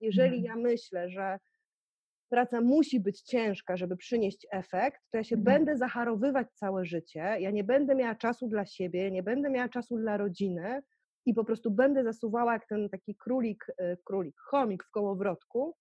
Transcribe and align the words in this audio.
Jeżeli 0.00 0.42
ja 0.42 0.56
myślę, 0.56 1.10
że 1.10 1.38
praca 2.28 2.60
musi 2.60 3.00
być 3.00 3.22
ciężka, 3.22 3.76
żeby 3.76 3.96
przynieść 3.96 4.46
efekt, 4.52 5.00
to 5.10 5.18
ja 5.18 5.24
się 5.24 5.36
Mhm. 5.36 5.56
będę 5.56 5.76
zacharowywać 5.76 6.52
całe 6.52 6.84
życie, 6.84 7.20
ja 7.40 7.50
nie 7.50 7.64
będę 7.64 7.94
miała 7.94 8.14
czasu 8.14 8.48
dla 8.48 8.66
siebie, 8.66 9.10
nie 9.10 9.22
będę 9.22 9.50
miała 9.50 9.68
czasu 9.68 9.96
dla 9.98 10.16
rodziny 10.16 10.82
i 11.26 11.34
po 11.34 11.44
prostu 11.44 11.70
będę 11.70 12.04
zasuwała 12.04 12.52
jak 12.52 12.66
ten 12.68 12.88
taki 12.88 13.16
królik, 13.16 13.66
y, 13.80 13.96
królik, 14.04 14.34
chomik 14.50 14.84
w 14.84 14.90
kołowrotku 14.90 15.76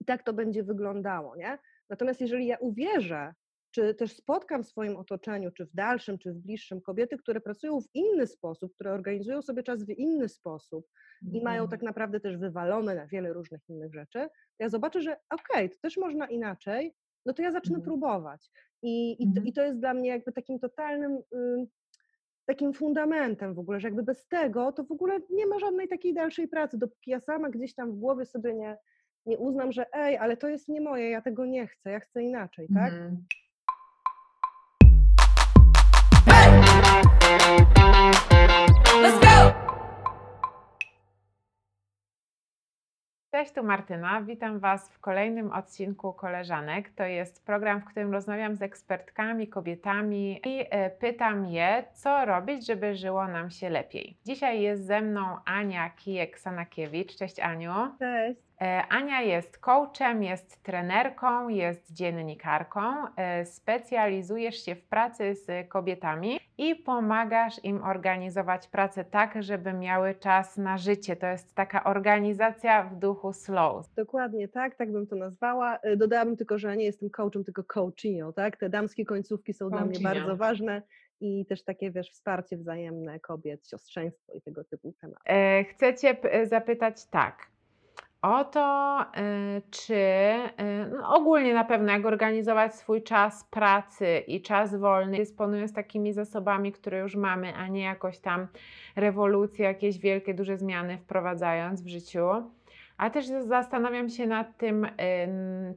i 0.00 0.04
tak 0.04 0.22
to 0.22 0.32
będzie 0.32 0.62
wyglądało, 0.64 1.36
nie? 1.36 1.58
Natomiast 1.90 2.20
jeżeli 2.20 2.46
ja 2.46 2.58
uwierzę, 2.58 3.34
czy 3.70 3.94
też 3.94 4.12
spotkam 4.16 4.62
w 4.64 4.66
swoim 4.68 4.96
otoczeniu, 4.96 5.50
czy 5.52 5.66
w 5.66 5.74
dalszym, 5.74 6.18
czy 6.18 6.32
w 6.32 6.36
bliższym 6.38 6.80
kobiety, 6.80 7.16
które 7.18 7.40
pracują 7.40 7.80
w 7.80 7.86
inny 7.94 8.26
sposób, 8.26 8.74
które 8.74 8.92
organizują 8.92 9.42
sobie 9.42 9.62
czas 9.62 9.84
w 9.84 9.88
inny 9.88 10.28
sposób 10.28 10.86
i 11.32 11.42
mają 11.42 11.62
Mhm. 11.62 11.70
tak 11.70 11.82
naprawdę 11.82 12.20
też 12.20 12.36
wywalone 12.36 12.94
na 12.94 13.06
wiele 13.06 13.32
różnych 13.32 13.68
innych 13.68 13.94
rzeczy, 13.94 14.28
ja 14.58 14.68
zobaczę, 14.68 15.00
że 15.02 15.16
okej, 15.30 15.70
to 15.70 15.76
też 15.82 15.96
można 15.96 16.26
inaczej, 16.26 16.94
no 17.26 17.32
to 17.32 17.42
ja 17.42 17.52
zacznę 17.52 17.76
Mhm. 17.76 17.84
próbować. 17.84 18.50
I, 18.82 19.22
i, 19.22 19.26
to, 19.34 19.40
Mhm. 19.40 19.46
I 19.46 19.52
to 19.52 19.62
jest 19.62 19.78
dla 19.80 19.94
mnie 19.94 20.08
jakby 20.10 20.32
takim 20.32 20.58
totalnym, 20.58 21.22
ym, 21.34 21.66
takim 22.46 22.72
fundamentem 22.72 23.54
w 23.54 23.58
ogóle, 23.58 23.80
że 23.80 23.88
jakby 23.88 24.02
bez 24.02 24.28
tego 24.28 24.72
to 24.72 24.84
w 24.84 24.92
ogóle 24.92 25.20
nie 25.30 25.46
ma 25.46 25.58
żadnej 25.58 25.88
takiej 25.88 26.14
dalszej 26.14 26.48
pracy, 26.48 26.78
dopóki 26.78 27.10
ja 27.10 27.20
sama 27.20 27.50
gdzieś 27.50 27.74
tam 27.74 27.92
w 27.92 27.96
głowie 27.98 28.26
sobie 28.26 28.54
nie, 28.54 28.78
nie 29.26 29.38
uznam, 29.38 29.72
że 29.72 29.86
ej, 29.92 30.16
ale 30.16 30.36
to 30.36 30.48
jest 30.48 30.68
nie 30.68 30.80
moje, 30.80 31.10
ja 31.10 31.22
tego 31.22 31.46
nie 31.46 31.66
chcę, 31.66 31.90
ja 31.90 32.00
chcę 32.00 32.22
inaczej, 32.22 32.68
tak? 32.74 32.94
Mhm. 32.94 33.16
Let's 39.00 39.20
go! 39.20 39.54
Cześć, 43.32 43.52
tu 43.52 43.62
Martyna. 43.62 44.22
Witam 44.22 44.58
Was 44.58 44.90
w 44.90 44.98
kolejnym 44.98 45.52
odcinku 45.52 46.12
Koleżanek. 46.12 46.90
To 46.90 47.04
jest 47.04 47.46
program, 47.46 47.80
w 47.80 47.84
którym 47.84 48.12
rozmawiam 48.12 48.56
z 48.56 48.62
ekspertkami, 48.62 49.48
kobietami 49.48 50.40
i 50.46 50.66
e, 50.70 50.90
pytam 50.90 51.46
je, 51.46 51.84
co 51.92 52.24
robić, 52.24 52.66
żeby 52.66 52.94
żyło 52.94 53.28
nam 53.28 53.50
się 53.50 53.70
lepiej. 53.70 54.16
Dzisiaj 54.26 54.60
jest 54.60 54.86
ze 54.86 55.00
mną 55.00 55.36
Ania 55.44 55.90
Kijek-Sanakiewicz. 55.96 57.16
Cześć 57.18 57.40
Aniu. 57.40 57.72
Cześć. 57.98 58.49
E, 58.60 58.82
Ania 58.88 59.20
jest 59.22 59.58
coachem, 59.58 60.22
jest 60.22 60.62
trenerką, 60.62 61.48
jest 61.48 61.92
dziennikarką. 61.92 62.80
E, 63.16 63.44
Specjalizujesz 63.46 64.64
się 64.64 64.74
w 64.74 64.84
pracy 64.84 65.34
z 65.34 65.68
kobietami 65.68 66.40
i 66.58 66.74
pomagasz 66.76 67.64
im 67.64 67.84
organizować 67.84 68.68
pracę 68.68 69.04
tak, 69.04 69.42
żeby 69.42 69.72
miały 69.72 70.14
czas 70.14 70.56
na 70.56 70.78
życie. 70.78 71.16
To 71.16 71.26
jest 71.26 71.54
taka 71.54 71.84
organizacja 71.84 72.82
w 72.84 72.96
duchu 72.96 73.32
slow. 73.32 73.86
Dokładnie 73.94 74.48
tak, 74.48 74.74
tak 74.74 74.92
bym 74.92 75.06
to 75.06 75.16
nazwała. 75.16 75.78
Y, 75.84 75.96
Dodałabym 75.96 76.36
tylko, 76.36 76.58
że 76.58 76.76
nie 76.76 76.84
jestem 76.84 77.10
coachem, 77.10 77.44
tylko 77.44 77.64
coachinio, 77.64 78.32
tak? 78.32 78.56
Te 78.56 78.68
damskie 78.70 79.04
końcówki 79.04 79.52
są 79.52 79.70
dla 79.70 79.80
mnie 79.80 79.88
Coachinio. 79.92 80.14
bardzo 80.14 80.36
ważne 80.36 80.82
i 81.20 81.46
też 81.46 81.64
takie, 81.64 81.90
wiesz, 81.90 82.10
wsparcie 82.10 82.56
wzajemne 82.56 83.20
kobiet, 83.20 83.68
siostrzeństwo 83.68 84.32
i 84.32 84.42
tego 84.42 84.64
typu 84.64 84.92
tematy. 85.00 85.22
E, 85.26 85.64
Chcę 85.64 85.94
Cię 85.94 86.16
zapytać 86.44 87.06
tak. 87.06 87.46
O 88.22 88.44
to, 88.44 88.98
e, 89.16 89.62
czy 89.70 89.94
e, 89.94 90.86
no 90.92 91.14
ogólnie 91.14 91.54
na 91.54 91.64
pewno, 91.64 91.92
jak 91.92 92.06
organizować 92.06 92.74
swój 92.74 93.02
czas 93.02 93.44
pracy 93.44 94.18
i 94.18 94.42
czas 94.42 94.76
wolny, 94.76 95.16
dysponując 95.16 95.72
takimi 95.72 96.12
zasobami, 96.12 96.72
które 96.72 96.98
już 96.98 97.16
mamy, 97.16 97.54
a 97.54 97.68
nie 97.68 97.82
jakoś 97.82 98.18
tam 98.18 98.46
rewolucje, 98.96 99.64
jakieś 99.64 99.98
wielkie, 99.98 100.34
duże 100.34 100.56
zmiany 100.56 100.98
wprowadzając 100.98 101.82
w 101.82 101.88
życiu. 101.88 102.28
A 102.96 103.10
też 103.10 103.26
zastanawiam 103.26 104.08
się 104.08 104.26
nad 104.26 104.56
tym, 104.56 104.84
ym, 104.84 104.90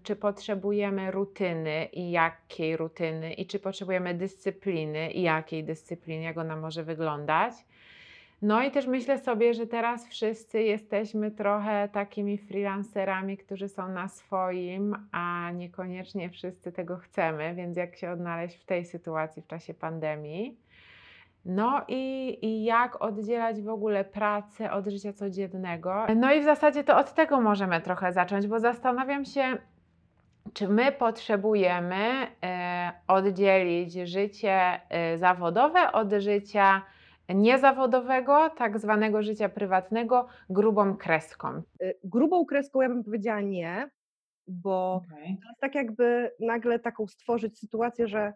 czy 0.03 0.15
potrzebujemy 0.15 1.11
rutyny 1.11 1.85
i 1.93 2.11
jakiej 2.11 2.77
rutyny, 2.77 3.33
i 3.33 3.45
czy 3.45 3.59
potrzebujemy 3.59 4.13
dyscypliny 4.13 5.11
i 5.11 5.21
jakiej 5.21 5.63
dyscypliny, 5.63 6.23
jak 6.23 6.37
ona 6.37 6.55
może 6.55 6.83
wyglądać. 6.83 7.53
No 8.43 8.63
i 8.63 8.71
też 8.71 8.87
myślę 8.87 9.19
sobie, 9.19 9.53
że 9.53 9.67
teraz 9.67 10.07
wszyscy 10.07 10.63
jesteśmy 10.63 11.31
trochę 11.31 11.89
takimi 11.89 12.37
freelancerami, 12.37 13.37
którzy 13.37 13.69
są 13.69 13.89
na 13.89 14.07
swoim, 14.07 14.95
a 15.11 15.51
niekoniecznie 15.51 16.29
wszyscy 16.29 16.71
tego 16.71 16.97
chcemy, 16.97 17.53
więc 17.55 17.77
jak 17.77 17.95
się 17.95 18.11
odnaleźć 18.11 18.57
w 18.57 18.65
tej 18.65 18.85
sytuacji 18.85 19.41
w 19.41 19.47
czasie 19.47 19.73
pandemii. 19.73 20.57
No 21.45 21.85
i, 21.87 22.37
i 22.41 22.63
jak 22.63 23.01
oddzielać 23.01 23.61
w 23.61 23.69
ogóle 23.69 24.05
pracę 24.05 24.71
od 24.71 24.87
życia 24.87 25.13
codziennego. 25.13 26.05
No 26.15 26.33
i 26.33 26.41
w 26.41 26.43
zasadzie 26.43 26.83
to 26.83 26.97
od 26.97 27.13
tego 27.13 27.41
możemy 27.41 27.81
trochę 27.81 28.13
zacząć, 28.13 28.47
bo 28.47 28.59
zastanawiam 28.59 29.25
się, 29.25 29.57
czy 30.53 30.67
my 30.67 30.91
potrzebujemy 30.91 32.27
e, 32.43 32.91
oddzielić 33.07 33.93
życie 33.93 34.81
e, 34.89 35.17
zawodowe 35.17 35.91
od 35.91 36.11
życia 36.11 36.81
niezawodowego, 37.29 38.49
tak 38.49 38.79
zwanego 38.79 39.23
życia 39.23 39.49
prywatnego, 39.49 40.27
grubą 40.49 40.97
kreską. 40.97 41.61
Y, 41.81 41.99
Grubą 42.03 42.45
kreską 42.45 42.81
ja 42.81 42.89
bym 42.89 43.03
powiedziała 43.03 43.41
nie, 43.41 43.89
bo 44.47 44.93
Okej. 44.93 45.37
to 45.41 45.47
jest 45.47 45.59
tak 45.61 45.75
jakby 45.75 46.31
nagle 46.39 46.79
taką 46.79 47.07
stworzyć 47.07 47.59
sytuację, 47.59 48.07
że 48.07 48.33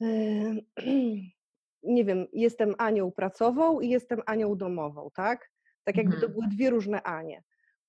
yy, 0.00 0.64
nie 1.82 2.04
wiem, 2.04 2.26
jestem 2.32 2.74
Anią 2.78 3.12
pracową 3.12 3.80
i 3.80 3.88
jestem 3.88 4.20
Anią 4.26 4.56
domową, 4.56 5.08
tak? 5.14 5.50
Tak 5.84 5.96
jakby 5.96 6.12
to 6.12 6.26
Mhm. 6.26 6.32
były 6.32 6.46
dwie 6.48 6.70
różne 6.70 7.02
Anie. 7.02 7.42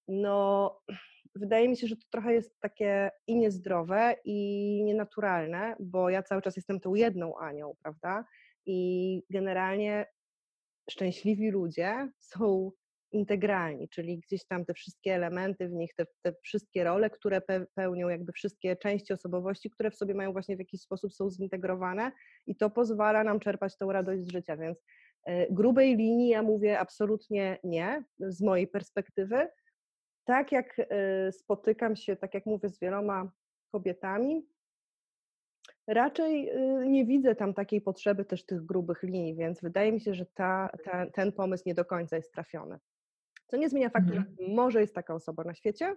No, 0.08 0.80
wydaje 1.35 1.69
mi 1.69 1.78
się, 1.78 1.88
że 1.88 1.96
to 1.96 2.06
trochę 2.12 2.34
jest 2.34 2.59
takie 2.59 3.12
i 3.28 3.35
niezdrowe, 3.35 4.16
i 4.25 4.81
nienaturalne, 4.85 5.75
bo 5.80 6.09
ja 6.09 6.24
cały 6.24 6.41
czas 6.41 6.56
jestem 6.56 6.80
tą 6.80 6.96
jedną 6.96 7.38
Anią, 7.38 7.74
prawda? 7.84 8.25
I 8.66 9.22
generalnie 9.30 10.06
szczęśliwi 10.90 11.52
ludzie 11.52 12.09
są 12.20 12.72
integralni, 13.12 13.90
czyli 13.90 14.20
gdzieś 14.20 14.46
tam 14.46 14.66
te 14.66 14.74
wszystkie 14.74 15.16
elementy 15.16 15.68
w 15.68 15.72
nich, 15.72 15.94
te, 15.96 16.06
te 16.22 16.34
wszystkie 16.44 16.84
role, 16.84 17.09
które 17.09 17.42
pe, 17.42 17.66
pełnią, 17.76 18.09
jakby 18.09 18.31
wszystkie 18.31 18.76
części 18.76 19.14
osobowości, 19.14 19.70
które 19.70 19.92
w 19.92 19.96
sobie 19.96 20.14
mają 20.14 20.31
właśnie 20.31 20.56
w 20.56 20.59
jakiś 20.59 20.81
sposób 20.81 21.14
są 21.14 21.30
zintegrowane 21.30 22.12
i 22.48 22.56
to 22.56 22.70
pozwala 22.70 23.24
nam 23.24 23.40
czerpać 23.40 23.78
tą 23.78 23.92
radość 23.92 24.24
z 24.24 24.31
życia, 24.31 24.58
więc 24.58 24.84
e, 25.26 25.53
grubej 25.53 25.96
linii 25.96 26.30
ja 26.30 26.42
mówię 26.42 26.80
absolutnie 26.80 27.58
nie, 27.64 28.03
z 28.20 28.42
mojej 28.42 28.68
perspektywy. 28.68 29.47
Tak 30.26 30.52
jak 30.52 30.76
e, 30.80 31.32
spotykam 31.32 31.96
się, 31.96 32.16
tak 32.16 32.34
jak 32.34 32.46
mówię, 32.46 32.70
z 32.70 32.80
wieloma 32.80 33.32
kobietami, 33.72 34.47
Raczej 35.88 36.50
y, 36.50 36.88
nie 36.90 37.06
widzę 37.06 37.36
tam 37.36 37.53
takiej 37.53 37.81
potrzeby 37.81 38.26
też 38.26 38.46
tych 38.46 38.66
grubych 38.66 39.03
linii, 39.03 39.36
więc 39.36 39.62
wydaje 39.62 39.92
mi 39.92 40.02
się, 40.02 40.14
że 40.14 40.26
ta, 40.26 40.70
ta, 40.84 41.09
ten 41.09 41.31
pomysł 41.31 41.64
nie 41.66 41.74
do 41.74 41.86
końca 41.86 42.16
jest 42.16 42.31
trafiony. 42.34 42.80
Co 43.48 43.58
nie 43.58 43.70
zmienia 43.70 43.90
faktu, 43.90 44.14
Mhm. 44.14 44.36
że 44.40 44.48
może 44.56 44.81
jest 44.81 44.96
taka 44.96 45.14
osoba 45.14 45.44
na 45.44 45.53
świecie 45.53 45.96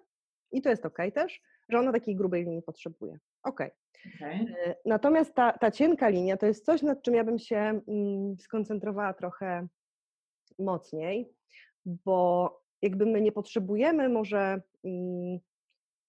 i 0.53 0.63
to 0.63 0.71
jest 0.71 0.87
okej 0.87 1.13
też, 1.13 1.41
że 1.69 1.79
ona 1.79 1.93
takiej 1.93 2.17
grubej 2.17 2.45
linii 2.45 2.63
potrzebuje. 2.63 3.19
Okej. 3.43 3.71
Okej. 4.17 4.41
Y, 4.41 4.75
Natomiast 4.85 5.35
ta, 5.35 5.53
ta 5.53 5.71
cienka 5.71 6.09
linia 6.09 6.37
to 6.37 6.47
jest 6.47 6.65
coś, 6.65 6.83
nad 6.83 7.03
czym 7.03 7.15
ja 7.15 7.25
bym 7.25 7.39
się 7.39 7.57
mm, 7.89 8.39
skoncentrowała 8.39 9.15
trochę 9.15 9.67
mocniej, 10.59 11.33
bo 11.85 12.51
jakby 12.83 13.07
my 13.07 13.21
nie 13.21 13.33
potrzebujemy 13.33 14.09
może 14.09 14.63
mm, 14.85 15.39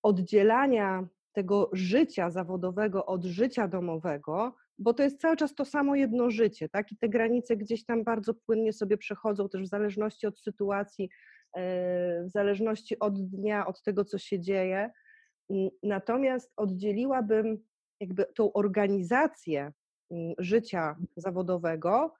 oddzielania 0.03 1.07
tego 1.39 1.69
życia 1.73 2.29
zawodowego 2.29 3.05
od 3.05 3.23
życia 3.23 3.67
domowego, 3.67 4.55
bo 4.77 4.93
to 4.93 5.03
jest 5.03 5.21
cały 5.21 5.37
czas 5.37 5.55
to 5.55 5.65
samo 5.65 5.95
jedno 5.95 6.29
życie, 6.29 6.69
tak? 6.69 6.91
I 6.91 6.97
te 6.97 7.09
granice 7.09 7.57
gdzieś 7.57 7.85
tam 7.85 8.03
bardzo 8.03 8.33
płynnie 8.33 8.73
sobie 8.73 8.97
przechodzą 8.97 9.49
też 9.49 9.61
w 9.61 9.67
zależności 9.67 10.27
od 10.27 10.39
sytuacji, 10.39 11.09
e, 11.55 12.23
w 12.23 12.29
zależności 12.29 12.99
od 12.99 13.29
dnia, 13.29 13.67
od 13.67 13.81
tego, 13.81 14.05
co 14.05 14.17
się 14.17 14.39
dzieje. 14.39 14.91
Natomiast 15.83 16.53
oddzieliłabym 16.57 17.57
jakby 17.99 18.25
tą 18.35 18.53
organizację 18.53 19.71
mm, 20.11 20.33
życia 20.37 20.95
zawodowego 21.15 22.13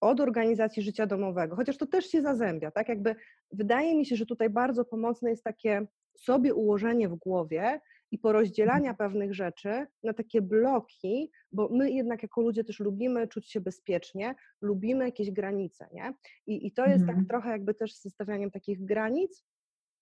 od 0.00 0.20
organizacji 0.20 0.82
życia 0.82 1.06
domowego, 1.06 1.56
chociaż 1.56 1.76
to 1.76 1.86
też 1.86 2.06
się 2.06 2.22
zazębia, 2.22 2.70
tak? 2.70 2.88
Jakby 2.88 3.16
wydaje 3.52 3.96
mi 3.96 4.06
się, 4.06 4.16
że 4.16 4.26
tutaj 4.26 4.50
bardzo 4.50 4.84
pomocne 4.84 5.30
jest 5.30 5.44
takie 5.44 5.86
sobie 6.18 6.54
ułożenie 6.54 7.08
w 7.08 7.14
głowie 7.14 7.80
i 8.10 8.18
porozdzielania 8.18 8.94
pewnych 8.94 9.34
rzeczy 9.34 9.86
na 10.02 10.12
takie 10.12 10.42
bloki, 10.42 11.30
bo 11.52 11.68
my 11.72 11.90
jednak 11.90 12.22
jako 12.22 12.40
ludzie 12.40 12.64
też 12.64 12.80
lubimy 12.80 13.28
czuć 13.28 13.50
się 13.50 13.60
bezpiecznie, 13.60 14.34
lubimy 14.62 15.04
jakieś 15.04 15.30
granice, 15.30 15.88
nie? 15.92 16.14
I, 16.46 16.66
i 16.66 16.72
to 16.72 16.86
jest 16.86 17.00
Mhm. 17.02 17.18
tak 17.18 17.28
trochę 17.28 17.50
jakby 17.50 17.74
też 17.74 17.94
z 17.94 18.08
stawianiem 18.12 18.50
takich 18.50 18.84
granic, 18.84 19.44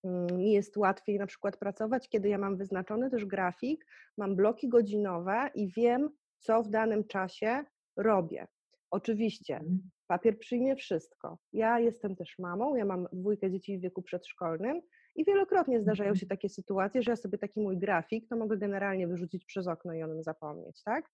mm, 0.05 0.27
mi 0.39 0.53
jest 0.53 0.77
łatwiej 0.77 1.19
na 1.19 1.27
przykład 1.27 1.57
pracować, 1.57 2.09
kiedy 2.09 2.29
ja 2.29 2.39
mam 2.39 2.57
wyznaczony 2.57 3.11
też 3.11 3.25
grafik, 3.25 3.87
mam 4.19 4.37
bloki 4.37 4.69
godzinowe 4.69 5.51
i 5.55 5.73
wiem, 5.73 6.11
co 6.39 6.63
w 6.63 6.69
danym 6.71 7.05
czasie 7.07 7.65
robię. 7.97 8.47
Oczywiście 8.91 9.55
Mhm. 9.57 9.91
papier 10.07 10.39
przyjmie 10.39 10.77
wszystko. 10.77 11.39
Ja 11.53 11.81
jestem 11.81 12.17
też 12.17 12.39
mamą, 12.39 12.77
ja 12.77 12.85
mam 12.85 13.07
dwójkę 13.13 13.51
dzieci 13.51 13.79
w 13.79 13.81
wieku 13.81 14.03
przedszkolnym 14.03 14.83
I 15.17 15.25
wielokrotnie 15.25 15.81
zdarzają 15.81 16.09
Mhm. 16.11 16.17
się 16.21 16.27
takie 16.27 16.49
sytuacje, 16.49 17.03
że 17.03 17.11
ja 17.13 17.17
sobie 17.17 17.39
taki 17.39 17.61
mój 17.61 17.79
grafik 17.79 18.29
to 18.29 18.37
mogę 18.37 18.57
generalnie 18.59 19.09
wyrzucić 19.09 19.45
przez 19.45 19.69
okno 19.69 19.95
i 19.95 20.03
o 20.03 20.07
nim 20.07 20.23
zapomnieć, 20.23 20.83
tak? 20.83 21.05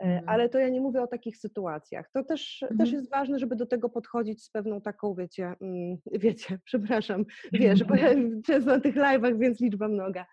Mhm. 0.00 0.28
Ale 0.28 0.48
to 0.48 0.58
ja 0.58 0.68
nie 0.68 0.80
mówię 0.80 1.02
o 1.02 1.06
takich 1.06 1.36
sytuacjach. 1.36 2.10
To 2.12 2.24
też, 2.24 2.58
też 2.60 2.70
Mhm. 2.70 2.92
jest 2.94 3.10
ważne, 3.10 3.38
żeby 3.38 3.56
do 3.56 3.66
tego 3.66 3.88
podchodzić 3.88 4.44
z 4.44 4.50
pewną 4.50 4.80
taką, 4.80 5.14
wiecie, 5.14 5.54
mm, 5.60 5.96
wiecie, 6.24 6.58
przepraszam, 6.64 7.24
wiesz, 7.52 7.84
bo 7.84 7.94
ja 8.04 8.08
często 8.46 8.70
na 8.70 8.80
tych 8.80 8.94
live'ach, 8.96 9.38
więc 9.38 9.60
liczba 9.60 9.88
mnoga. 9.88 10.26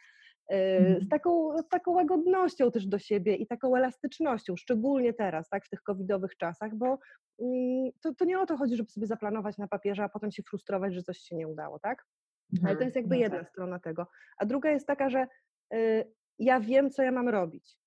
E, 0.52 0.78
Mhm. 0.78 1.02
Z 1.02 1.10
taką, 1.10 1.58
z 1.58 1.68
taką 1.68 1.92
łagodnością 1.92 2.72
też 2.72 2.88
do 2.88 3.00
siebie 3.00 3.36
i 3.36 3.48
taką 3.48 3.76
elastycznością, 3.76 4.56
szczególnie 4.58 5.14
teraz, 5.14 5.50
tak, 5.50 5.66
w 5.66 5.70
tych 5.70 5.82
covidowych 5.84 6.38
czasach, 6.38 6.76
bo 6.76 7.00
mm, 7.42 7.92
to, 8.02 8.14
to 8.16 8.26
nie 8.26 8.40
o 8.40 8.46
to 8.46 8.58
chodzi, 8.58 8.76
żeby 8.78 8.90
sobie 8.90 9.08
zaplanować 9.08 9.58
na 9.58 9.68
papierze, 9.68 10.04
a 10.04 10.10
potem 10.10 10.32
się 10.32 10.44
frustrować, 10.44 10.94
że 10.94 11.04
coś 11.04 11.18
się 11.18 11.36
nie 11.36 11.48
udało, 11.48 11.80
tak? 11.80 12.06
Ale 12.54 12.60
to 12.62 12.70
Mhm. 12.72 12.86
jest 12.86 12.96
jakby 12.96 13.16
No 13.16 13.22
jedna 13.22 13.40
tak. 13.40 13.50
strona 13.50 13.80
tego. 13.80 14.08
A 14.38 14.46
druga 14.46 14.72
jest 14.72 14.88
taka, 14.88 15.10
że 15.10 15.28
y, 15.74 16.12
ja 16.40 16.60
wiem, 16.60 16.90
co 16.90 17.04
ja 17.04 17.12
mam 17.12 17.30
robić. 17.30 17.78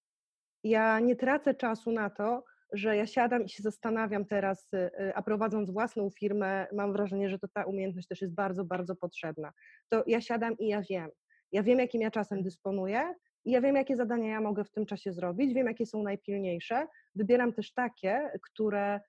Ja 0.65 1.01
nie 1.01 1.17
tracę 1.17 1.55
czasu 1.55 1.93
na 1.93 2.11
to, 2.11 2.45
że 2.73 2.97
ja 2.97 3.07
siadam 3.07 3.45
i 3.45 3.49
się 3.49 3.63
zastanawiam 3.63 4.25
teraz, 4.25 4.73
y, 4.75 4.77
y, 5.01 5.15
a 5.15 5.23
prowadząc 5.23 5.71
własną 5.71 6.11
firmę, 6.11 6.67
mam 6.73 6.93
wrażenie, 6.93 7.29
że 7.31 7.39
to 7.39 7.49
ta 7.49 7.65
umiejętność 7.65 8.09
też 8.09 8.21
jest 8.21 8.35
bardzo, 8.35 8.65
bardzo 8.65 8.97
potrzebna. 8.97 9.53
To 9.89 10.05
ja 10.07 10.21
siadam 10.21 10.59
i 10.59 10.69
ja 10.69 10.83
wiem. 10.91 11.11
Ja 11.53 11.63
wiem, 11.63 11.79
jakim 11.79 12.01
ja 12.03 12.11
czasem 12.11 12.43
dysponuję 12.43 13.15
i 13.45 13.51
ja 13.51 13.61
wiem, 13.61 13.77
jakie 13.77 13.97
zadania 13.97 14.29
ja 14.29 14.41
mogę 14.41 14.65
w 14.65 14.71
tym 14.71 14.87
czasie 14.87 15.13
zrobić, 15.13 15.55
wiem, 15.55 15.67
jakie 15.67 15.87
są 15.87 16.03
najpilniejsze. 16.03 16.87
Wybieram 17.15 17.53
też 17.53 17.73
takie, 17.73 18.31
które 18.43 19.01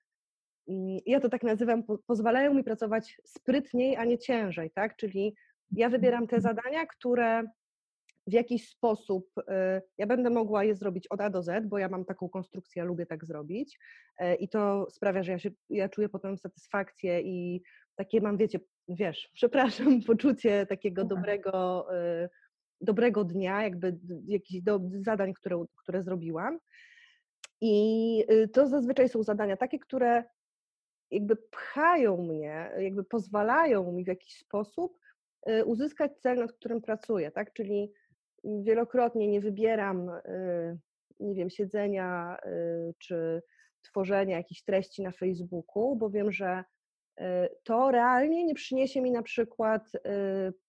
ja 1.06 1.20
to 1.20 1.28
tak 1.28 1.42
nazywam, 1.42 1.82
po, 1.82 1.98
pozwalają 1.98 2.54
mi 2.54 2.64
pracować 2.64 3.20
sprytniej, 3.24 3.96
a 3.96 4.04
nie 4.04 4.18
ciężej, 4.18 4.70
tak? 4.70 4.96
Czyli 4.96 5.36
ja 5.70 5.88
wybieram 5.88 6.26
te 6.26 6.40
zadania, 6.40 6.86
które 6.86 7.42
w 8.26 8.32
jakiś 8.32 8.68
sposób 8.68 9.28
y, 9.38 9.42
ja 9.98 10.06
będę 10.06 10.30
mogła 10.30 10.64
je 10.64 10.74
zrobić 10.74 11.06
od 11.08 11.20
A 11.20 11.30
do 11.30 11.42
Z, 11.42 11.66
bo 11.68 11.78
ja 11.78 11.88
mam 11.88 12.04
taką 12.04 12.28
konstrukcję, 12.28 12.80
ja 12.80 12.86
lubię 12.86 13.06
tak 13.06 13.24
zrobić 13.24 13.78
y, 14.20 14.34
i 14.34 14.48
to 14.48 14.86
sprawia, 14.90 15.22
że 15.22 15.32
ja, 15.32 15.38
się, 15.38 15.50
ja 15.70 15.88
czuję 15.88 16.08
potem 16.08 16.38
satysfakcję 16.38 17.20
i 17.20 17.62
takie 17.96 18.20
mam, 18.20 18.36
wiecie, 18.36 18.60
wiesz, 18.88 19.30
przepraszam, 19.34 20.00
poczucie 20.02 20.66
takiego 20.66 21.02
Mhm. 21.02 21.20
dobrego, 21.20 21.86
y, 22.24 22.28
dobrego 22.80 23.24
dnia, 23.24 23.62
jakby 23.62 23.98
jakichś 24.26 24.62
do, 24.62 24.80
zadań, 25.00 25.34
które, 25.34 25.64
które 25.82 26.02
zrobiłam. 26.02 26.58
I 27.60 28.24
y, 28.30 28.48
to 28.48 28.68
zazwyczaj 28.68 29.08
są 29.08 29.22
zadania 29.22 29.56
takie, 29.56 29.78
które 29.78 30.24
jakby 31.10 31.36
pchają 31.36 32.16
mnie, 32.16 32.70
jakby 32.78 33.04
pozwalają 33.04 33.92
mi 33.92 34.04
w 34.04 34.08
jakiś 34.08 34.38
sposób 34.38 34.98
y, 35.50 35.64
uzyskać 35.64 36.18
cel, 36.18 36.38
nad 36.38 36.52
którym 36.52 36.80
pracuję, 36.80 37.30
tak? 37.30 37.52
Czyli 37.52 37.92
wielokrotnie 38.44 39.28
nie 39.28 39.40
wybieram, 39.40 40.08
y, 40.08 40.78
nie 41.20 41.34
wiem, 41.34 41.50
siedzenia 41.50 42.38
y, 42.46 42.94
czy 42.98 43.42
tworzenia 43.82 44.36
jakichś 44.36 44.62
treści 44.62 45.02
na 45.02 45.10
Facebooku, 45.10 45.96
bo 45.96 46.10
wiem, 46.10 46.32
że 46.32 46.64
to 47.62 47.90
realnie 47.90 48.44
nie 48.44 48.54
przyniesie 48.54 49.02
mi 49.02 49.10
na 49.10 49.22
przykład 49.22 49.92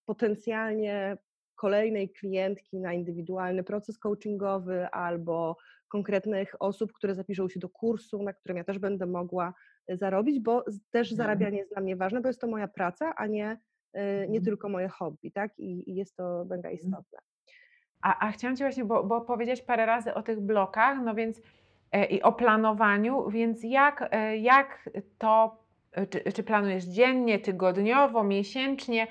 potencjalnie 0.05 1.17
kolejnej 1.55 2.09
klientki 2.09 2.79
na 2.79 2.93
indywidualny 2.93 3.63
proces 3.63 3.97
coachingowy 3.97 4.87
albo 4.87 5.57
konkretnych 5.87 6.55
osób, 6.59 6.93
które 6.93 7.15
zapiszą 7.15 7.49
się 7.49 7.59
do 7.59 7.69
kursu, 7.69 8.23
na 8.23 8.33
którym 8.33 8.57
ja 8.57 8.63
też 8.63 8.79
będę 8.79 9.05
mogła 9.05 9.53
y, 9.91 9.97
zarobić, 9.97 10.39
bo 10.39 10.63
też 10.91 11.11
Mhm. 11.11 11.17
zarabianie 11.17 11.57
jest 11.57 11.71
dla 11.71 11.81
mnie 11.81 11.95
ważne, 11.95 12.21
bo 12.21 12.27
jest 12.27 12.41
to 12.41 12.47
moja 12.47 12.67
praca, 12.67 13.13
a 13.15 13.27
nie, 13.27 13.51
y, 13.51 13.99
nie 14.03 14.23
Mhm. 14.25 14.43
tylko 14.43 14.69
moje 14.69 14.87
hobby, 14.87 15.31
tak? 15.31 15.59
I, 15.59 15.91
i 15.91 15.95
jest 15.95 16.15
to 16.15 16.45
mega 16.49 16.71
istotne. 16.71 17.19
A, 18.01 18.27
a 18.27 18.31
chciałam 18.31 18.55
Cię 18.57 18.63
właśnie, 18.63 18.85
bo, 18.85 19.03
bo 19.03 19.21
powiedziałeś 19.21 19.61
parę 19.61 19.85
razy 19.85 20.13
o 20.13 20.21
tych 20.23 20.39
blokach, 20.41 20.97
no 21.03 21.15
więc 21.15 21.41
e, 21.91 22.05
i 22.05 22.21
o 22.21 22.31
planowaniu, 22.33 23.29
więc 23.29 23.63
jak, 23.63 24.09
e, 24.11 24.37
jak 24.37 24.89
to, 25.17 25.63
e, 25.91 26.07
czy, 26.07 26.31
czy 26.31 26.43
planujesz 26.43 26.83
dziennie, 26.85 27.39
tygodniowo, 27.39 28.23
miesięcznie? 28.23 29.07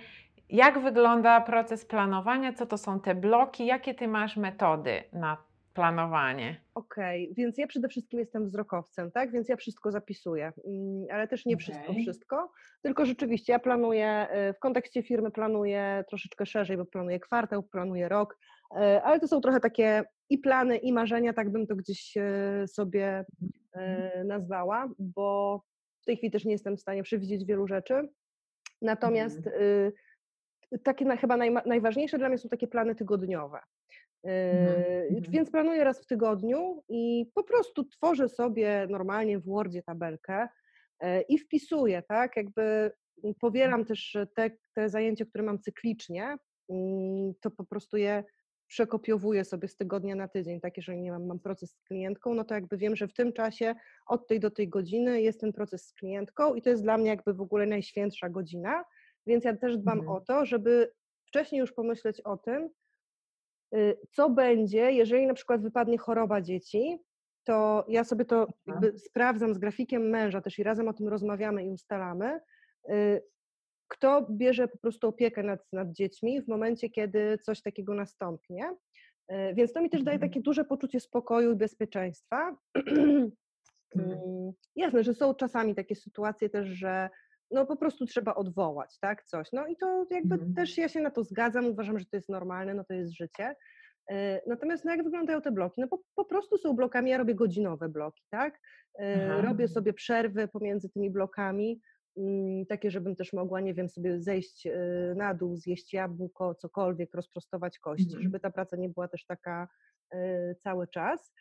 Jak 0.48 0.78
wygląda 0.78 1.40
proces 1.40 1.84
planowania? 1.84 2.52
Co 2.52 2.66
to 2.66 2.78
są 2.78 3.00
te 3.00 3.14
bloki? 3.14 3.66
Jakie 3.66 3.94
Ty 3.94 4.08
masz 4.08 4.36
metody 4.36 5.02
na 5.12 5.36
planowanie? 5.76 6.60
Okej, 6.74 7.34
więc 7.36 7.58
ja 7.58 7.66
przede 7.66 7.88
wszystkim 7.88 8.20
jestem 8.20 8.46
wzrokowcem, 8.46 9.10
tak? 9.12 9.32
Więc 9.32 9.48
ja 9.48 9.56
wszystko 9.56 9.90
zapisuję, 9.90 10.52
mm, 10.66 11.06
ale 11.12 11.28
też 11.28 11.46
nie 11.46 11.56
wszystko, 11.56 11.88
Okej. 11.88 12.02
wszystko, 12.02 12.52
tylko 12.82 13.06
rzeczywiście 13.06 13.52
ja 13.52 13.58
planuję, 13.58 14.26
y, 14.50 14.52
w 14.52 14.58
kontekście 14.58 15.02
firmy 15.02 15.30
planuję 15.30 16.04
troszeczkę 16.08 16.46
szerzej, 16.46 16.76
bo 16.76 16.84
planuję 16.84 17.20
kwartał, 17.20 17.62
planuję 17.62 18.08
rok, 18.08 18.38
y, 18.72 18.76
ale 19.02 19.20
to 19.20 19.28
są 19.28 19.40
trochę 19.40 19.60
takie 19.60 20.04
i 20.30 20.38
plany, 20.38 20.76
i 20.76 20.92
marzenia, 20.92 21.32
tak 21.32 21.50
bym 21.50 21.66
to 21.66 21.76
gdzieś 21.76 22.16
y, 22.16 22.68
sobie 22.68 23.24
y, 23.76 24.24
nazwała, 24.24 24.88
bo 24.98 25.62
w 26.02 26.04
tej 26.04 26.16
chwili 26.16 26.30
też 26.30 26.44
nie 26.44 26.52
jestem 26.52 26.76
w 26.76 26.80
stanie 26.80 27.02
przewidzieć 27.02 27.44
wielu 27.44 27.66
rzeczy. 27.66 28.08
Natomiast 28.82 29.46
y, 29.46 29.92
takie 30.82 31.04
na, 31.04 31.16
chyba 31.16 31.36
najważniejsze 31.66 32.18
dla 32.18 32.28
mnie 32.28 32.38
są 32.38 32.48
takie 32.48 32.68
plany 32.68 32.94
tygodniowe. 32.94 33.58
Yy, 34.26 35.16
mhm. 35.16 35.22
Więc 35.28 35.50
planuję 35.50 35.84
raz 35.84 36.02
w 36.02 36.06
tygodniu 36.06 36.82
i 36.88 37.30
po 37.34 37.44
prostu 37.44 37.84
tworzę 37.84 38.28
sobie 38.28 38.86
normalnie 38.90 39.38
w 39.38 39.44
Wordzie 39.44 39.82
tabelkę 39.82 40.48
yy, 41.02 41.22
i 41.28 41.38
wpisuję, 41.38 42.02
tak? 42.08 42.36
Jakby 42.36 42.90
powielam 43.40 43.84
też 43.84 44.16
te, 44.34 44.50
te 44.74 44.88
zajęcia, 44.88 45.24
które 45.24 45.44
mam 45.44 45.58
cyklicznie, 45.60 46.36
mm, 46.68 47.34
to 47.40 47.50
po 47.50 47.64
prostu 47.64 47.96
je 47.96 48.24
przekopiowuję 48.68 49.44
sobie 49.44 49.68
z 49.68 49.76
tygodnia 49.76 50.14
na 50.14 50.28
tydzień, 50.28 50.60
tak? 50.60 50.76
Jeżeli 50.76 51.00
nie 51.00 51.12
mam, 51.12 51.26
mam 51.26 51.40
proces 51.40 51.70
z 51.70 51.82
klientką, 51.82 52.34
no 52.34 52.44
to 52.44 52.54
jakby 52.54 52.76
wiem, 52.76 52.96
że 52.96 53.08
w 53.08 53.14
tym 53.14 53.32
czasie 53.32 53.74
od 54.06 54.26
tej 54.26 54.40
do 54.40 54.50
tej 54.50 54.68
godziny 54.68 55.22
jest 55.22 55.40
ten 55.40 55.52
proces 55.52 55.86
z 55.86 55.92
klientką 55.92 56.54
i 56.54 56.62
to 56.62 56.70
jest 56.70 56.82
dla 56.82 56.98
mnie 56.98 57.08
jakby 57.08 57.34
w 57.34 57.40
ogóle 57.40 57.66
najświętsza 57.66 58.28
godzina, 58.28 58.84
więc 59.26 59.44
ja 59.44 59.56
też 59.56 59.78
dbam 59.78 59.98
Mhm. 59.98 60.16
o 60.16 60.20
to, 60.20 60.44
żeby 60.44 60.92
wcześniej 61.26 61.60
już 61.60 61.72
pomyśleć 61.72 62.20
o 62.20 62.36
tym, 62.36 62.70
co 64.12 64.30
będzie, 64.30 64.92
jeżeli 64.92 65.26
na 65.26 65.34
przykład 65.34 65.62
wypadnie 65.62 65.98
choroba 65.98 66.40
dzieci, 66.40 66.98
to 67.44 67.84
ja 67.88 68.04
sobie 68.04 68.24
to 68.24 68.46
jakby 68.66 68.98
sprawdzam 68.98 69.54
z 69.54 69.58
grafikiem 69.58 70.02
męża 70.10 70.40
też 70.40 70.58
i 70.58 70.62
razem 70.62 70.88
o 70.88 70.92
tym 70.92 71.08
rozmawiamy 71.08 71.64
i 71.64 71.70
ustalamy, 71.70 72.40
y, 72.90 73.22
kto 73.88 74.26
bierze 74.30 74.68
po 74.68 74.78
prostu 74.78 75.08
opiekę 75.08 75.42
nad, 75.42 75.60
nad 75.72 75.92
dziećmi 75.92 76.42
w 76.42 76.48
momencie, 76.48 76.90
kiedy 76.90 77.38
coś 77.38 77.62
takiego 77.62 77.94
nastąpnie. 77.94 78.76
Y, 79.32 79.54
Więc 79.54 79.72
to 79.72 79.82
mi 79.82 79.90
też 79.90 80.02
daje 80.02 80.14
Mhm. 80.14 80.30
takie 80.30 80.40
duże 80.42 80.64
poczucie 80.64 81.00
spokoju 81.00 81.52
i 81.52 81.56
bezpieczeństwa. 81.56 82.56
Mhm. 83.96 84.12
Mm, 84.12 84.52
Jasne, 84.76 85.04
że 85.04 85.14
są 85.14 85.34
czasami 85.34 85.74
takie 85.74 85.94
sytuacje 85.94 86.50
też, 86.50 86.68
że 86.68 87.10
no 87.50 87.66
po 87.66 87.76
prostu 87.76 88.06
trzeba 88.06 88.34
odwołać, 88.34 88.98
tak, 89.00 89.24
coś. 89.24 89.52
No 89.52 89.66
i 89.66 89.76
to 89.76 90.06
jakby 90.10 90.34
Mhm. 90.34 90.54
też 90.54 90.78
ja 90.78 90.88
się 90.88 91.00
na 91.00 91.10
to 91.10 91.24
zgadzam, 91.24 91.66
uważam, 91.66 91.98
że 91.98 92.04
to 92.06 92.16
jest 92.16 92.28
normalne, 92.28 92.74
no 92.74 92.84
to 92.84 92.94
jest 92.94 93.12
życie. 93.16 93.54
E, 94.10 94.40
Natomiast 94.46 94.84
no 94.84 94.90
jak 94.90 95.04
wyglądają 95.04 95.40
te 95.42 95.52
bloki? 95.52 95.80
No 95.80 95.88
po, 95.88 95.98
po 96.14 96.24
prostu 96.24 96.58
są 96.58 96.76
blokami, 96.76 97.10
ja 97.10 97.18
robię 97.18 97.34
godzinowe 97.34 97.88
bloki, 97.88 98.22
tak? 98.30 98.60
E, 99.00 99.28
Aha. 99.32 99.42
Robię 99.42 99.68
sobie 99.68 99.92
przerwy 99.92 100.48
pomiędzy 100.48 100.88
tymi 100.90 101.10
blokami, 101.10 101.80
mm, 102.16 102.66
takie, 102.66 102.90
żebym 102.90 103.16
też 103.16 103.32
mogła, 103.32 103.60
nie 103.60 103.74
wiem, 103.74 103.88
sobie 103.88 104.20
zejść 104.20 104.66
e, 104.66 104.78
na 105.16 105.34
dół, 105.34 105.56
zjeść 105.56 105.92
jabłko, 105.92 106.54
cokolwiek, 106.54 107.14
rozprostować 107.14 107.78
kości, 107.78 108.04
Mhm. 108.06 108.22
żeby 108.22 108.40
ta 108.40 108.50
praca 108.50 108.76
nie 108.76 108.88
była 108.88 109.08
też 109.08 109.26
taka 109.26 109.68
cały 110.62 110.88
czas. 110.88 111.32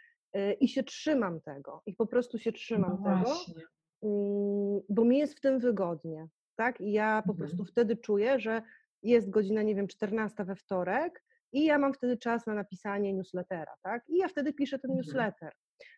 I 0.60 0.68
się 0.68 0.84
trzymam 0.84 1.42
tego, 1.42 1.82
i 1.86 1.94
po 1.96 2.08
prostu 2.08 2.40
się 2.40 2.52
trzymam 2.52 2.92
No 2.92 2.98
tego, 2.98 3.26
właśnie. 3.26 3.64
Mm, 4.06 4.82
bo 4.90 5.06
mi 5.06 5.18
jest 5.18 5.38
w 5.38 5.42
tym 5.42 5.60
wygodnie, 5.60 6.28
tak? 6.56 6.82
I 6.82 6.92
ja 6.92 7.24
po 7.26 7.32
Mhm. 7.34 7.38
prostu 7.38 7.66
wtedy 7.66 7.98
czuję, 7.98 8.40
że 8.40 8.62
jest 9.04 9.30
godzina, 9.30 9.62
nie 9.62 9.76
wiem, 9.76 9.88
14 9.88 10.46
we 10.46 10.56
wtorek 10.56 11.24
i 11.52 11.66
ja 11.66 11.78
mam 11.78 11.94
wtedy 11.94 12.18
czas 12.18 12.48
na 12.48 12.54
napisanie 12.54 13.14
newslettera, 13.14 13.74
tak? 13.84 14.04
I 14.10 14.18
ja 14.18 14.28
wtedy 14.28 14.54
piszę 14.54 14.80
ten 14.80 14.92
Mhm. 14.92 14.98
newsletter. 15.06 15.52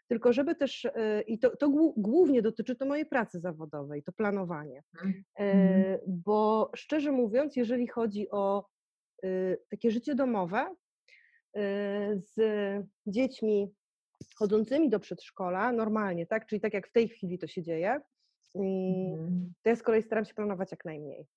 Tylko 0.08 0.34
żeby 0.34 0.56
też, 0.56 0.86
y, 0.86 0.92
i 1.28 1.40
to, 1.40 1.58
to 1.58 1.70
głównie 1.98 2.42
dotyczy 2.42 2.76
to 2.76 2.86
mojej 2.86 3.06
pracy 3.06 3.40
zawodowej, 3.40 4.04
to 4.04 4.12
planowanie. 4.12 4.84
Mhm. 4.96 5.24
E, 5.40 6.00
Bo 6.08 6.72
szczerze 6.76 7.12
mówiąc, 7.12 7.56
jeżeli 7.56 7.88
chodzi 7.88 8.30
o 8.32 8.66
y, 9.26 9.58
takie 9.70 9.92
życie 9.92 10.16
domowe 10.16 10.76
y, 11.58 11.60
z 12.16 12.36
dziećmi 13.08 13.74
chodzącymi 14.36 14.90
do 14.90 15.00
przedszkola, 15.00 15.72
normalnie, 15.72 16.26
tak? 16.26 16.46
Czyli 16.48 16.62
tak 16.62 16.74
jak 16.74 16.88
w 16.88 16.92
tej 16.92 17.10
chwili 17.10 17.40
to 17.40 17.48
się 17.48 17.62
dzieje, 17.64 18.02
Mhm. 18.56 19.54
to 19.64 19.70
ja 19.70 19.76
z 19.76 19.84
kolei 19.84 20.02
staram 20.04 20.26
się 20.26 20.34
planować 20.34 20.72
jak 20.72 20.86
najmniej. 20.86 21.28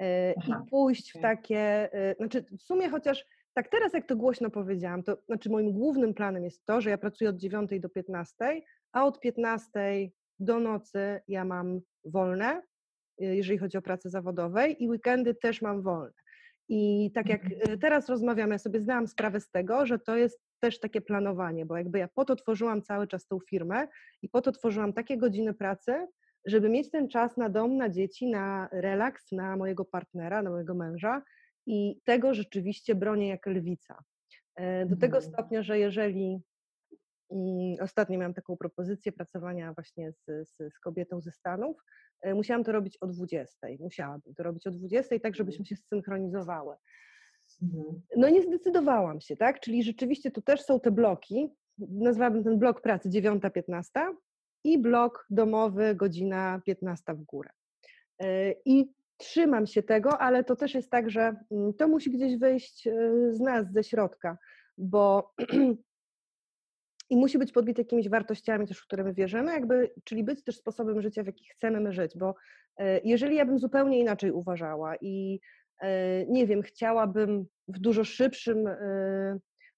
E, 0.00 0.34
Aha, 0.38 0.62
I 0.66 0.70
pójść 0.70 1.12
w 1.12 1.16
okej. 1.16 1.22
takie, 1.22 1.92
e, 1.92 2.14
znaczy 2.14 2.44
w 2.58 2.62
sumie 2.62 2.88
chociaż 2.88 3.24
tak 3.54 3.68
teraz 3.68 3.92
jak 3.92 4.06
to 4.06 4.16
głośno 4.16 4.50
powiedziałam, 4.50 5.02
to 5.02 5.16
znaczy 5.26 5.50
moim 5.50 5.72
głównym 5.72 6.14
planem 6.14 6.44
jest 6.44 6.64
to, 6.66 6.80
że 6.80 6.90
ja 6.90 6.98
pracuję 6.98 7.30
od 7.30 7.36
9 7.36 7.80
do 7.80 7.88
15, 7.88 8.62
a 8.92 9.04
od 9.04 9.20
15 9.20 10.10
do 10.38 10.60
nocy 10.60 11.20
ja 11.28 11.44
mam 11.44 11.80
wolne, 12.04 12.62
e, 13.20 13.24
jeżeli 13.36 13.58
chodzi 13.58 13.78
o 13.78 13.82
pracę 13.82 14.10
zawodowej 14.10 14.82
i 14.82 14.88
weekendy 14.88 15.34
też 15.34 15.62
mam 15.62 15.82
wolne. 15.82 16.12
I 16.68 17.10
tak 17.14 17.28
jak 17.28 17.44
y, 17.46 17.78
teraz 17.78 18.08
rozmawiamy, 18.08 18.54
ja 18.54 18.58
sobie 18.58 18.80
zdałam 18.80 19.06
sprawę 19.06 19.40
z 19.40 19.50
tego, 19.50 19.86
że 19.86 19.98
to 19.98 20.16
jest 20.16 20.40
też 20.62 20.80
takie 20.80 21.00
planowanie, 21.00 21.66
bo 21.66 21.76
jakby 21.76 21.98
ja 21.98 22.08
po 22.08 22.24
to 22.24 22.36
tworzyłam 22.36 22.82
cały 22.82 23.06
czas 23.06 23.26
tą 23.26 23.38
firmę 23.40 23.88
i 24.22 24.28
po 24.28 24.40
to 24.42 24.52
tworzyłam 24.52 24.92
takie 24.92 25.18
godziny 25.18 25.54
pracy, 25.54 26.06
żeby 26.46 26.68
mieć 26.68 26.90
ten 26.90 27.08
czas 27.08 27.36
na 27.36 27.48
dom, 27.48 27.76
na 27.76 27.88
dzieci, 27.88 28.30
na 28.30 28.68
relaks, 28.72 29.32
na 29.32 29.56
mojego 29.56 29.84
partnera, 29.84 30.42
na 30.42 30.50
mojego 30.50 30.74
męża 30.74 31.22
i 31.66 32.00
tego 32.04 32.34
rzeczywiście 32.34 32.94
bronię 32.94 33.28
jak 33.28 33.46
lwica. 33.46 33.98
E, 34.56 34.86
Do 34.86 34.96
tego 34.96 35.16
Mhm. 35.16 35.32
stopnia, 35.32 35.62
że 35.62 35.78
jeżeli 35.78 36.40
mm, 37.30 37.76
ostatnio 37.80 38.18
miałam 38.18 38.34
taką 38.34 38.56
propozycję 38.56 39.12
pracowania 39.12 39.72
właśnie 39.74 40.12
z, 40.12 40.48
z, 40.48 40.74
z 40.74 40.78
kobietą 40.78 41.20
ze 41.20 41.30
Stanów, 41.32 41.76
e, 42.20 42.34
musiałam 42.34 42.64
to 42.64 42.72
robić 42.72 42.96
o 43.00 43.06
20. 43.06 43.68
Musiałabym 43.80 44.34
to 44.34 44.42
robić 44.42 44.66
o 44.66 44.70
20, 44.70 45.18
tak 45.18 45.36
żebyśmy 45.36 45.64
się 45.66 45.76
zsynchronizowały. 45.76 46.76
Mhm. 47.62 48.02
No 48.16 48.28
nie 48.28 48.42
zdecydowałam 48.42 49.20
się, 49.20 49.36
tak? 49.36 49.60
Czyli 49.60 49.82
rzeczywiście 49.82 50.30
tu 50.30 50.42
też 50.42 50.62
są 50.62 50.80
te 50.80 50.90
bloki. 50.90 51.48
Nazwałabym 51.78 52.44
ten 52.44 52.58
blok 52.58 52.80
pracy 52.80 53.08
9-15 53.08 53.82
i 54.64 54.78
blok 54.78 55.26
domowy 55.30 55.94
godzina 55.94 56.60
15 56.66 57.14
w 57.14 57.22
górę. 57.22 57.50
Yy, 58.20 58.26
I 58.64 58.92
trzymam 59.16 59.66
się 59.66 59.82
tego, 59.82 60.18
ale 60.18 60.44
to 60.44 60.56
też 60.56 60.74
jest 60.74 60.90
tak, 60.90 61.10
że 61.10 61.36
mm, 61.50 61.74
to 61.74 61.88
musi 61.88 62.10
gdzieś 62.10 62.36
wyjść 62.36 62.86
yy, 62.86 63.34
z 63.34 63.40
nas, 63.40 63.72
ze 63.72 63.84
środka, 63.84 64.38
bo 64.78 65.32
i 67.10 67.16
musi 67.16 67.38
być 67.38 67.52
podbite 67.52 67.82
jakimiś 67.82 68.08
wartościami 68.08 68.66
też, 68.66 68.78
w 68.78 68.84
które 68.84 69.04
my 69.04 69.14
wierzymy, 69.14 69.52
jakby, 69.52 69.90
czyli 70.04 70.24
być 70.24 70.44
też 70.44 70.56
sposobem 70.56 71.02
życia, 71.02 71.22
w 71.22 71.26
jaki 71.26 71.44
chcemy 71.48 71.80
my 71.80 71.92
żyć, 71.92 72.18
bo 72.18 72.34
e, 72.76 73.00
jeżeli 73.04 73.36
ja 73.36 73.46
bym 73.46 73.58
zupełnie 73.58 74.00
inaczej 74.00 74.30
uważała 74.30 74.96
i 75.00 75.34
e, 75.34 75.40
nie 76.28 76.46
wiem, 76.46 76.62
chciałabym 76.62 77.46
w 77.68 77.78
dużo 77.78 78.04
szybszym, 78.04 78.66
e, 78.66 78.74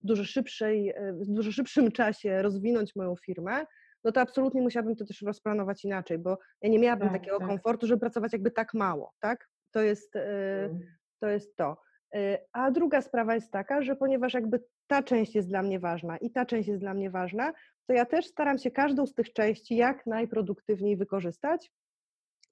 w 0.02 0.06
dużo 0.06 0.24
szybszej, 0.24 0.88
e, 0.90 1.12
w 1.12 1.26
dużo 1.26 1.52
szybszym 1.52 1.92
czasie 2.00 2.42
rozwinąć 2.42 2.96
moją 2.96 3.14
firmę, 3.16 3.66
no 4.04 4.12
to 4.12 4.20
absolutnie 4.20 4.62
musiałabym 4.62 4.96
to 4.96 5.04
też 5.04 5.22
rozplanować 5.22 5.84
inaczej, 5.84 6.18
bo 6.18 6.38
ja 6.62 6.70
nie 6.70 6.78
miałabym 6.78 7.08
Tak, 7.08 7.18
takiego 7.18 7.38
tak. 7.38 7.48
komfortu, 7.48 7.86
żeby 7.86 8.00
pracować 8.00 8.32
jakby 8.32 8.50
tak 8.50 8.74
mało, 8.74 9.12
tak? 9.20 9.48
To 9.70 9.80
jest, 9.80 10.16
e, 10.16 10.64
Mhm. 10.64 10.96
to 11.20 11.28
jest 11.28 11.56
to. 11.56 11.76
A 12.52 12.70
druga 12.70 13.02
sprawa 13.02 13.34
jest 13.34 13.50
taka, 13.52 13.82
że 13.82 13.96
ponieważ 13.96 14.34
jakby 14.34 14.60
ta 14.86 15.02
część 15.02 15.34
jest 15.34 15.48
dla 15.48 15.62
mnie 15.62 15.80
ważna 15.80 16.16
i 16.16 16.30
ta 16.30 16.46
część 16.46 16.68
jest 16.68 16.80
dla 16.80 16.94
mnie 16.94 17.10
ważna, 17.10 17.52
to 17.86 17.92
ja 17.92 18.04
też 18.04 18.26
staram 18.26 18.58
się 18.58 18.70
każdą 18.70 19.06
z 19.06 19.14
tych 19.14 19.32
części 19.32 19.76
jak 19.76 20.06
najproduktywniej 20.06 20.96
wykorzystać. 20.96 21.72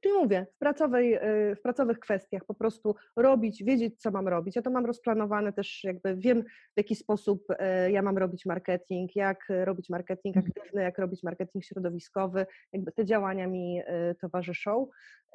Czyli 0.02 0.14
mówię, 0.14 0.46
w, 0.54 0.58
pracowej, 0.58 1.14
y, 1.14 1.56
w 1.56 1.62
pracowych 1.62 1.98
kwestiach 1.98 2.44
po 2.44 2.54
prostu 2.54 2.94
robić, 3.16 3.64
wiedzieć, 3.64 4.00
co 4.00 4.10
mam 4.10 4.28
robić. 4.28 4.56
Ja 4.56 4.62
to 4.62 4.70
mam 4.70 4.86
rozplanowane 4.86 5.52
też, 5.52 5.84
jakby 5.84 6.16
wiem, 6.16 6.42
w 6.42 6.76
jaki 6.76 6.94
sposób 6.96 7.44
y, 7.50 7.90
ja 7.92 8.02
mam 8.02 8.18
robić 8.18 8.46
marketing, 8.46 9.16
jak 9.16 9.38
robić 9.64 9.90
marketing 9.90 10.36
Mhm. 10.36 10.52
aktywny, 10.56 10.82
jak 10.82 10.98
robić 10.98 11.22
marketing 11.22 11.64
środowiskowy, 11.64 12.46
jakby 12.72 12.92
te 12.92 13.04
działania 13.04 13.46
mi 13.46 13.80
y, 13.80 14.14
towarzyszą. 14.20 14.86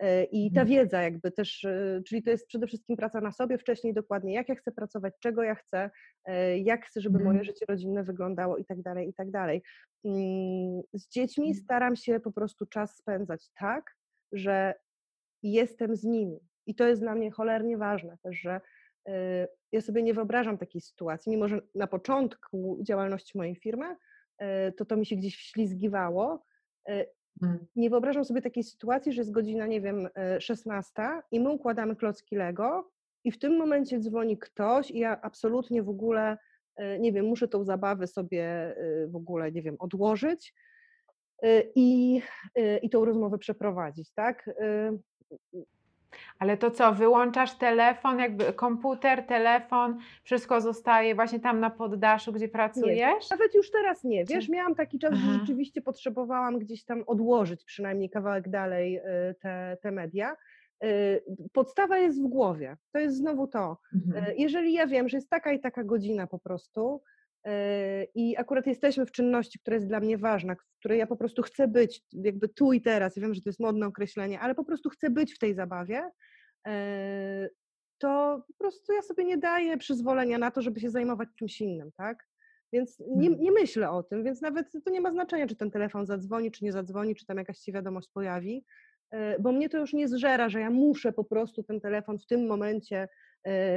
Y, 0.03 0.23
I 0.31 0.51
ta 0.51 0.61
Mhm. 0.61 0.67
wiedza 0.67 1.01
jakby 1.01 1.31
też, 1.31 1.65
czyli 2.07 2.23
to 2.23 2.29
jest 2.29 2.47
przede 2.47 2.67
wszystkim 2.67 2.97
praca 2.97 3.21
na 3.21 3.31
sobie 3.31 3.57
wcześniej 3.57 3.93
dokładnie, 3.93 4.33
jak 4.33 4.49
ja 4.49 4.55
chcę 4.55 4.71
pracować, 4.71 5.13
czego 5.19 5.43
ja 5.43 5.55
chcę, 5.55 5.89
jak 6.63 6.85
chcę, 6.85 7.01
żeby 7.01 7.17
moje 7.19 7.29
Mhm. 7.29 7.43
życie 7.43 7.65
rodzinne 7.69 8.03
wyglądało 8.03 8.57
i 8.57 8.65
tak 8.65 8.81
dalej, 8.81 9.09
i 9.09 9.13
tak 9.13 9.31
dalej. 9.31 9.61
Mm, 10.05 10.81
Z 10.93 11.07
dziećmi 11.09 11.55
staram 11.55 11.95
się 11.95 12.19
po 12.19 12.31
prostu 12.31 12.65
czas 12.65 12.95
spędzać 12.97 13.49
tak, 13.59 13.96
że 14.31 14.73
jestem 15.43 15.95
z 15.95 16.03
nimi. 16.03 16.39
I 16.65 16.75
to 16.75 16.87
jest 16.87 17.01
dla 17.01 17.15
mnie 17.15 17.31
cholernie 17.31 17.77
ważne 17.77 18.17
też, 18.23 18.37
że 18.37 18.61
y, 19.09 19.11
ja 19.71 19.81
sobie 19.81 20.03
nie 20.03 20.13
wyobrażam 20.13 20.57
takiej 20.57 20.81
sytuacji, 20.81 21.31
mimo 21.31 21.47
że 21.47 21.61
na 21.75 21.87
początku 21.87 22.79
działalności 22.83 23.37
mojej 23.37 23.55
firmy 23.55 23.95
y, 24.41 24.71
to 24.71 24.85
to 24.85 24.97
mi 24.97 25.05
się 25.05 25.15
gdzieś 25.15 25.37
wślizgiwało, 25.37 26.45
y, 26.89 27.05
Mhm. 27.41 27.67
nie 27.75 27.89
wyobrażam 27.89 28.25
sobie 28.25 28.41
takiej 28.41 28.63
sytuacji, 28.63 29.13
że 29.13 29.21
jest 29.21 29.31
godzina, 29.31 29.67
nie 29.67 29.81
wiem, 29.81 30.07
e, 30.15 30.41
16 30.41 31.21
i 31.31 31.39
my 31.39 31.49
układamy 31.49 31.95
klocki 31.95 32.35
Lego 32.35 32.91
i 33.23 33.31
w 33.31 33.39
tym 33.39 33.57
momencie 33.57 33.99
dzwoni 33.99 34.37
ktoś 34.37 34.91
i 34.91 34.99
ja 34.99 35.21
absolutnie 35.21 35.83
w 35.83 35.89
ogóle, 35.89 36.37
nie 36.99 37.13
wiem, 37.13 37.25
muszę 37.25 37.47
tą 37.47 37.63
zabawę 37.63 38.07
sobie 38.07 38.75
w 39.07 39.15
ogóle, 39.15 39.51
nie 39.51 39.61
wiem, 39.61 39.75
odłożyć 39.79 40.53
i, 41.75 42.21
e, 42.55 42.77
i 42.77 42.89
tą 42.89 43.05
rozmowę 43.05 43.37
przeprowadzić, 43.37 44.11
tak? 44.11 44.49
E, 44.59 44.97
Ale 46.39 46.57
to 46.57 46.71
co, 46.71 46.93
wyłączasz 46.93 47.57
telefon, 47.57 48.19
jakby 48.19 48.53
komputer, 48.53 49.23
telefon, 49.23 49.97
wszystko 50.23 50.61
zostaje 50.61 51.15
właśnie 51.15 51.39
tam 51.39 51.59
na 51.59 51.69
poddaszu, 51.69 52.33
gdzie 52.33 52.47
pracujesz? 52.47 53.29
Nawet 53.29 53.55
już 53.55 53.71
teraz 53.71 54.03
nie, 54.03 54.25
wiesz, 54.25 54.49
miałam 54.49 54.75
taki 54.75 54.99
czas, 54.99 55.13
że 55.13 55.27
Aha. 55.29 55.39
rzeczywiście 55.39 55.81
potrzebowałam 55.81 56.59
gdzieś 56.59 56.85
tam 56.85 57.03
odłożyć 57.07 57.65
przynajmniej 57.65 58.09
kawałek 58.09 58.49
dalej 58.49 59.01
te, 59.41 59.77
te 59.81 59.91
media. 59.91 60.35
Podstawa 61.53 61.97
jest 61.97 62.23
w 62.23 62.27
głowie, 62.27 62.77
to 62.91 62.99
jest 62.99 63.17
znowu 63.17 63.47
to. 63.47 63.77
Mhm. 63.95 64.25
Jeżeli 64.37 64.73
ja 64.73 64.87
wiem, 64.87 65.09
że 65.09 65.17
jest 65.17 65.29
taka 65.29 65.51
i 65.51 65.59
taka 65.59 65.83
godzina 65.83 66.27
po 66.27 66.39
prostu 66.39 67.01
i 68.15 68.37
akurat 68.37 68.67
jesteśmy 68.67 69.05
w 69.05 69.11
czynności, 69.11 69.59
która 69.59 69.75
jest 69.75 69.87
dla 69.87 69.99
mnie 69.99 70.17
ważna, 70.17 70.55
w 70.55 70.79
której 70.79 70.99
ja 70.99 71.07
po 71.07 71.15
prostu 71.17 71.41
chcę 71.41 71.67
być, 71.67 72.01
jakby 72.13 72.49
tu 72.49 72.73
i 72.73 72.81
teraz, 72.81 73.15
ja 73.15 73.21
wiem, 73.21 73.33
że 73.33 73.41
to 73.41 73.49
jest 73.49 73.59
modne 73.59 73.87
określenie, 73.87 74.39
ale 74.39 74.55
po 74.55 74.63
prostu 74.65 74.89
chcę 74.89 75.09
być 75.09 75.33
w 75.35 75.39
tej 75.39 75.53
zabawie, 75.55 76.03
e, 76.67 77.49
to 77.99 78.43
po 78.47 78.53
prostu 78.57 78.93
ja 78.93 79.01
sobie 79.01 79.23
nie 79.23 79.37
daję 79.37 79.77
przyzwolenia 79.77 80.37
na 80.37 80.51
to, 80.51 80.61
żeby 80.61 80.79
się 80.79 80.89
zajmować 80.89 81.29
czymś 81.39 81.61
innym, 81.61 81.91
tak? 81.97 82.27
Więc 82.73 82.99
nie, 82.99 83.27
Mhm. 83.27 83.39
nie 83.41 83.51
myślę 83.51 83.89
o 83.91 84.03
tym, 84.03 84.23
więc 84.23 84.41
nawet 84.41 84.71
to 84.85 84.91
nie 84.91 85.01
ma 85.01 85.11
znaczenia, 85.11 85.47
czy 85.47 85.55
ten 85.55 85.71
telefon 85.71 86.05
zadzwoni, 86.05 86.51
czy 86.51 86.65
nie 86.65 86.71
zadzwoni, 86.71 87.15
czy 87.15 87.25
tam 87.25 87.37
jakaś 87.37 87.57
się 87.59 87.71
wiadomość 87.71 88.09
pojawi, 88.13 88.65
e, 89.11 89.39
bo 89.39 89.51
mnie 89.51 89.69
to 89.69 89.77
już 89.77 89.93
nie 89.93 90.07
zżera, 90.07 90.49
że 90.49 90.59
ja 90.59 90.69
muszę 90.69 91.13
po 91.13 91.23
prostu 91.23 91.63
ten 91.63 91.81
telefon 91.81 92.19
w 92.19 92.25
tym 92.27 92.47
momencie, 92.47 93.07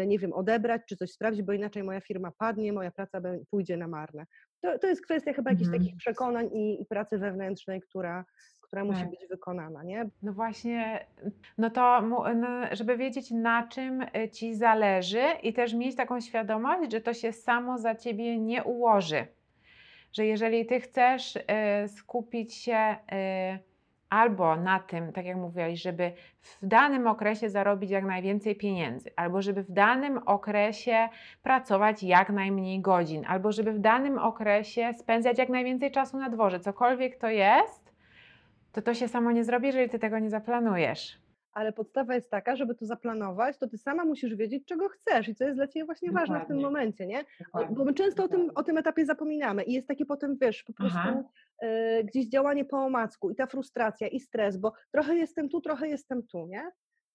nie 0.06 0.18
wiem, 0.18 0.32
odebrać, 0.32 0.82
czy 0.88 0.96
coś 0.96 1.10
sprawdzić, 1.12 1.42
bo 1.42 1.52
inaczej 1.52 1.82
moja 1.82 2.00
firma 2.00 2.30
padnie, 2.38 2.72
moja 2.72 2.90
praca 2.90 3.20
pójdzie 3.50 3.76
na 3.76 3.88
marne. 3.88 4.26
To, 4.60 4.78
to 4.78 4.86
jest 4.86 5.02
kwestia 5.04 5.32
chyba 5.32 5.50
jakichś 5.50 5.68
Mhm. 5.68 5.82
takich 5.82 5.96
przekonań 5.96 6.46
i, 6.52 6.82
i 6.82 6.86
pracy 6.86 7.18
wewnętrznej, 7.18 7.80
która, 7.80 8.24
która 8.60 8.84
musi 8.84 9.00
Tak. 9.00 9.10
być 9.10 9.26
wykonana, 9.30 9.82
nie? 9.82 10.08
No 10.22 10.32
właśnie, 10.32 11.06
no 11.58 11.70
to 11.70 12.00
no, 12.34 12.48
żeby 12.72 12.96
wiedzieć 12.96 13.30
na 13.30 13.68
czym 13.68 14.02
y, 14.02 14.28
ci 14.32 14.54
zależy 14.54 15.22
i 15.42 15.52
też 15.52 15.74
mieć 15.74 15.96
taką 15.96 16.20
świadomość, 16.20 16.92
że 16.92 17.00
to 17.00 17.14
się 17.14 17.32
samo 17.32 17.78
za 17.78 17.94
ciebie 17.94 18.38
nie 18.38 18.64
ułoży. 18.64 19.26
Że 20.12 20.26
jeżeli 20.26 20.66
ty 20.66 20.80
chcesz 20.80 21.36
y, 21.36 21.42
skupić 21.88 22.54
się 22.54 22.96
y, 23.12 23.69
albo 24.10 24.56
na 24.56 24.78
tym, 24.78 25.12
tak 25.12 25.26
jak 25.26 25.36
mówiłaś, 25.36 25.82
żeby 25.82 26.12
w 26.40 26.66
danym 26.66 27.06
okresie 27.06 27.50
zarobić 27.50 27.90
jak 27.90 28.04
najwięcej 28.04 28.56
pieniędzy, 28.56 29.10
albo 29.16 29.42
żeby 29.42 29.62
w 29.62 29.72
danym 29.72 30.18
okresie 30.18 31.08
pracować 31.42 32.02
jak 32.02 32.30
najmniej 32.30 32.80
godzin, 32.80 33.24
albo 33.28 33.52
żeby 33.52 33.72
w 33.72 33.78
danym 33.78 34.18
okresie 34.18 34.92
spędzać 34.98 35.38
jak 35.38 35.48
najwięcej 35.48 35.90
czasu 35.90 36.18
na 36.18 36.30
dworze, 36.30 36.60
cokolwiek 36.60 37.16
to 37.16 37.28
jest, 37.28 37.92
to 38.72 38.82
to 38.82 38.94
się 38.94 39.08
samo 39.08 39.32
nie 39.32 39.44
zrobi, 39.44 39.66
jeżeli 39.66 39.88
ty 39.88 39.98
tego 39.98 40.18
nie 40.18 40.30
zaplanujesz. 40.30 41.29
Ale 41.52 41.72
podstawa 41.72 42.14
jest 42.14 42.30
taka, 42.30 42.56
żeby 42.56 42.74
to 42.74 42.86
zaplanować, 42.86 43.58
to 43.58 43.68
ty 43.68 43.78
sama 43.78 44.04
musisz 44.04 44.34
wiedzieć, 44.34 44.64
czego 44.66 44.88
chcesz 44.88 45.28
i 45.28 45.34
co 45.34 45.44
jest 45.44 45.56
dla 45.56 45.68
ciebie 45.68 45.86
właśnie 45.86 46.10
ważne 46.10 46.36
w 46.36 46.46
tym 46.46 46.56
Dokładnie. 46.56 46.64
momencie, 46.64 47.06
nie? 47.06 47.24
Dokładnie, 47.40 47.76
bo 47.76 47.84
my 47.84 47.94
często 47.94 48.24
o 48.24 48.28
tym, 48.28 48.40
dokładnie. 48.40 48.60
o 48.60 48.64
tym 48.64 48.78
etapie 48.78 49.06
zapominamy 49.06 49.62
i 49.62 49.72
jest 49.72 49.88
takie 49.88 50.06
potem, 50.06 50.36
wiesz, 50.40 50.64
po 50.64 50.72
prostu 50.72 51.24
e, 51.62 52.04
gdzieś 52.04 52.28
działanie 52.28 52.64
po 52.64 52.76
omacku 52.84 53.30
i 53.30 53.34
ta 53.34 53.46
frustracja 53.46 54.08
i 54.08 54.20
stres, 54.20 54.56
bo 54.56 54.72
trochę 54.92 55.16
jestem 55.16 55.48
tu, 55.48 55.60
trochę 55.60 55.88
jestem 55.88 56.26
tu, 56.26 56.46
nie? 56.46 56.70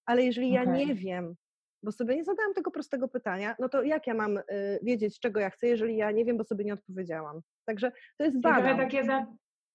Ale 0.06 0.22
jeżeli 0.22 0.50
ja 0.52 0.62
Okej. 0.62 0.86
nie 0.86 0.94
wiem, 0.94 1.34
bo 1.82 1.92
sobie 1.92 2.16
nie 2.16 2.24
zadałam 2.24 2.54
tego 2.54 2.70
prostego 2.70 3.08
pytania, 3.08 3.56
no 3.58 3.68
to 3.68 3.82
jak 3.82 4.06
ja 4.06 4.14
mam 4.14 4.38
e, 4.38 4.42
wiedzieć, 4.82 5.20
czego 5.20 5.40
ja 5.40 5.50
chcę, 5.50 5.66
jeżeli 5.66 5.96
ja 5.96 6.10
nie 6.10 6.24
wiem, 6.24 6.36
bo 6.36 6.44
sobie 6.44 6.64
nie 6.64 6.74
odpowiedziałam? 6.74 7.40
Także 7.64 7.92
to 8.18 8.24
jest 8.24 8.40
banał. 8.40 8.76
takie 8.76 9.04
za... 9.04 9.26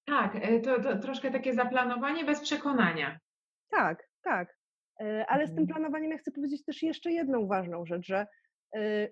Tak, 0.05 0.35
y, 0.35 0.61
to, 0.61 0.81
to 0.83 0.99
troszkę 0.99 1.31
takie 1.31 1.53
zaplanowanie 1.53 2.25
bez 2.25 2.41
przekonania. 2.41 3.19
Tak, 3.69 4.10
tak. 4.23 4.57
E, 5.01 5.25
Ale 5.29 5.47
z 5.47 5.49
tym 5.49 5.59
Mhm. 5.59 5.67
planowaniem 5.67 6.11
ja 6.11 6.17
chcę 6.17 6.31
powiedzieć 6.31 6.63
też 6.65 6.83
jeszcze 6.83 7.11
jedną 7.11 7.47
ważną 7.47 7.85
rzecz, 7.85 8.05
że 8.07 8.27
e, 8.75 9.07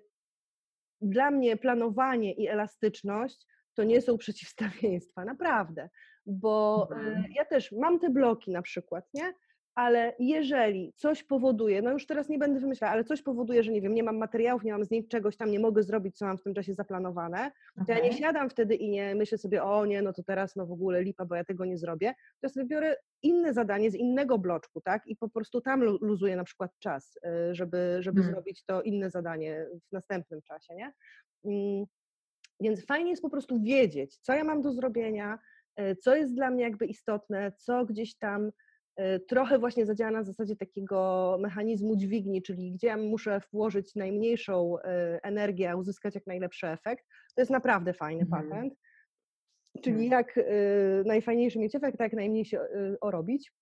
dla 1.00 1.30
mnie 1.30 1.56
planowanie 1.56 2.32
i 2.34 2.48
elastyczność 2.48 3.46
to 3.74 3.84
nie 3.84 4.00
są 4.02 4.18
przeciwstawieństwa, 4.24 5.24
naprawdę. 5.24 5.88
Bo 6.26 6.88
e, 6.92 6.94
Mhm. 6.94 7.24
ja 7.34 7.44
też 7.44 7.72
mam 7.72 7.98
te 7.98 8.10
bloki 8.10 8.50
na 8.50 8.62
przykład, 8.62 9.04
nie? 9.14 9.32
Ale 9.74 10.14
jeżeli 10.18 10.92
coś 10.96 11.24
powoduje, 11.24 11.82
no 11.82 11.90
już 11.92 12.06
teraz 12.06 12.28
nie 12.28 12.38
będę 12.38 12.60
wymyślała, 12.60 12.92
ale 12.92 13.04
coś 13.04 13.22
powoduje, 13.22 13.62
że 13.62 13.72
nie 13.72 13.80
wiem, 13.80 13.94
nie 13.94 14.02
mam 14.02 14.18
materiałów, 14.18 14.64
nie 14.64 14.72
mam 14.72 14.84
z 14.84 14.90
nich 14.90 15.08
czegoś 15.08 15.36
tam, 15.36 15.50
nie 15.50 15.60
mogę 15.60 15.82
zrobić, 15.82 16.16
co 16.18 16.26
mam 16.26 16.38
w 16.38 16.42
tym 16.42 16.54
czasie 16.54 16.74
zaplanowane, 16.74 17.50
to 17.86 17.92
ja 17.92 18.00
nie 18.00 18.12
siadam 18.12 18.50
wtedy 18.50 18.74
i 18.74 18.90
nie 18.90 19.14
myślę 19.14 19.38
sobie, 19.38 19.62
o 19.64 19.86
nie, 19.86 20.02
no 20.02 20.12
to 20.12 20.22
teraz 20.22 20.56
no 20.56 20.66
w 20.66 20.72
ogóle 20.72 21.02
lipa, 21.02 21.24
bo 21.24 21.34
ja 21.34 21.44
tego 21.44 21.64
nie 21.64 21.78
zrobię, 21.78 22.08
to 22.14 22.38
ja 22.42 22.48
sobie 22.48 22.66
biorę 22.66 22.96
inne 23.22 23.54
zadanie 23.54 23.90
z 23.90 23.94
innego 23.94 24.38
bloczku, 24.38 24.80
tak, 24.80 25.06
i 25.06 25.16
po 25.16 25.28
prostu 25.28 25.60
tam 25.60 25.82
lu- 25.84 25.98
luzuję 26.00 26.36
na 26.36 26.44
przykład 26.44 26.70
czas, 26.78 27.16
y, 27.50 27.54
żeby, 27.54 27.96
żeby 28.00 28.18
Mhm. 28.20 28.34
zrobić 28.34 28.64
to 28.64 28.82
inne 28.82 29.10
zadanie 29.10 29.66
w 29.88 29.92
następnym 29.92 30.42
czasie, 30.42 30.74
nie? 30.74 30.92
Mm, 31.44 31.86
Więc 32.60 32.86
fajnie 32.86 33.10
jest 33.10 33.22
po 33.22 33.30
prostu 33.30 33.62
wiedzieć, 33.62 34.18
co 34.18 34.32
ja 34.34 34.44
mam 34.44 34.62
do 34.62 34.72
zrobienia, 34.72 35.38
y, 35.80 35.96
co 35.96 36.16
jest 36.16 36.34
dla 36.34 36.50
mnie 36.50 36.62
jakby 36.64 36.86
istotne, 36.86 37.52
co 37.58 37.84
gdzieś 37.86 38.16
tam 38.18 38.50
trochę 39.28 39.58
właśnie 39.58 39.86
zadziała 39.86 40.10
na 40.10 40.22
zasadzie 40.22 40.56
takiego 40.56 41.36
mechanizmu 41.40 41.96
dźwigni, 41.96 42.42
czyli 42.42 42.72
gdzie 42.72 42.86
ja 42.86 42.96
muszę 42.96 43.40
włożyć 43.52 43.94
najmniejszą 43.94 44.76
y, 44.78 44.82
energię, 45.22 45.70
a 45.70 45.76
uzyskać 45.76 46.14
jak 46.14 46.26
najlepszy 46.26 46.66
efekt. 46.68 47.04
To 47.34 47.40
jest 47.40 47.50
naprawdę 47.50 47.92
fajny 47.92 48.22
Mhm. 48.22 48.48
patent. 48.48 48.74
Czyli 49.82 50.04
Mhm. 50.04 50.10
jak 50.12 50.36
y, 50.38 50.42
najfajniejszy 51.06 51.58
mieć 51.58 51.74
efekt, 51.74 51.98
tak 51.98 52.04
jak 52.04 52.12
najmniej 52.12 52.44
się 52.44 52.60
y, 52.60 52.96
orobić. 53.00 53.52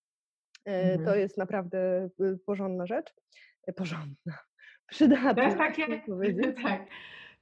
Y, 0.59 0.63
To 0.65 0.71
Mhm. 1.01 1.19
jest 1.21 1.39
naprawdę 1.39 2.09
porządna 2.47 2.87
rzecz. 2.87 3.15
Porządna. 3.77 4.39
Przydatna. 4.91 5.35
To 5.35 5.43
jest 5.43 5.59
takie, 5.67 5.87
tak. 6.63 6.87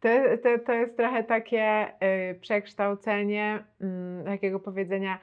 To, 0.00 0.08
to, 0.42 0.58
to 0.66 0.72
jest 0.72 0.96
trochę 0.96 1.24
takie 1.24 1.92
przekształcenie 2.40 3.64
mm, 3.80 4.24
takiego 4.24 4.60
powiedzenia, 4.60 5.18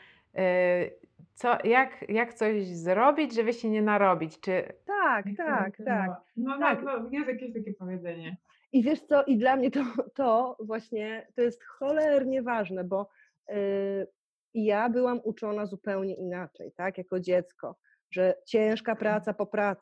co, 1.34 1.58
jak, 1.64 2.06
jak 2.10 2.34
coś 2.34 2.68
zrobić, 2.68 3.36
żeby 3.36 3.54
się 3.54 3.70
nie 3.70 3.82
narobić. 3.82 4.40
Czy 4.40 4.64
Tak, 4.86 5.26
Jak 5.26 5.38
to 5.38 5.44
tak, 5.44 5.78
by 5.78 5.84
tak. 5.86 6.06
było? 6.06 6.18
No, 6.38 6.60
Tak. 6.60 6.84
no, 6.84 7.00
no, 7.00 7.10
jest 7.12 7.28
jakieś 7.28 7.54
takie 7.54 7.74
powiedzenie. 7.74 8.38
I 8.72 8.84
wiesz 8.84 9.02
co, 9.02 9.24
i 9.24 9.38
dla 9.38 9.56
mnie 9.56 9.72
to, 9.72 9.80
to 10.16 10.58
właśnie 10.60 11.28
to 11.36 11.42
jest 11.42 11.64
cholernie 11.64 12.42
ważne, 12.42 12.84
bo 12.84 13.10
y, 13.52 14.08
ja 14.54 14.90
byłam 14.90 15.20
uczona 15.24 15.66
zupełnie 15.66 16.16
inaczej, 16.16 16.72
tak, 16.76 16.98
jako 16.98 17.20
dziecko, 17.20 17.76
że 18.12 18.36
ciężka 18.46 18.96
praca 18.96 19.36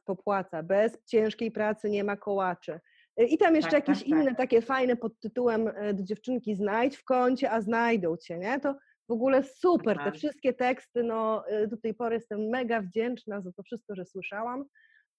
popłaca, 0.06 0.64
bez 0.64 1.06
ciężkiej 1.06 1.52
pracy 1.52 1.90
nie 1.90 2.04
ma 2.04 2.18
kołaczy. 2.18 2.80
Y, 3.22 3.24
I 3.26 3.38
tam 3.38 3.56
jeszcze 3.56 3.72
Tak, 3.72 3.88
jakieś 3.88 4.04
tak, 4.04 4.10
tak. 4.12 4.20
inne 4.20 4.36
takie 4.36 4.62
fajne 4.62 4.96
pod 4.96 5.20
tytułem 5.20 5.68
y, 5.68 5.94
do 5.94 6.04
dziewczynki 6.04 6.56
znajdź 6.56 6.98
w 6.98 7.04
kącie, 7.04 7.52
a 7.52 7.62
znajdą 7.62 8.18
cię, 8.18 8.38
nie? 8.38 8.60
To 8.60 8.76
w 9.12 9.14
ogóle 9.14 9.44
super, 9.44 9.98
te 9.98 10.12
wszystkie 10.12 10.54
teksty, 10.54 11.04
no 11.04 11.44
y, 11.50 11.68
do 11.68 11.78
tej 11.78 11.94
pory 11.94 12.16
jestem 12.16 12.50
mega 12.50 12.82
wdzięczna 12.82 13.42
za 13.42 13.52
to 13.52 13.64
wszystko, 13.64 13.96
że 13.96 14.06
słyszałam, 14.06 14.66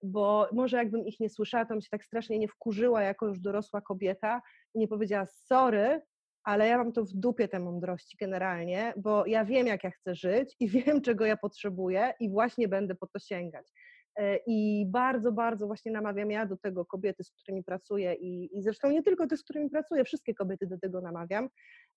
bo 0.03 0.49
może 0.53 0.77
jakbym 0.77 1.07
ich 1.07 1.21
nie 1.21 1.29
słyszała, 1.29 1.65
to 1.65 1.75
bym 1.75 1.81
się 1.81 1.89
tak 1.91 2.05
strasznie 2.05 2.39
nie 2.39 2.49
wkurzyła 2.49 3.03
jako 3.03 3.27
już 3.27 3.41
dorosła 3.41 3.81
kobieta 3.81 4.43
i 4.75 4.79
nie 4.79 4.89
powiedziała 4.89 5.27
sorry, 5.27 6.01
ale 6.45 6.69
ja 6.69 6.79
mam 6.79 6.93
to 6.93 7.05
w 7.05 7.13
dupie 7.13 7.49
te 7.49 7.59
mądrości 7.61 8.17
generalnie, 8.21 8.95
bo 8.97 9.27
ja 9.27 9.45
wiem, 9.45 9.67
jak 9.67 9.85
ja 9.85 9.91
chcę 9.91 10.15
żyć 10.15 10.57
i 10.61 10.69
wiem, 10.87 11.01
czego 11.01 11.27
ja 11.27 11.37
potrzebuję 11.37 12.15
i 12.21 12.31
właśnie 12.31 12.69
będę 12.69 12.95
po 12.95 13.07
to 13.07 13.19
sięgać. 13.19 13.67
E, 14.17 14.39
I 14.47 14.87
bardzo, 14.87 15.33
bardzo 15.33 15.67
właśnie 15.67 15.93
namawiam 15.93 16.31
ja 16.31 16.47
do 16.47 16.57
tego 16.57 16.85
kobiety, 16.85 17.25
z 17.25 17.31
którymi 17.31 17.65
pracuję 17.65 18.15
i, 18.15 18.59
i 18.59 18.63
zresztą 18.63 18.91
nie 18.91 19.03
tylko 19.03 19.27
te, 19.27 19.37
z 19.37 19.43
którymi 19.43 19.71
pracuję, 19.71 20.05
wszystkie 20.05 20.35
kobiety 20.35 20.67
do 20.67 20.79
tego 20.79 21.01
namawiam, 21.01 21.49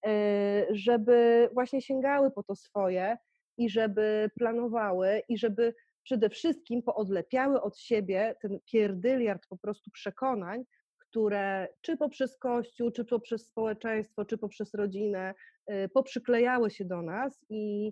e, 0.06 0.66
żeby 0.70 1.50
właśnie 1.54 1.82
sięgały 1.82 2.32
po 2.32 2.44
to 2.44 2.56
swoje 2.56 3.18
i 3.58 3.70
żeby 3.70 4.30
planowały 4.40 5.22
i 5.30 5.38
żeby 5.38 5.74
przede 6.04 6.30
wszystkim 6.30 6.84
poodlepiały 6.84 7.62
od 7.62 7.80
siebie 7.80 8.36
ten 8.42 8.60
pierdyliard 8.66 9.48
po 9.50 9.58
prostu 9.58 9.92
przekonań, 9.92 10.64
które 10.98 11.68
czy 11.82 11.98
poprzez 11.98 12.38
Kościół, 12.38 12.92
czy 12.92 13.06
poprzez 13.06 13.48
społeczeństwo, 13.48 14.26
czy 14.26 14.38
poprzez 14.38 14.74
rodzinę 14.74 15.34
y, 15.72 15.90
poprzyklejały 15.94 16.70
się 16.72 16.86
do 16.86 17.02
nas 17.02 17.46
i, 17.50 17.92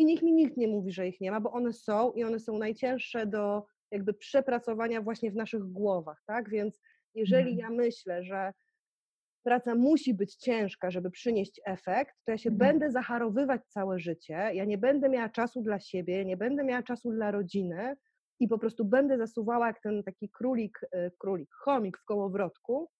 i 0.00 0.04
niech 0.04 0.22
mi 0.22 0.32
nikt 0.32 0.56
nie 0.56 0.68
mówi, 0.68 0.92
że 0.92 1.08
ich 1.08 1.20
nie 1.20 1.30
ma, 1.30 1.40
bo 1.40 1.52
one 1.52 1.72
są 1.72 2.12
i 2.12 2.24
one 2.24 2.38
są 2.40 2.58
najcięższe 2.58 3.26
do 3.26 3.66
jakby 3.90 4.14
przepracowania 4.14 5.02
właśnie 5.02 5.30
w 5.30 5.36
naszych 5.36 5.62
głowach, 5.62 6.22
tak? 6.26 6.50
Więc 6.50 6.80
jeżeli 7.14 7.50
Mhm. 7.50 7.58
ja 7.58 7.70
myślę, 7.70 8.24
że 8.24 8.52
praca 9.42 9.74
musi 9.74 10.14
być 10.14 10.36
ciężka, 10.36 10.90
żeby 10.90 11.10
przynieść 11.10 11.60
efekt, 11.64 12.14
to 12.24 12.32
ja 12.32 12.38
się 12.38 12.50
Mhm. 12.50 12.70
będę 12.70 12.90
zacharowywać 12.90 13.60
całe 13.66 13.98
życie, 13.98 14.34
ja 14.54 14.64
nie 14.64 14.78
będę 14.78 15.08
miała 15.08 15.28
czasu 15.28 15.62
dla 15.62 15.80
siebie, 15.80 16.24
nie 16.24 16.36
będę 16.36 16.64
miała 16.64 16.82
czasu 16.82 17.10
dla 17.12 17.30
rodziny 17.30 17.96
i 18.40 18.48
po 18.48 18.58
prostu 18.58 18.84
będę 18.84 19.18
zasuwała 19.18 19.66
jak 19.66 19.80
ten 19.82 20.02
taki 20.02 20.30
królik, 20.30 20.80
y, 20.94 21.10
królik, 21.18 21.48
chomik 21.54 21.98
w 21.98 22.04
kołowrotku 22.04 22.90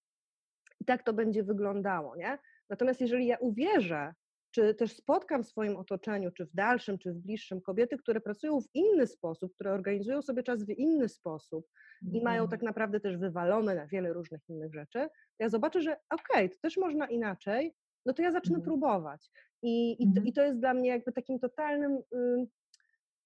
i 0.80 0.84
tak 0.84 1.02
to 1.02 1.12
będzie 1.12 1.42
wyglądało, 1.42 2.16
nie? 2.16 2.38
Natomiast 2.70 3.00
jeżeli 3.00 3.26
ja 3.26 3.38
uwierzę, 3.38 4.14
czy 4.50 4.74
też 4.74 4.92
spotkam 4.96 5.42
w 5.44 5.46
swoim 5.48 5.76
otoczeniu, 5.76 6.30
czy 6.32 6.46
w 6.46 6.54
dalszym, 6.54 6.98
czy 6.98 7.12
w 7.12 7.16
bliższym 7.18 7.60
kobiety, 7.60 7.96
które 7.98 8.20
pracują 8.20 8.60
w 8.60 8.66
inny 8.74 9.06
sposób, 9.06 9.54
które 9.54 9.72
organizują 9.72 10.22
sobie 10.22 10.42
czas 10.42 10.64
w 10.64 10.68
inny 10.70 11.08
sposób, 11.08 11.66
i 12.12 12.22
mają 12.22 12.42
Mhm. 12.42 12.48
tak 12.48 12.62
naprawdę 12.62 13.00
też 13.00 13.16
wywalone 13.16 13.74
na 13.74 13.86
wiele 13.86 14.12
różnych 14.12 14.40
innych 14.48 14.74
rzeczy, 14.74 15.08
ja 15.38 15.48
zobaczę, 15.48 15.80
że 15.82 15.96
okej, 16.10 16.50
to 16.50 16.56
też 16.62 16.76
można 16.76 17.06
inaczej, 17.06 17.74
no 18.06 18.12
to 18.12 18.22
ja 18.22 18.32
zacznę 18.32 18.56
Mhm. 18.56 18.64
próbować. 18.64 19.30
I, 19.62 20.02
i, 20.02 20.08
to, 20.08 20.20
Mhm. 20.20 20.26
I 20.26 20.32
to 20.32 20.42
jest 20.42 20.58
dla 20.60 20.74
mnie 20.74 20.88
jakby 20.90 21.12
takim 21.12 21.38
totalnym, 21.38 21.92
ym, 22.14 22.46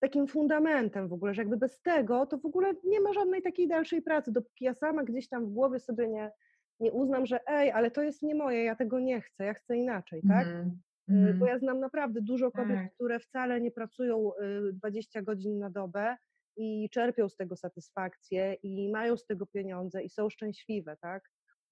takim 0.01 0.27
fundamentem 0.27 1.09
w 1.09 1.13
ogóle, 1.13 1.35
że 1.35 1.43
jakby 1.43 1.57
bez 1.57 1.83
tego 1.83 2.27
to 2.27 2.39
w 2.39 2.47
ogóle 2.47 2.75
nie 2.85 3.01
ma 3.01 3.13
żadnej 3.13 3.43
takiej 3.43 3.69
dalszej 3.69 4.03
pracy, 4.03 4.33
dopóki 4.33 4.65
ja 4.65 4.75
sama 4.75 5.05
gdzieś 5.05 5.29
tam 5.29 5.47
w 5.47 5.51
głowie 5.53 5.81
sobie 5.81 6.09
nie, 6.09 6.33
nie 6.81 6.93
uznam, 6.93 7.27
że 7.27 7.41
ej, 7.47 7.71
ale 7.73 7.91
to 7.91 8.03
jest 8.03 8.23
nie 8.23 8.35
moje, 8.35 8.65
ja 8.65 8.77
tego 8.77 9.01
nie 9.01 9.21
chcę, 9.21 9.45
ja 9.45 9.55
chcę 9.55 9.77
inaczej, 9.77 10.25
tak? 10.25 10.49
Mhm. 10.49 10.83
Y, 11.09 11.13
Bo 11.13 11.29
Mhm. 11.31 11.47
ja 11.47 11.59
znam 11.59 11.81
naprawdę 11.81 12.21
dużo 12.23 12.51
kobiet, 12.51 12.77
Tak. 12.77 12.95
które 12.95 13.19
wcale 13.21 13.61
nie 13.61 13.71
pracują 13.71 14.31
y, 14.69 14.73
20 14.73 15.23
godzin 15.23 15.59
na 15.59 15.71
dobę 15.71 16.17
i 16.57 16.91
czerpią 16.91 17.29
z 17.29 17.37
tego 17.37 17.57
satysfakcję 17.57 18.55
i 18.63 18.91
mają 18.93 19.17
z 19.17 19.27
tego 19.27 19.47
pieniądze 19.47 20.03
i 20.03 20.09
są 20.11 20.31
szczęśliwe, 20.31 20.97
tak? 21.01 21.23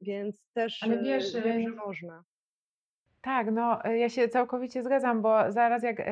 Więc 0.01 0.47
też 0.53 0.83
Ale 0.83 1.01
y, 1.01 1.03
wiesz, 1.03 1.35
wiem, 1.35 1.59
y, 1.61 1.62
że 1.62 1.77
można. 1.77 2.25
Tak, 3.23 3.51
no 3.53 3.85
y, 3.87 3.99
ja 3.99 4.09
się 4.09 4.29
całkowicie 4.29 4.83
zgadzam, 4.83 5.23
bo 5.23 5.53
zaraz 5.53 5.83
jak, 5.83 6.03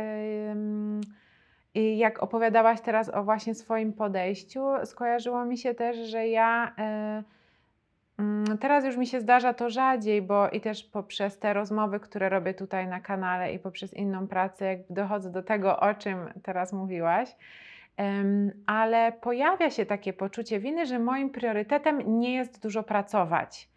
jak 1.74 2.22
opowiadałaś 2.22 2.80
teraz 2.80 3.08
o 3.08 3.24
właśnie 3.24 3.54
swoim 3.54 3.92
podejściu, 3.92 4.60
skojarzyło 4.84 5.44
mi 5.44 5.58
się 5.58 5.74
też, 5.74 5.96
że 5.96 6.28
ja 6.28 6.74
y, 7.20 7.39
teraz 8.60 8.84
już 8.84 8.96
mi 8.96 9.06
się 9.06 9.20
zdarza 9.20 9.54
to 9.54 9.70
rzadziej, 9.70 10.22
bo 10.22 10.48
i 10.48 10.60
też 10.60 10.84
poprzez 10.84 11.38
te 11.38 11.52
rozmowy, 11.52 12.00
które 12.00 12.28
robię 12.28 12.54
tutaj 12.54 12.88
na 12.88 13.00
kanale 13.00 13.52
i 13.52 13.58
poprzez 13.58 13.94
inną 13.94 14.28
pracę, 14.28 14.64
jakby 14.64 14.94
dochodzę 14.94 15.32
do 15.32 15.42
tego, 15.42 15.80
o 15.80 15.94
czym 15.94 16.18
teraz 16.42 16.72
mówiłaś. 16.72 17.36
Ale 18.66 19.12
pojawia 19.12 19.70
się 19.70 19.86
takie 19.86 20.12
poczucie 20.12 20.60
winy, 20.60 20.86
że 20.86 20.98
moim 20.98 21.30
priorytetem 21.30 22.20
nie 22.20 22.34
jest 22.34 22.62
dużo 22.62 22.82
pracować. 22.82 23.68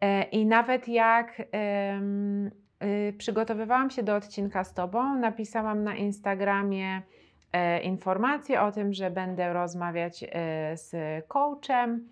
E, 0.00 0.22
I 0.22 0.46
nawet 0.46 0.88
jak 0.88 1.40
y, 1.40 3.12
przygotowywałam 3.18 3.90
się 3.90 4.02
do 4.02 4.16
odcinka 4.16 4.64
z 4.64 4.74
Tobą, 4.74 5.14
napisałam 5.14 5.84
na 5.84 5.96
Instagramie 5.96 7.02
e, 7.52 7.80
informację 7.80 8.62
o 8.62 8.72
tym, 8.72 8.92
że 8.92 9.10
będę 9.10 9.52
rozmawiać 9.52 10.24
e, 10.24 10.28
z 10.76 10.94
coachem 11.28 12.08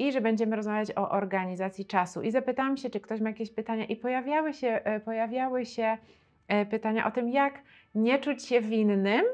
i 0.00 0.12
że 0.12 0.20
będziemy 0.20 0.56
rozmawiać 0.56 0.90
o 0.96 1.10
organizacji 1.10 1.86
czasu. 1.86 2.22
I 2.22 2.30
zapytałam 2.30 2.76
się, 2.76 2.90
czy 2.90 3.00
ktoś 3.00 3.20
ma 3.20 3.28
jakieś 3.28 3.50
pytania, 3.50 3.84
i 3.84 3.96
pojawiały 3.96 4.54
się, 4.54 4.68
e, 4.68 5.00
pojawiały 5.00 5.66
się 5.66 5.98
e, 6.48 6.66
pytania 6.66 7.06
o 7.06 7.10
tym, 7.10 7.28
jak 7.28 7.62
nie 7.94 8.18
czuć 8.18 8.44
się 8.44 8.60
winnym, 8.60 9.24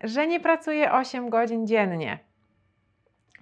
że 0.00 0.26
nie 0.26 0.40
pracuję 0.40 0.92
8 0.92 1.30
godzin 1.30 1.66
dziennie. 1.66 2.18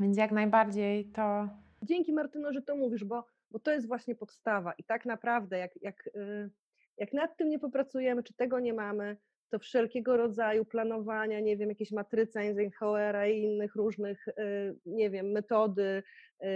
Więc 0.01 0.17
jak 0.17 0.33
najbardziej 0.33 1.05
to. 1.05 1.49
Dzięki 1.83 2.13
Martyno, 2.13 2.53
że 2.53 2.63
to 2.63 2.77
mówisz, 2.77 3.05
bo, 3.05 3.25
bo 3.51 3.59
to 3.59 3.71
jest 3.71 3.89
właśnie 3.89 4.15
podstawa 4.15 4.73
i 4.73 4.85
tak 4.85 5.07
naprawdę 5.07 5.59
jak, 5.59 5.83
jak, 5.83 6.07
y, 6.07 6.51
jak 6.97 7.13
nad 7.13 7.37
tym 7.37 7.49
nie 7.49 7.59
popracujemy, 7.59 8.23
czy 8.23 8.35
tego 8.35 8.61
nie 8.61 8.73
mamy, 8.73 9.17
to 9.51 9.59
wszelkiego 9.59 10.17
rodzaju 10.17 10.65
planowania, 10.65 11.41
nie 11.41 11.57
wiem, 11.57 11.69
jakieś 11.69 11.93
matryce 11.93 12.41
Eisenhowera 12.41 13.27
i 13.27 13.43
innych 13.43 13.75
różnych, 13.75 14.29
y, 14.29 14.33
nie 14.87 15.11
wiem, 15.11 15.33
metody 15.33 16.03
y, 16.45 16.47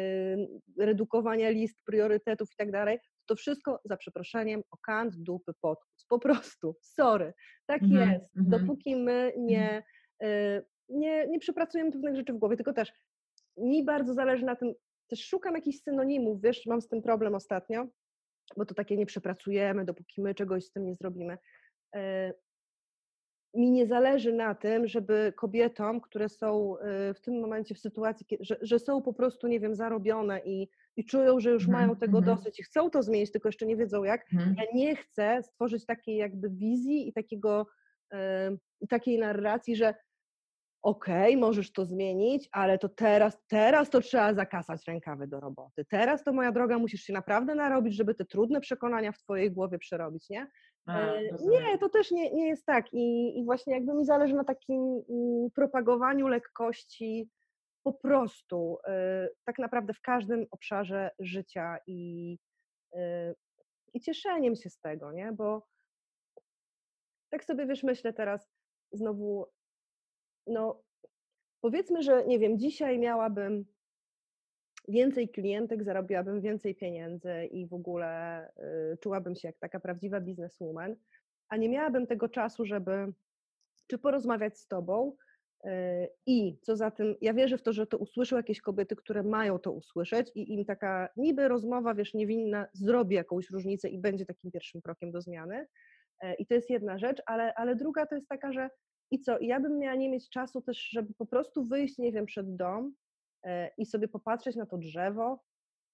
redukowania 0.78 1.50
list 1.50 1.84
priorytetów 1.84 2.52
i 2.52 2.56
tak 2.56 2.70
dalej, 2.72 2.98
to 3.26 3.36
wszystko 3.36 3.80
za 3.84 3.96
przeproszeniem 3.96 4.62
o 4.70 4.76
kant 4.76 5.16
dupy 5.16 5.52
podkus. 5.60 6.06
Po 6.08 6.18
prostu, 6.18 6.76
sorry, 6.80 7.32
tak 7.66 7.82
Mhm, 7.82 8.10
jest. 8.12 8.36
mhm. 8.36 8.60
Dopóki 8.60 8.96
my 8.96 9.32
nie, 9.36 9.82
y, 10.24 10.64
nie, 10.88 11.26
nie 11.28 11.38
przepracujemy 11.38 11.92
pewnych 11.92 12.16
rzeczy 12.16 12.32
w 12.32 12.38
głowie, 12.38 12.56
tylko 12.56 12.72
też 12.72 12.92
mi 13.56 13.84
bardzo 13.84 14.14
zależy 14.14 14.44
na 14.44 14.56
tym, 14.56 14.74
też 15.10 15.26
szukam 15.26 15.54
jakichś 15.54 15.78
synonimów, 15.78 16.42
wiesz, 16.42 16.66
mam 16.66 16.80
z 16.80 16.88
tym 16.88 17.02
problem 17.02 17.34
ostatnio, 17.34 17.86
bo 18.56 18.64
to 18.64 18.74
takie 18.74 18.96
nie 18.96 19.06
przepracujemy, 19.06 19.84
dopóki 19.84 20.22
my 20.22 20.34
czegoś 20.34 20.64
z 20.64 20.72
tym 20.72 20.86
nie 20.86 20.94
zrobimy. 20.94 21.38
Mi 23.54 23.70
nie 23.70 23.86
zależy 23.86 24.32
na 24.32 24.54
tym, 24.54 24.86
żeby 24.86 25.32
kobietom, 25.36 26.00
które 26.00 26.28
są 26.28 26.76
y, 27.10 27.14
w 27.14 27.20
tym 27.20 27.40
momencie 27.40 27.74
w 27.74 27.78
sytuacji, 27.78 28.26
że, 28.40 28.56
że 28.62 28.78
są 28.78 29.02
po 29.02 29.12
prostu, 29.12 29.46
nie 29.46 29.60
wiem, 29.60 29.74
zarobione 29.74 30.40
i, 30.44 30.68
i 30.96 31.04
czują, 31.04 31.40
że 31.40 31.50
już 31.50 31.66
Mhm, 31.66 31.80
mają 31.82 31.96
tego 31.96 32.18
mhm. 32.18 32.36
dosyć 32.36 32.60
i 32.60 32.62
chcą 32.62 32.90
to 32.90 33.02
zmienić, 33.02 33.32
tylko 33.32 33.48
jeszcze 33.48 33.66
nie 33.66 33.76
wiedzą 33.76 34.04
jak. 34.04 34.26
Mhm. 34.32 34.56
Ja 34.58 34.64
nie 34.74 34.96
chcę 34.96 35.42
stworzyć 35.42 35.86
takiej 35.86 36.16
jakby 36.16 36.50
wizji 36.50 37.08
i 37.08 37.12
takiego, 37.12 37.66
y, 38.14 38.86
takiej 38.88 39.18
narracji, 39.18 39.76
że 39.76 39.94
okej, 40.82 41.36
możesz 41.36 41.72
to 41.72 41.84
zmienić, 41.84 42.48
ale 42.52 42.78
to 42.78 42.88
teraz, 42.88 43.38
teraz 43.48 43.90
to 43.90 44.00
trzeba 44.00 44.34
zakasać 44.34 44.86
rękawy 44.86 45.26
do 45.26 45.40
roboty. 45.40 45.84
Teraz 45.84 46.24
to, 46.24 46.32
moja 46.32 46.52
droga, 46.52 46.78
musisz 46.78 47.00
się 47.00 47.12
naprawdę 47.12 47.54
narobić, 47.54 47.94
żeby 47.94 48.14
te 48.14 48.24
trudne 48.24 48.60
przekonania 48.60 49.12
w 49.12 49.18
twojej 49.18 49.50
głowie 49.52 49.78
przerobić, 49.78 50.30
nie? 50.30 50.50
E. 50.88 51.20
Nie, 51.40 51.78
to 51.78 51.88
też 51.88 52.10
nie, 52.10 52.30
nie 52.30 52.48
jest 52.48 52.66
tak. 52.66 52.92
I, 52.92 53.38
I 53.38 53.44
właśnie 53.44 53.74
jakby 53.74 53.94
mi 53.94 54.04
zależy 54.04 54.34
na 54.34 54.44
takim 54.44 55.02
mm, 55.10 55.50
propagowaniu 55.50 56.28
lekkości 56.28 57.30
po 57.82 57.92
prostu, 57.92 58.78
e, 58.88 59.28
tak 59.44 59.58
naprawdę 59.58 59.94
w 59.94 60.00
każdym 60.00 60.46
obszarze 60.50 61.10
życia 61.18 61.78
i, 61.86 62.38
e, 62.92 63.34
i 63.94 64.00
cieszeniem 64.00 64.56
się 64.56 64.70
z 64.70 64.78
tego, 64.78 65.12
nie? 65.12 65.32
Bo 65.32 65.66
tak 67.30 67.44
sobie 67.44 67.66
wiesz, 67.66 67.82
myślę 67.82 68.12
teraz 68.12 68.50
znowu, 68.92 69.46
no 70.46 70.82
powiedzmy, 71.60 72.02
że 72.02 72.26
nie 72.26 72.38
wiem, 72.38 72.58
dzisiaj 72.58 72.98
miałabym 72.98 73.73
więcej 74.88 75.28
klientek, 75.28 75.84
zarobiłabym 75.84 76.40
więcej 76.40 76.74
pieniędzy 76.74 77.44
i 77.44 77.66
w 77.66 77.74
ogóle 77.74 78.48
y, 78.92 78.96
czułabym 78.96 79.34
się 79.34 79.48
jak 79.48 79.58
taka 79.58 79.80
prawdziwa 79.80 80.20
bizneswoman, 80.20 80.96
a 81.48 81.56
nie 81.56 81.68
miałabym 81.68 82.06
tego 82.06 82.28
czasu, 82.28 82.64
żeby 82.64 83.12
czy 83.86 83.98
porozmawiać 83.98 84.58
z 84.58 84.68
tobą 84.68 85.16
y, 85.64 85.70
i 86.26 86.58
co 86.62 86.76
za 86.76 86.90
tym, 86.90 87.14
ja 87.20 87.34
wierzę 87.34 87.58
w 87.58 87.62
to, 87.62 87.72
że 87.72 87.86
to 87.86 87.98
usłyszą 87.98 88.36
jakieś 88.36 88.60
kobiety, 88.60 88.96
które 88.96 89.22
mają 89.22 89.58
to 89.58 89.72
usłyszeć 89.72 90.30
i 90.34 90.54
im 90.54 90.64
taka 90.64 91.08
niby 91.16 91.48
rozmowa, 91.48 91.94
wiesz, 91.94 92.14
niewinna 92.14 92.66
zrobi 92.72 93.16
jakąś 93.16 93.50
różnicę 93.50 93.88
i 93.88 93.98
będzie 93.98 94.26
takim 94.26 94.50
pierwszym 94.50 94.80
krokiem 94.80 95.12
do 95.12 95.20
zmiany. 95.20 95.66
E, 96.20 96.34
I 96.34 96.46
to 96.46 96.54
jest 96.54 96.70
jedna 96.70 96.98
rzecz, 96.98 97.22
ale, 97.26 97.54
ale 97.54 97.76
druga 97.76 98.06
to 98.06 98.14
jest 98.14 98.28
taka, 98.28 98.52
że 98.52 98.70
i 99.10 99.20
co, 99.20 99.38
ja 99.40 99.60
bym 99.60 99.78
miała 99.78 99.94
nie 99.94 100.10
mieć 100.10 100.30
czasu 100.30 100.62
też, 100.62 100.88
żeby 100.90 101.14
po 101.14 101.26
prostu 101.26 101.64
wyjść, 101.64 101.98
nie 101.98 102.12
wiem, 102.12 102.26
przed 102.26 102.56
dom 102.56 102.94
i 103.78 103.86
sobie 103.86 104.08
popatrzeć 104.08 104.56
na 104.56 104.66
to 104.66 104.78
drzewo. 104.78 105.44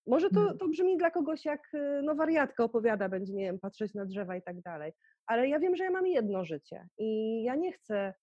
Może 0.07 0.31
to, 0.31 0.41
Mhm. 0.41 0.59
to 0.59 0.69
brzmi 0.69 0.97
dla 0.97 1.11
kogoś 1.11 1.45
jak 1.45 1.75
y, 1.75 2.01
no 2.03 2.15
wariatka 2.15 2.65
opowiada, 2.65 3.09
będzie, 3.09 3.33
nie 3.35 3.45
wiem, 3.45 3.59
patrzeć 3.61 3.95
na 3.95 4.05
drzewa 4.07 4.37
i 4.37 4.43
tak 4.43 4.61
dalej. 4.61 4.93
Ale 5.27 5.49
ja 5.49 5.59
wiem, 5.59 5.77
że 5.77 5.85
ja 5.85 5.91
mam 5.91 6.07
jedno 6.07 6.45
życie 6.45 6.89
i 6.99 7.43
ja 7.43 7.55
nie 7.55 7.73
chcę, 7.73 8.15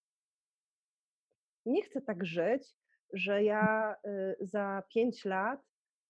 nie 1.65 1.81
chcę 1.83 2.01
tak 2.01 2.25
żyć, 2.25 2.75
że 3.13 3.43
ja 3.43 3.95
y, 4.07 4.45
za 4.45 4.83
pięć 4.93 5.25
lat 5.25 5.61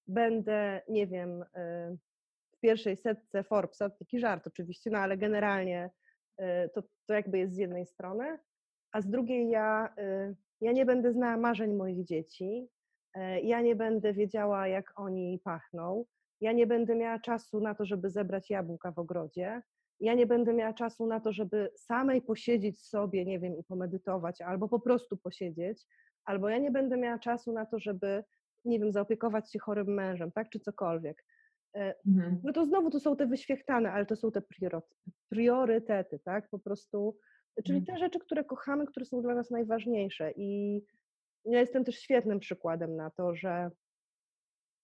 będę, 0.08 0.82
nie 0.89 1.08
wiem, 1.08 1.45
w 2.56 2.60
pierwszej 2.60 2.97
setce 2.97 3.43
Forbesa, 3.43 3.89
taki 3.89 4.19
żart 4.19 4.47
oczywiście, 4.47 4.89
no 4.89 4.97
ale 4.99 5.17
generalnie 5.17 5.89
to, 6.73 6.82
to 7.06 7.13
jakby 7.13 7.38
jest 7.38 7.53
z 7.53 7.58
jednej 7.58 7.86
strony, 7.86 8.39
a 8.91 9.01
z 9.01 9.10
drugiej 9.10 9.49
ja, 9.49 9.95
ja 10.62 10.71
nie 10.71 10.86
będę 10.86 11.12
znała 11.13 11.38
marzeń 11.38 11.73
moich 11.73 12.06
dzieci, 12.06 12.67
e, 12.67 12.77
ja 13.43 13.62
nie 13.62 13.75
będę 13.75 14.13
wiedziała, 14.13 14.67
jak 14.67 14.93
oni 14.99 15.39
pachną, 15.43 16.06
ja 16.41 16.51
nie 16.51 16.67
będę 16.67 16.95
miała 16.95 17.19
czasu 17.19 17.60
na 17.60 17.75
to, 17.75 17.86
żeby 17.86 18.10
zebrać 18.10 18.49
jabłka 18.49 18.91
w 18.91 18.99
ogrodzie, 18.99 19.62
ja 19.99 20.13
nie 20.13 20.25
będę 20.25 20.53
miała 20.53 20.73
czasu 20.73 21.08
na 21.08 21.19
to, 21.19 21.34
żeby 21.34 21.69
samej 21.75 22.21
posiedzieć 22.21 22.82
sobie, 22.82 23.25
nie 23.25 23.39
wiem, 23.39 23.58
i 23.58 23.63
pomedytować, 23.63 24.41
albo 24.41 24.69
po 24.69 24.80
prostu 24.80 25.17
posiedzieć, 25.17 25.86
albo 26.25 26.49
ja 26.49 26.58
nie 26.58 26.71
będę 26.71 26.97
miała 26.97 27.19
czasu 27.19 27.53
na 27.53 27.65
to, 27.65 27.80
żeby, 27.80 28.23
nie 28.65 28.80
wiem, 28.80 28.91
zaopiekować 28.91 29.51
się 29.51 29.60
chorym 29.60 29.88
mężem, 29.88 30.32
tak, 30.32 30.49
czy 30.49 30.60
cokolwiek. 30.60 31.25
E, 31.75 31.93
Mhm. 32.08 32.41
no 32.43 32.53
to 32.53 32.65
znowu 32.65 32.89
to 32.89 32.99
są 32.99 33.15
te 33.15 33.27
wyświechtane, 33.27 33.91
ale 33.91 34.06
to 34.06 34.15
są 34.15 34.32
te 34.32 34.41
priorytety, 35.30 36.19
tak? 36.25 36.49
Po 36.49 36.60
prostu, 36.60 37.17
czyli 37.65 37.84
te 37.84 37.91
Mhm. 37.93 37.99
rzeczy, 37.99 38.19
które 38.19 38.43
kochamy, 38.43 38.86
które 38.86 39.06
są 39.06 39.21
dla 39.21 39.36
nas 39.36 39.51
najważniejsze. 39.51 40.32
I 40.36 40.82
ja 41.47 41.60
jestem 41.60 41.83
też 41.83 41.95
świetnym 41.99 42.39
przykładem 42.39 42.95
na 42.95 43.10
to, 43.12 43.36
że 43.36 43.71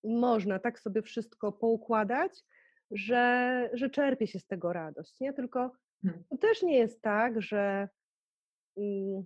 można 0.04 0.60
tak 0.60 0.80
sobie 0.80 1.02
wszystko 1.02 1.52
poukładać, 1.52 2.44
że, 2.92 3.70
że 3.74 3.90
czerpie 3.90 4.28
się 4.28 4.40
z 4.40 4.48
tego 4.48 4.74
radość, 4.74 5.20
nie? 5.20 5.34
Tylko 5.34 5.72
Mhm. 6.06 6.24
to 6.30 6.38
też 6.38 6.64
nie 6.64 6.78
jest 6.78 7.02
tak, 7.02 7.42
że, 7.42 7.90
mm, 8.78 9.24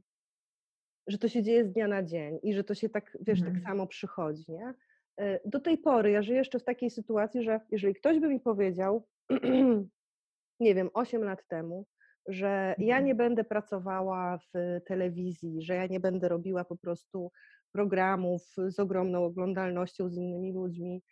że 1.08 1.18
to 1.18 1.28
się 1.28 1.44
dzieje 1.44 1.66
z 1.66 1.72
dnia 1.74 1.88
na 1.88 2.04
dzień 2.04 2.40
i 2.44 2.54
że 2.54 2.64
to 2.64 2.74
się 2.76 2.90
tak, 2.90 3.18
wiesz, 3.22 3.40
tak 3.40 3.48
Mhm. 3.50 3.66
samo 3.66 3.88
przychodzi, 3.88 4.46
nie? 4.52 4.74
E, 5.18 5.40
Do 5.46 5.60
tej 5.60 5.78
pory 5.78 6.12
ja 6.12 6.22
żyję 6.22 6.38
jeszcze 6.38 6.60
w 6.60 6.64
takiej 6.64 6.90
sytuacji, 6.90 7.44
że 7.44 7.60
jeżeli 7.72 7.96
ktoś 7.96 8.20
by 8.20 8.28
mi 8.28 8.40
powiedział, 8.40 9.08
nie 10.60 10.76
wiem, 10.76 10.90
8 10.94 11.24
lat 11.24 11.48
temu, 11.48 11.86
że 12.28 12.76
ja 12.78 12.96
Mhm. 12.96 13.06
nie 13.06 13.16
będę 13.16 13.44
pracowała 13.44 14.38
w 14.38 14.80
telewizji, 14.86 15.62
że 15.62 15.76
ja 15.76 15.86
nie 15.88 16.00
będę 16.00 16.30
robiła 16.30 16.66
po 16.66 16.78
prostu 16.78 17.32
programów 17.72 18.42
z 18.68 18.80
ogromną 18.80 19.26
oglądalnością 19.26 20.10
z 20.10 20.18
innymi 20.18 20.54
ludźmi, 20.54 21.04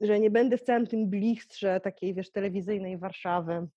że 0.00 0.20
nie 0.20 0.30
będę 0.30 0.56
w 0.56 0.62
całym 0.62 0.86
tym 0.86 1.10
blichstrze 1.10 1.80
takiej, 1.80 2.14
wiesz, 2.14 2.32
telewizyjnej 2.32 2.98
Warszawy, 2.98 3.68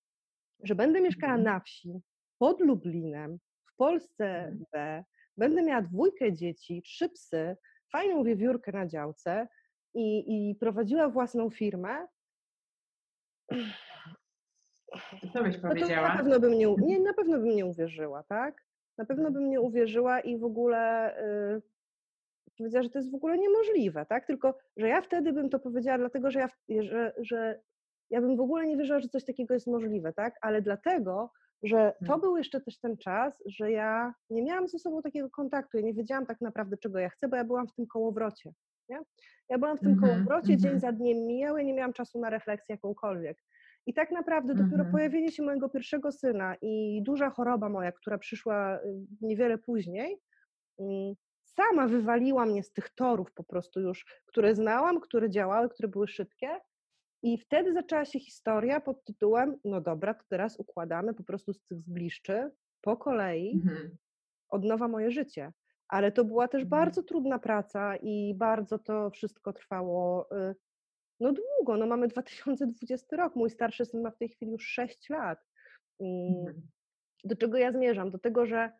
że 0.62 0.74
będę 0.74 1.00
mieszkała 1.00 1.34
Mhm. 1.34 1.54
na 1.54 1.60
wsi, 1.60 2.00
pod 2.38 2.60
Lublinem, 2.60 3.38
w 3.72 3.76
Polsce 3.76 4.24
Mhm. 4.24 4.64
B, 4.72 5.04
będę 5.36 5.62
miała 5.62 5.82
dwójkę 5.82 6.32
dzieci, 6.32 6.82
trzy 6.82 7.08
psy, 7.08 7.56
fajną 7.92 8.24
wiewiórkę 8.24 8.72
na 8.72 8.86
działce 8.86 9.48
i, 9.94 10.24
i 10.50 10.54
prowadziła 10.54 11.08
własną 11.08 11.50
firmę, 11.50 12.06
co 15.32 15.42
byś 15.44 15.56
no 15.68 15.76
to 15.76 15.88
na 15.88 15.88
powiedziała? 15.88 16.08
pewno 16.10 16.40
bym 16.40 16.52
nie, 16.52 16.66
nie, 16.78 17.00
na 17.00 17.14
pewno 17.14 17.38
bym 17.38 17.56
nie 17.56 17.66
uwierzyła, 17.66 18.22
tak? 18.22 18.64
Na 18.98 19.04
pewno 19.04 19.30
bym 19.30 19.50
nie 19.50 19.60
uwierzyła 19.60 20.20
i 20.20 20.38
w 20.38 20.44
ogóle 20.44 21.12
y, 21.56 21.62
powiedziała, 22.58 22.82
że 22.82 22.90
to 22.90 22.98
jest 22.98 23.10
w 23.12 23.14
ogóle 23.14 23.38
niemożliwe, 23.38 24.06
tak? 24.06 24.26
Tylko, 24.26 24.58
że 24.76 24.88
ja 24.88 25.02
wtedy 25.02 25.32
bym 25.32 25.50
to 25.50 25.58
powiedziała, 25.58 25.98
dlatego 25.98 26.30
że 26.30 26.40
ja, 26.40 26.48
że, 26.82 27.12
że 27.18 27.60
ja 28.10 28.20
bym 28.20 28.36
w 28.36 28.40
ogóle 28.40 28.66
nie 28.66 28.76
wierzyła, 28.76 29.00
że 29.00 29.08
coś 29.08 29.24
takiego 29.24 29.54
jest 29.54 29.66
możliwe, 29.66 30.12
tak? 30.12 30.34
Ale 30.40 30.62
dlatego, 30.62 31.32
że 31.62 31.92
to 32.04 32.14
Mhm. 32.14 32.20
był 32.20 32.36
jeszcze 32.36 32.60
też 32.60 32.78
ten 32.78 32.96
czas, 32.96 33.42
że 33.46 33.72
ja 33.72 34.14
nie 34.30 34.42
miałam 34.42 34.68
ze 34.68 34.78
sobą 34.78 35.02
takiego 35.02 35.30
kontaktu, 35.30 35.76
ja 35.76 35.82
nie 35.82 35.94
wiedziałam 35.94 36.26
tak 36.26 36.40
naprawdę, 36.40 36.76
czego 36.76 36.98
ja 36.98 37.08
chcę, 37.08 37.28
bo 37.28 37.36
ja 37.36 37.44
byłam 37.44 37.68
w 37.68 37.74
tym 37.74 37.86
kołowrocie, 37.86 38.52
nie? 38.88 38.98
Ja 39.48 39.58
byłam 39.58 39.78
w 39.78 39.82
tym 39.82 39.92
Mhm, 39.92 40.00
kołowrocie, 40.00 40.56
dzień 40.58 40.72
mhm. 40.74 40.80
za 40.80 40.92
dniem 40.92 41.26
mijał, 41.26 41.56
ja 41.58 41.64
nie 41.64 41.74
miałam 41.74 41.92
czasu 41.92 42.20
na 42.20 42.30
refleksję 42.30 42.74
jakąkolwiek. 42.74 43.38
I 43.86 43.94
tak 43.94 44.10
naprawdę 44.10 44.54
dopiero 44.54 44.76
Mhm. 44.76 44.92
pojawienie 44.92 45.32
się 45.32 45.42
mojego 45.42 45.68
pierwszego 45.68 46.12
syna 46.12 46.56
i 46.62 47.02
duża 47.02 47.30
choroba 47.30 47.68
moja, 47.68 47.92
która 47.92 48.18
przyszła 48.18 48.76
y, 48.78 48.80
niewiele 49.20 49.58
później, 49.58 50.18
mm, 50.80 51.14
sama 51.44 51.88
wywaliła 51.88 52.46
mnie 52.46 52.62
z 52.62 52.72
tych 52.72 52.90
torów 52.90 53.32
po 53.32 53.44
prostu 53.44 53.80
już, 53.80 54.04
które 54.26 54.54
znałam, 54.54 55.00
które 55.00 55.30
działały, 55.30 55.68
które 55.68 55.88
były 55.88 56.08
szybkie. 56.08 56.48
I 57.22 57.38
wtedy 57.38 57.72
zaczęła 57.72 58.04
się 58.04 58.20
historia 58.20 58.80
pod 58.80 59.04
tytułem: 59.04 59.56
No 59.64 59.80
dobra, 59.80 60.14
to 60.14 60.24
teraz 60.28 60.60
układamy 60.60 61.14
po 61.14 61.24
prostu 61.24 61.52
z 61.52 61.62
tych 61.64 61.80
zbliszczy 61.80 62.50
po 62.80 62.96
kolei 62.96 63.52
Mhm. 63.54 63.96
od 64.48 64.64
nowa 64.64 64.88
moje 64.88 65.10
życie. 65.10 65.52
Ale 65.88 66.12
to 66.12 66.24
była 66.24 66.48
też 66.48 66.62
Mhm. 66.62 66.80
bardzo 66.80 67.02
trudna 67.02 67.38
praca 67.38 67.96
i 67.96 68.34
bardzo 68.34 68.78
to 68.78 69.10
wszystko 69.10 69.52
trwało 69.52 70.26
y, 70.50 70.54
no 71.20 71.32
długo. 71.32 71.76
No 71.76 71.86
mamy 71.86 72.08
2020 72.08 73.16
rok. 73.16 73.36
Mój 73.36 73.50
starszy 73.50 73.84
syn 73.84 74.02
ma 74.02 74.10
w 74.10 74.18
tej 74.18 74.28
chwili 74.28 74.52
już 74.52 74.66
6 74.66 75.10
lat. 75.10 75.38
Mhm. 76.00 76.62
Do 77.24 77.36
czego 77.36 77.58
ja 77.58 77.72
zmierzam? 77.72 78.10
Do 78.10 78.18
tego, 78.18 78.46
że 78.46 78.72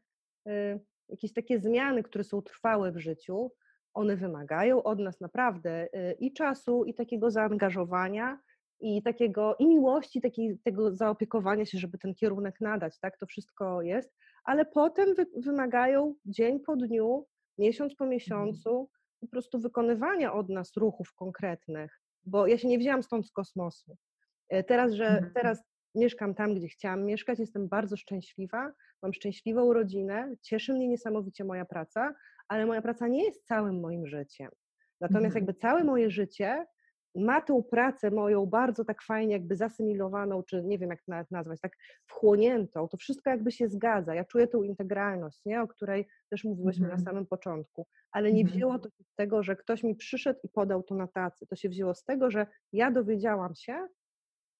y, 0.49 0.81
jakieś 1.09 1.33
takie 1.33 1.59
zmiany, 1.59 2.03
które 2.03 2.25
są 2.25 2.43
trwałe 2.43 2.93
w 2.93 2.99
życiu, 2.99 3.53
one 3.95 4.17
wymagają 4.17 4.83
od 4.83 4.99
nas 4.99 5.21
naprawdę 5.21 5.85
y, 5.85 6.17
i 6.21 6.33
czasu, 6.33 6.85
i 6.85 6.95
takiego 6.95 7.31
zaangażowania, 7.31 8.39
i 8.81 9.03
takiego, 9.03 9.57
i 9.59 9.67
miłości, 9.67 10.21
takiej, 10.21 10.59
tego 10.65 10.95
zaopiekowania 10.95 11.65
się, 11.65 11.79
żeby 11.79 11.99
ten 11.99 12.15
kierunek 12.15 12.61
nadać, 12.61 12.99
tak? 12.99 13.19
To 13.19 13.27
wszystko 13.27 13.83
jest, 13.83 14.15
ale 14.45 14.65
potem 14.65 15.15
wy, 15.15 15.27
wymagają 15.37 16.15
dzień 16.25 16.61
po 16.61 16.77
dniu, 16.77 17.27
miesiąc 17.59 17.95
po 17.95 18.07
miesiącu, 18.07 18.91
po 19.21 19.27
prostu 19.27 19.61
wykonywania 19.61 20.33
od 20.33 20.49
nas 20.49 20.77
ruchów 20.77 21.15
konkretnych, 21.15 22.01
bo 22.27 22.47
ja 22.47 22.59
się 22.59 22.69
nie 22.69 22.79
wzięłam 22.79 23.03
stąd 23.03 23.27
z 23.27 23.33
kosmosu. 23.33 23.97
E, 24.49 24.65
Teraz, 24.65 24.93
że 24.93 25.07
Mhm. 25.07 25.33
teraz 25.35 25.63
mieszkam 25.95 26.35
tam, 26.35 26.55
gdzie 26.55 26.69
chciałam 26.69 27.05
mieszkać, 27.05 27.39
jestem 27.39 27.69
bardzo 27.69 27.97
szczęśliwa, 27.97 28.73
mam 29.03 29.13
szczęśliwą 29.13 29.73
rodzinę, 29.73 30.35
cieszy 30.43 30.73
mnie 30.73 30.89
niesamowicie 30.89 31.45
moja 31.45 31.65
praca, 31.65 32.15
ale 32.49 32.67
moja 32.67 32.83
praca 32.83 33.09
nie 33.09 33.25
jest 33.25 33.47
całym 33.47 33.81
moim 33.81 34.07
życiem. 34.07 34.51
Natomiast 35.01 35.37
Mhm. 35.37 35.43
jakby 35.47 35.55
całe 35.61 35.85
moje 35.85 36.11
życie 36.11 36.67
ma 37.17 37.41
tą 37.41 37.63
pracę 37.63 38.11
moją 38.11 38.47
bardzo 38.47 38.85
tak 38.85 39.03
fajnie 39.03 39.33
jakby 39.33 39.57
zasymilowaną, 39.57 40.43
czy 40.43 40.63
nie 40.65 40.79
wiem 40.79 40.91
jak 40.91 40.99
to 41.03 41.13
nawet 41.13 41.31
nazwać, 41.31 41.61
tak 41.61 41.73
wchłoniętą, 42.07 42.89
to 42.89 42.97
wszystko 42.97 43.31
jakby 43.31 43.53
się 43.53 43.69
zgadza. 43.69 44.15
Ja 44.15 44.25
czuję 44.25 44.47
tą 44.49 44.63
integralność, 44.63 45.41
nie? 45.47 45.63
o 45.63 45.69
której 45.69 46.07
też 46.31 46.45
mówiłyśmy 46.45 46.87
na 46.89 46.95
Mhm. 46.95 47.05
samym 47.05 47.27
początku, 47.27 47.87
ale 48.13 48.33
nie 48.33 48.41
Mhm. 48.43 48.57
wzięło 48.57 48.79
to 48.79 48.89
się 48.91 49.05
z 49.05 49.15
tego, 49.15 49.43
że 49.43 49.57
ktoś 49.57 49.83
mi 49.83 49.95
przyszedł 49.95 50.41
i 50.45 50.49
podał 50.49 50.83
to 50.83 50.95
na 50.95 51.07
tacy. 51.07 51.47
To 51.47 51.57
się 51.57 51.69
wzięło 51.69 51.95
z 51.95 52.05
tego, 52.05 52.31
że 52.31 52.47
ja 52.73 52.91
dowiedziałam 52.91 53.55
się, 53.55 53.87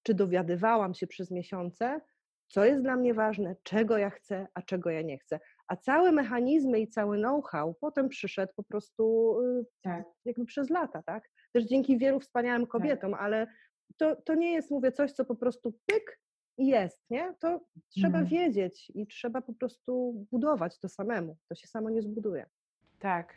czy 0.03 0.13
dowiadywałam 0.13 0.93
się 0.93 1.07
przez 1.07 1.31
miesiące, 1.31 2.01
co 2.49 2.65
jest 2.65 2.81
dla 2.81 2.95
mnie 2.95 3.13
ważne, 3.13 3.55
czego 3.63 3.97
ja 3.97 4.09
chcę, 4.09 4.47
a 4.53 4.61
czego 4.61 4.89
ja 4.89 5.01
nie 5.01 5.17
chcę. 5.19 5.39
A 5.67 5.75
całe 5.75 6.11
mechanizmy 6.11 6.79
i 6.79 6.87
cały 6.87 7.17
know-how 7.17 7.73
potem 7.81 8.09
przyszedł 8.09 8.53
po 8.55 8.63
prostu 8.63 9.35
y, 9.41 9.65
Tak. 9.81 10.03
jakby 10.25 10.45
przez 10.45 10.69
lata, 10.69 11.03
tak? 11.05 11.29
Też 11.57 11.65
dzięki 11.65 11.97
wielu 11.97 12.19
wspaniałym 12.19 12.67
kobietom, 12.67 13.13
ale 13.13 13.47
to, 13.97 14.15
to 14.15 14.35
nie 14.35 14.51
jest, 14.51 14.71
mówię, 14.71 14.91
coś, 14.91 15.11
co 15.11 15.25
po 15.25 15.35
prostu 15.35 15.73
pyk 15.85 16.19
i 16.57 16.67
jest, 16.67 17.09
nie? 17.09 17.33
To 17.39 17.61
trzeba 17.89 18.19
Mhm. 18.19 18.25
wiedzieć 18.25 18.91
i 18.95 19.07
trzeba 19.07 19.41
po 19.41 19.53
prostu 19.53 20.25
budować 20.31 20.79
to 20.79 20.89
samemu. 20.89 21.37
To 21.49 21.55
się 21.55 21.67
samo 21.67 21.89
nie 21.89 22.01
zbuduje. 22.01 22.45
Tak. 22.99 23.33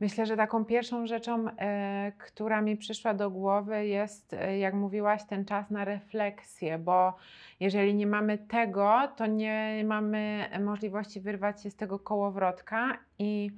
Myślę, 0.00 0.26
że 0.26 0.36
taką 0.36 0.64
pierwszą 0.64 1.06
rzeczą, 1.06 1.48
e, 1.48 2.12
która 2.18 2.62
mi 2.62 2.76
przyszła 2.76 3.14
do 3.14 3.30
głowy, 3.30 3.86
jest, 3.86 4.32
e, 4.32 4.58
jak 4.58 4.74
mówiłaś, 4.74 5.24
ten 5.28 5.44
czas 5.44 5.70
na 5.70 5.84
refleksję, 5.84 6.78
bo 6.78 7.14
jeżeli 7.60 7.94
nie 7.94 8.06
mamy 8.06 8.38
tego, 8.38 9.08
to 9.16 9.26
nie 9.26 9.82
mamy 9.86 10.48
możliwości 10.60 11.20
wyrwać 11.20 11.62
się 11.62 11.70
z 11.70 11.76
tego 11.76 11.98
kołowrotka 11.98 12.98
i 13.18 13.50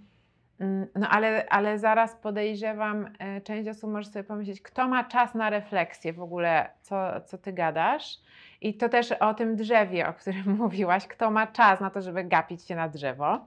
no 0.94 1.08
ale, 1.08 1.46
ale 1.48 1.78
zaraz 1.78 2.16
podejrzewam, 2.16 3.08
e, 3.18 3.40
część 3.40 3.68
osób 3.68 3.90
może 3.90 4.10
sobie 4.10 4.24
pomyśleć, 4.24 4.62
kto 4.62 4.88
ma 4.88 5.04
czas 5.04 5.34
na 5.34 5.50
refleksję 5.50 6.12
w 6.12 6.20
ogóle, 6.20 6.70
co, 6.82 7.20
co 7.20 7.38
ty 7.38 7.52
gadasz. 7.52 8.18
I 8.60 8.74
to 8.74 8.88
też 8.88 9.12
o 9.12 9.34
tym 9.34 9.56
drzewie, 9.56 10.08
o 10.08 10.12
którym 10.12 10.56
mówiłaś, 10.62 11.06
kto 11.06 11.30
ma 11.30 11.46
czas 11.46 11.80
na 11.80 11.90
to, 11.90 12.02
żeby 12.02 12.24
gapić 12.24 12.66
się 12.66 12.76
na 12.76 12.88
drzewo. 12.88 13.46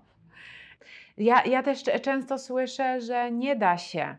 Ja, 1.17 1.43
ja 1.45 1.63
też 1.63 1.84
często 2.01 2.38
słyszę, 2.39 3.01
że 3.01 3.32
nie 3.32 3.56
da 3.56 3.77
się, 3.77 4.15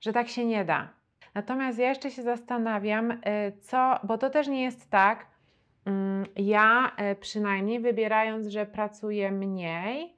że 0.00 0.12
tak 0.12 0.28
się 0.28 0.44
nie 0.44 0.64
da. 0.64 0.88
Natomiast 1.34 1.78
ja 1.78 1.88
jeszcze 1.88 2.10
się 2.10 2.22
zastanawiam, 2.22 3.10
y, 3.10 3.16
co, 3.60 3.98
bo 4.04 4.18
to 4.18 4.30
też 4.30 4.48
nie 4.48 4.62
jest 4.62 4.90
tak. 4.90 5.26
mm, 5.86 6.26
Ja 6.36 6.92
y, 7.12 7.14
przynajmniej 7.14 7.80
wybierając, 7.80 8.46
że 8.46 8.66
pracuję 8.66 9.30
mniej, 9.32 10.15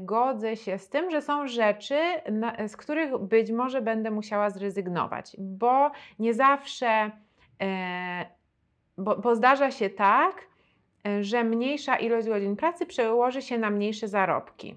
godzę 0.00 0.56
się 0.56 0.78
z 0.78 0.88
tym, 0.88 1.10
że 1.10 1.22
są 1.22 1.46
rzeczy, 1.46 2.00
na, 2.32 2.68
z 2.68 2.76
których 2.76 3.18
być 3.18 3.50
może 3.50 3.82
będę 3.82 4.10
musiała 4.10 4.50
zrezygnować, 4.50 5.36
bo 5.38 5.90
nie 6.18 6.34
zawsze, 6.34 7.10
e, 7.62 8.26
bo, 8.98 9.16
bo 9.16 9.34
zdarza 9.34 9.70
się 9.70 9.90
tak, 9.90 10.46
e, 11.06 11.24
że 11.24 11.44
mniejsza 11.44 11.96
ilość 11.96 12.28
godzin 12.28 12.56
pracy 12.56 12.86
przełoży 12.86 13.42
się 13.42 13.58
na 13.58 13.70
mniejsze 13.70 14.08
zarobki. 14.08 14.76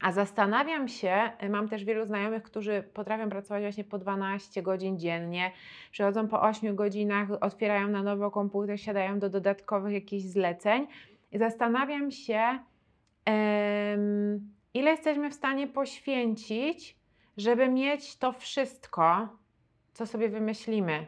A 0.00 0.12
zastanawiam 0.12 0.88
się, 0.88 1.30
mam 1.50 1.68
też 1.68 1.84
wielu 1.84 2.04
znajomych, 2.04 2.42
którzy 2.42 2.82
potrafią 2.94 3.28
pracować 3.28 3.62
właśnie 3.62 3.84
po 3.84 3.98
12 3.98 4.62
godzin 4.62 4.98
dziennie, 4.98 5.52
przychodzą 5.90 6.28
po 6.28 6.42
8 6.42 6.76
godzinach, 6.76 7.28
otwierają 7.40 7.88
na 7.88 8.02
nowo 8.02 8.30
komputer, 8.30 8.80
siadają 8.80 9.18
do 9.18 9.30
dodatkowych 9.30 9.92
jakichś 9.92 10.24
zleceń 10.24 10.86
i 11.32 11.38
zastanawiam 11.38 12.10
się, 12.10 12.58
ile 14.74 14.90
jesteśmy 14.90 15.30
w 15.30 15.34
stanie 15.34 15.68
poświęcić, 15.68 16.98
żeby 17.36 17.68
mieć 17.68 18.18
to 18.18 18.32
wszystko, 18.32 19.28
co 19.92 20.06
sobie 20.06 20.28
wymyślimy. 20.28 21.06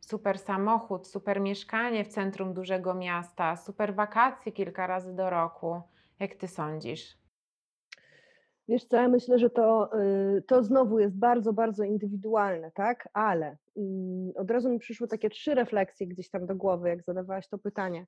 Super 0.00 0.38
samochód, 0.38 1.06
super 1.06 1.40
mieszkanie 1.40 2.04
w 2.04 2.08
centrum 2.08 2.54
dużego 2.54 2.94
miasta, 2.94 3.56
super 3.56 3.94
wakacje 3.94 4.52
kilka 4.52 4.86
razy 4.86 5.14
do 5.14 5.30
roku. 5.30 5.80
Jak 6.20 6.34
ty 6.34 6.48
sądzisz? 6.48 7.18
Wiesz 8.68 8.84
co, 8.84 8.96
ja 8.96 9.08
myślę, 9.08 9.38
że 9.38 9.50
to, 9.50 9.90
y, 10.00 10.42
to 10.42 10.62
znowu 10.62 10.98
jest 10.98 11.18
bardzo, 11.18 11.52
bardzo 11.52 11.84
indywidualne, 11.84 12.70
tak? 12.74 13.08
Ale 13.12 13.56
mm, 13.76 14.32
od 14.36 14.50
razu 14.50 14.70
mi 14.70 14.78
przyszły 14.78 15.08
takie 15.08 15.30
trzy 15.30 15.54
refleksje 15.54 16.06
gdzieś 16.06 16.30
tam 16.30 16.46
do 16.46 16.56
głowy, 16.56 16.88
jak 16.88 17.02
zadawałaś 17.02 17.48
to 17.48 17.58
pytanie. 17.58 18.06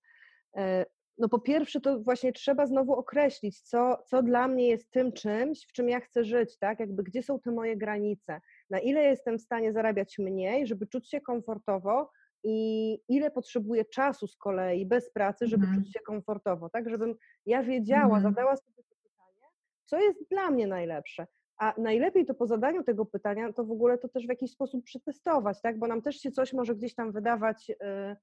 No 1.18 1.28
po 1.28 1.38
pierwsze, 1.38 1.80
to 1.80 2.00
właśnie 2.00 2.32
trzeba 2.32 2.66
znowu 2.66 2.92
określić, 2.92 3.60
co, 3.60 4.02
co 4.06 4.22
dla 4.22 4.48
mnie 4.48 4.68
jest 4.68 4.90
tym 4.90 5.12
czymś, 5.12 5.66
w 5.66 5.72
czym 5.72 5.88
ja 5.88 6.00
chcę 6.00 6.24
żyć, 6.24 6.58
tak? 6.58 6.80
Jakby 6.80 7.02
gdzie 7.02 7.22
są 7.22 7.40
te 7.40 7.50
moje 7.50 7.76
granice, 7.76 8.40
na 8.70 8.78
ile 8.80 9.02
jestem 9.02 9.38
w 9.38 9.42
stanie 9.42 9.72
zarabiać 9.72 10.18
mniej, 10.18 10.66
żeby 10.66 10.86
czuć 10.86 11.10
się 11.10 11.20
komfortowo 11.20 12.10
i 12.44 12.98
ile 13.08 13.30
potrzebuję 13.30 13.84
czasu 13.84 14.26
z 14.26 14.36
kolei 14.36 14.86
bez 14.86 15.12
pracy, 15.12 15.46
żeby 15.46 15.64
Mhm. 15.66 15.82
czuć 15.84 15.92
się 15.92 16.00
komfortowo, 16.00 16.70
tak? 16.70 16.88
Żebym 16.90 17.14
ja 17.46 17.62
wiedziała, 17.62 18.16
Mhm. 18.16 18.22
zadała 18.22 18.56
sobie 18.56 18.82
to 18.88 18.94
pytanie, 19.02 19.46
co 19.84 20.00
jest 20.00 20.28
dla 20.30 20.50
mnie 20.50 20.66
najlepsze. 20.66 21.26
A 21.58 21.74
najlepiej 21.78 22.26
to 22.26 22.34
po 22.34 22.46
zadaniu 22.46 22.82
tego 22.84 23.06
pytania, 23.06 23.52
to 23.52 23.64
w 23.64 23.70
ogóle 23.70 23.98
to 23.98 24.08
też 24.08 24.26
w 24.26 24.28
jakiś 24.28 24.50
sposób 24.50 24.84
przetestować, 24.84 25.60
tak? 25.62 25.78
Bo 25.78 25.86
nam 25.86 26.02
też 26.02 26.16
się 26.16 26.30
coś 26.30 26.52
może 26.52 26.74
gdzieś 26.74 26.94
tam 26.94 27.12
wydawać, 27.12 27.70
y, 27.70 28.16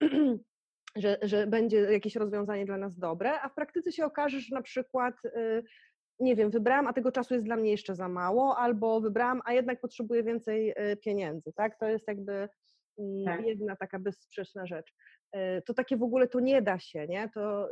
że, 0.96 1.18
że 1.22 1.46
będzie 1.46 1.76
jakieś 1.78 2.16
rozwiązanie 2.16 2.66
dla 2.66 2.76
nas 2.78 2.98
dobre, 2.98 3.40
a 3.40 3.48
w 3.48 3.54
praktyce 3.54 3.92
się 3.92 4.04
okaże, 4.04 4.40
że 4.40 4.54
na 4.54 4.62
przykład, 4.62 5.14
y, 5.24 5.62
nie 6.20 6.36
wiem, 6.36 6.50
wybrałam, 6.50 6.86
a 6.86 6.92
tego 6.92 7.12
czasu 7.12 7.34
jest 7.34 7.46
dla 7.46 7.56
mnie 7.56 7.70
jeszcze 7.70 7.94
za 7.94 8.08
mało, 8.08 8.56
albo 8.56 9.00
wybrałam, 9.00 9.40
a 9.44 9.52
jednak 9.52 9.80
potrzebuję 9.80 10.22
więcej 10.22 10.70
y, 10.70 10.96
pieniędzy, 10.96 11.52
tak? 11.52 11.78
To 11.78 11.88
jest 11.88 12.08
jakby 12.08 12.48
mm, 12.98 13.24
Tak. 13.24 13.46
jedna 13.46 13.76
taka 13.76 13.98
bezsprzeczna 13.98 14.66
rzecz. 14.66 14.94
Y, 15.36 15.62
To 15.66 15.74
takie 15.74 15.96
w 15.96 16.02
ogóle 16.02 16.28
to 16.28 16.40
nie 16.40 16.62
da 16.62 16.78
się, 16.78 17.06
nie? 17.08 17.30
To, 17.34 17.68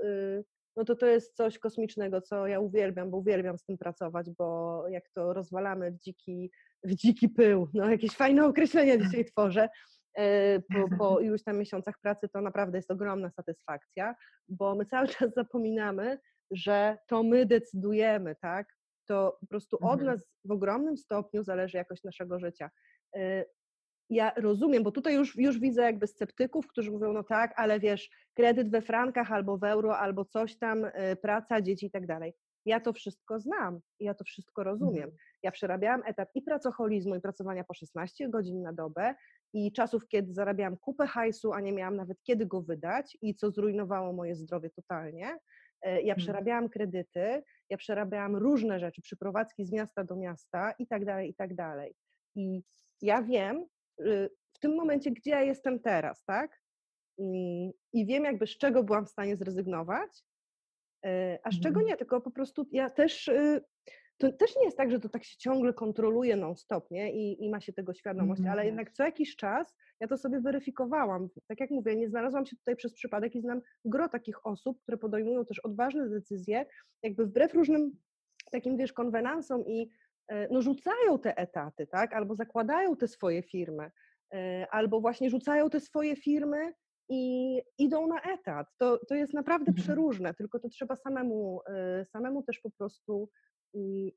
no 0.77 0.85
to 0.85 0.97
to 0.97 1.07
jest 1.07 1.37
coś 1.37 1.59
kosmicznego, 1.59 2.21
co 2.21 2.47
ja 2.47 2.61
uwielbiam, 2.61 3.11
bo 3.11 3.17
uwielbiam 3.19 3.59
z 3.59 3.65
tym 3.65 3.79
pracować, 3.79 4.31
bo 4.31 4.89
jak 4.89 5.05
to 5.15 5.33
rozwalamy 5.33 5.91
w 5.91 5.99
dziki, 5.99 6.51
w 6.85 6.95
dziki 6.95 7.29
pył, 7.29 7.69
no 7.75 7.91
jakieś 7.91 8.17
fajne 8.17 8.47
określenia 8.47 8.97
dzisiaj 9.03 9.25
tworzę, 9.25 9.69
po, 10.73 10.89
po 10.99 11.21
iluś 11.21 11.43
tam 11.43 11.59
miesiącach 11.59 11.95
pracy, 12.03 12.29
to 12.29 12.41
naprawdę 12.41 12.79
jest 12.79 12.91
ogromna 12.91 13.31
satysfakcja, 13.31 14.15
bo 14.49 14.75
my 14.75 14.87
cały 14.87 15.09
czas 15.15 15.35
zapominamy, 15.35 16.19
że 16.51 16.99
to 17.09 17.23
my 17.23 17.47
decydujemy, 17.47 18.37
tak? 18.41 18.67
To 19.09 19.37
po 19.41 19.47
prostu 19.47 19.77
od 19.77 20.01
Mhm. 20.01 20.07
nas 20.07 20.29
w 20.45 20.51
ogromnym 20.51 20.97
stopniu 20.97 21.43
zależy 21.43 21.77
jakość 21.79 22.05
naszego 22.05 22.39
życia. 22.41 22.71
E, 23.17 23.45
Ja 24.11 24.33
rozumiem, 24.37 24.83
bo 24.83 24.91
tutaj 24.93 25.15
już, 25.15 25.37
już 25.39 25.59
widzę 25.61 25.83
jakby 25.83 26.07
sceptyków, 26.07 26.67
którzy 26.67 26.91
mówią, 26.91 27.13
no 27.13 27.23
tak, 27.25 27.53
ale 27.57 27.81
wiesz, 27.81 28.11
kredyt 28.37 28.71
we 28.71 28.83
frankach 28.83 29.33
albo 29.33 29.59
w 29.59 29.65
euro, 29.65 29.99
albo 29.99 30.25
coś 30.25 30.59
tam, 30.59 30.85
e, 30.85 31.17
praca, 31.17 31.61
dzieci 31.63 31.87
i 31.87 31.91
tak 31.91 32.07
dalej. 32.07 32.35
Ja 32.67 32.81
to 32.81 32.93
wszystko 32.93 33.41
znam, 33.41 33.81
ja 34.01 34.15
to 34.15 34.25
wszystko 34.25 34.65
rozumiem. 34.65 35.05
Mhm. 35.05 35.17
Ja 35.43 35.51
przerabiałam 35.51 36.03
etap 36.07 36.29
i 36.35 36.43
pracoholizmu, 36.43 37.15
i 37.17 37.21
pracowania 37.21 37.65
po 37.65 37.75
16 37.75 38.29
godzin 38.29 38.63
na 38.63 38.73
dobę, 38.73 39.15
i 39.53 39.73
czasów, 39.73 40.09
kiedy 40.09 40.33
zarabiałam 40.33 40.77
kupę 40.77 41.07
hajsu, 41.07 41.53
a 41.53 41.61
nie 41.61 41.73
miałam 41.73 41.97
nawet 41.97 42.23
kiedy 42.23 42.47
go 42.47 42.63
wydać, 42.63 43.17
i 43.23 43.35
co 43.35 43.51
zrujnowało 43.51 44.13
moje 44.13 44.35
zdrowie 44.35 44.71
totalnie. 44.71 45.39
E, 45.83 45.91
Ja 45.93 46.01
Mhm. 46.15 46.17
przerabiałam 46.19 46.69
kredyty, 46.69 47.43
ja 47.71 47.77
przerabiałam 47.77 48.37
różne 48.37 48.81
rzeczy, 48.81 49.03
przyprowadzki 49.03 49.67
z 49.67 49.73
miasta 49.73 50.05
do 50.05 50.17
miasta 50.17 50.73
i 50.79 50.87
tak 50.87 51.05
dalej, 51.05 51.31
i 51.31 51.35
tak 51.35 51.55
dalej. 51.55 51.95
I 52.37 52.63
ja 53.03 53.23
wiem 53.23 53.67
y, 54.01 54.31
w 54.55 54.59
tym 54.59 54.77
momencie, 54.77 55.11
gdzie 55.11 55.31
ja 55.31 55.41
jestem 55.43 55.81
teraz, 55.81 56.25
tak? 56.25 56.63
I 57.93 58.07
wiem 58.07 58.25
jakby 58.25 58.47
z 58.47 58.59
czego 58.59 58.83
byłam 58.85 59.07
w 59.07 59.11
stanie 59.11 59.37
zrezygnować, 59.37 60.23
a 61.43 61.51
z 61.51 61.55
czego 61.61 61.81
Mhm. 61.81 61.87
nie, 61.87 61.97
tylko 61.97 62.21
po 62.21 62.31
prostu 62.31 62.67
ja 62.73 62.91
też, 62.91 63.29
y, 63.29 63.65
to 64.19 64.33
też 64.33 64.57
nie 64.57 64.65
jest 64.65 64.77
tak, 64.77 64.91
że 64.91 65.01
to 65.01 65.09
tak 65.09 65.25
się 65.25 65.37
ciągle 65.37 65.73
kontroluje 65.75 66.37
non-stop, 66.37 66.91
nie? 66.91 67.13
I, 67.13 67.45
i 67.45 67.51
ma 67.51 67.61
się 67.61 67.73
tego 67.73 67.95
świadomość, 67.95 68.41
Mhm. 68.41 68.53
ale 68.53 68.67
jednak 68.67 68.93
co 68.93 69.05
jakiś 69.05 69.37
czas 69.37 69.75
ja 70.01 70.09
to 70.09 70.17
sobie 70.17 70.41
weryfikowałam. 70.41 71.29
Tak 71.49 71.61
jak 71.61 71.71
mówię, 71.71 71.97
nie 71.97 72.09
znalazłam 72.09 72.47
się 72.47 72.57
tutaj 72.57 72.77
przez 72.77 72.95
przypadek 72.95 73.35
i 73.35 73.41
znam 73.41 73.61
gro 73.85 74.09
takich 74.09 74.47
osób, 74.47 74.83
które 74.83 74.99
podejmują 74.99 75.45
też 75.45 75.59
odważne 75.59 76.09
decyzje, 76.09 76.67
jakby 77.03 77.27
wbrew 77.27 77.55
różnym 77.55 77.93
takim, 78.53 78.77
wiesz, 78.77 78.93
konwenansom 78.93 79.67
i 79.67 79.91
e, 80.29 80.49
no, 80.51 80.63
rzucają 80.63 81.19
te 81.19 81.37
etaty, 81.37 81.87
tak? 81.87 82.13
Albo 82.13 82.35
zakładają 82.35 82.97
te 82.97 83.09
swoje 83.09 83.43
firmy, 83.43 83.91
e, 84.35 84.67
albo 84.71 85.01
właśnie 85.01 85.31
rzucają 85.31 85.71
te 85.71 85.81
swoje 85.81 86.17
firmy 86.17 86.73
i 87.15 87.63
idą 87.79 88.07
na 88.07 88.23
etat. 88.23 88.67
To, 88.79 88.99
to 89.09 89.15
jest 89.15 89.35
naprawdę 89.35 89.69
Mhm. 89.71 89.85
przeróżne, 89.85 90.35
tylko 90.35 90.59
to 90.59 90.69
trzeba 90.69 90.97
samemu, 90.97 91.61
e, 91.67 92.05
samemu 92.05 92.43
też 92.43 92.61
po 92.61 92.71
prostu 92.71 93.29
mm, 93.75 94.11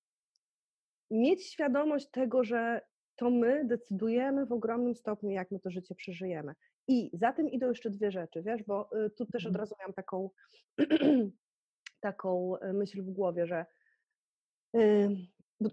mieć 1.12 1.46
świadomość 1.52 2.10
tego, 2.12 2.44
że 2.44 2.82
to 3.16 3.30
my 3.30 3.66
decydujemy 3.66 4.46
w 4.46 4.52
ogromnym 4.52 4.96
stopniu, 4.96 5.30
jak 5.30 5.52
my 5.52 5.60
to 5.60 5.70
życie 5.70 5.96
przeżyjemy. 5.96 6.54
I 6.88 7.12
za 7.14 7.34
tym 7.34 7.50
idą 7.50 7.70
jeszcze 7.70 7.90
dwie 7.90 8.12
rzeczy, 8.12 8.44
wiesz, 8.44 8.64
bo 8.64 8.90
y, 9.06 9.10
tu 9.10 9.26
też 9.26 9.46
od 9.46 9.50
Mhm. 9.50 9.60
razu 9.62 9.76
miałam 9.80 9.94
taką, 9.94 10.30
taką 12.10 12.56
y, 12.58 12.74
myśl 12.74 13.04
w 13.04 13.12
głowie, 13.12 13.48
że 13.48 13.66
y, 14.76 15.10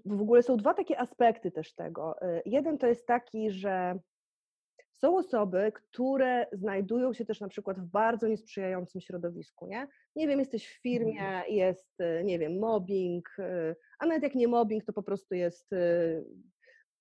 w 0.05 0.23
ogóle 0.23 0.43
są 0.43 0.57
dwa 0.57 0.75
takie 0.75 0.99
aspekty 0.99 1.51
też 1.51 1.75
tego. 1.75 2.17
Y, 2.23 2.43
Jeden 2.47 2.79
to 2.79 2.87
jest 2.87 3.07
taki, 3.07 3.51
że 3.51 3.99
są 5.05 5.17
osoby, 5.17 5.73
które 5.75 6.47
znajdują 6.53 7.12
się 7.12 7.25
też 7.25 7.41
na 7.41 7.49
przykład 7.49 7.81
w 7.81 7.85
bardzo 7.85 8.29
niesprzyjającym 8.29 9.01
środowisku, 9.01 9.67
nie? 9.67 9.88
Nie 10.17 10.29
wiem, 10.29 10.38
jesteś 10.38 10.69
w 10.69 10.83
firmie, 10.83 11.43
jest, 11.49 12.01
y, 12.01 12.25
nie 12.25 12.38
wiem, 12.38 12.59
mobbing, 12.59 13.29
y, 13.38 13.77
a 13.99 14.07
nawet 14.07 14.23
jak 14.23 14.35
nie 14.35 14.49
mobbing, 14.49 14.85
to 14.85 14.93
po 14.93 15.03
prostu 15.03 15.35
jest 15.35 15.73
y, 15.73 16.25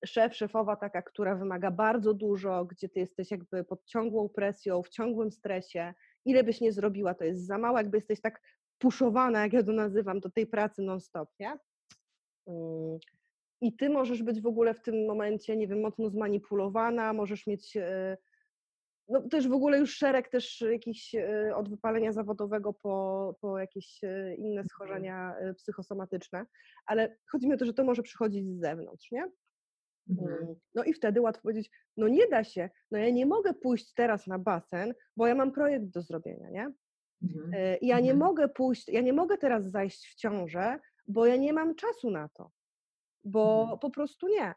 szef, 0.06 0.36
szefowa 0.36 0.76
taka, 0.76 1.02
która 1.02 1.36
wymaga 1.36 1.72
bardzo 1.72 2.14
dużo, 2.14 2.66
gdzie 2.66 2.90
ty 2.90 3.00
jesteś 3.00 3.32
jakby 3.32 3.64
pod 3.64 3.86
ciągłą 3.86 4.30
presją, 4.30 4.84
w 4.84 4.90
ciągłym 4.90 5.32
stresie. 5.32 5.94
Ile 6.26 6.44
byś 6.44 6.62
nie 6.62 6.72
zrobiła, 6.72 7.14
to 7.14 7.24
jest 7.24 7.46
za 7.46 7.58
mało, 7.58 7.78
jakby 7.78 7.98
jesteś 7.98 8.22
tak 8.22 8.42
puszowana, 8.78 9.44
jak 9.44 9.54
ja 9.54 9.64
to 9.64 9.72
nazywam, 9.72 10.20
do 10.20 10.30
tej 10.30 10.48
pracy 10.48 10.82
non-stop, 10.82 11.30
nie? 11.40 11.58
I 13.62 13.76
ty 13.76 13.90
możesz 13.90 14.24
być 14.24 14.42
w 14.42 14.46
ogóle 14.48 14.74
w 14.74 14.82
tym 14.82 15.06
momencie, 15.08 15.58
nie 15.58 15.68
wiem, 15.68 15.82
mocno 15.82 16.10
zmanipulowana, 16.10 17.14
możesz 17.14 17.48
mieć 17.48 17.78
e, 17.78 18.18
no 19.08 19.22
też 19.30 19.48
w 19.48 19.54
ogóle 19.54 19.80
już 19.80 19.96
szereg 19.96 20.30
też 20.30 20.62
jakichś 20.62 21.16
e, 21.16 21.56
od 21.56 21.70
wypalenia 21.70 22.12
zawodowego 22.12 22.74
po, 22.74 23.36
po 23.42 23.60
jakieś 23.60 24.04
e, 24.04 24.36
inne 24.36 24.64
schorzenia 24.64 25.36
e, 25.40 25.54
psychosomatyczne, 25.54 26.46
ale 26.86 27.18
chodzi 27.32 27.48
mi 27.48 27.54
o 27.54 27.58
to, 27.58 27.66
że 27.66 27.74
to 27.74 27.84
może 27.84 28.04
przychodzić 28.04 28.48
z 28.48 28.60
zewnątrz, 28.60 29.12
nie? 29.12 29.32
Mhm. 30.10 30.34
Mm, 30.34 30.56
No 30.76 30.84
i 30.84 30.94
wtedy 30.94 31.22
łatwo 31.22 31.42
powiedzieć, 31.42 31.70
no 31.98 32.08
nie 32.08 32.28
da 32.28 32.44
się, 32.44 32.70
no 32.92 32.98
ja 33.00 33.10
nie 33.10 33.26
mogę 33.26 33.54
pójść 33.54 33.94
teraz 33.94 34.28
na 34.28 34.40
basen, 34.40 34.94
bo 35.18 35.28
ja 35.28 35.36
mam 35.36 35.52
projekt 35.52 35.86
do 35.86 36.02
zrobienia, 36.02 36.50
nie? 36.50 36.72
Mhm. 37.24 37.52
Ja 37.82 38.00
nie 38.00 38.12
Mhm. 38.12 38.18
mogę 38.18 38.50
pójść, 38.50 38.88
ja 38.90 39.02
nie 39.02 39.14
mogę 39.14 39.38
teraz 39.38 39.66
zajść 39.72 40.08
w 40.08 40.16
ciążę, 40.16 40.80
bo 41.08 41.26
ja 41.26 41.36
nie 41.36 41.54
mam 41.54 41.76
czasu 41.76 42.12
na 42.12 42.30
to, 42.30 42.52
bo 43.24 43.62
Mhm. 43.62 43.80
po 43.80 43.90
prostu 43.90 44.28
nie. 44.28 44.54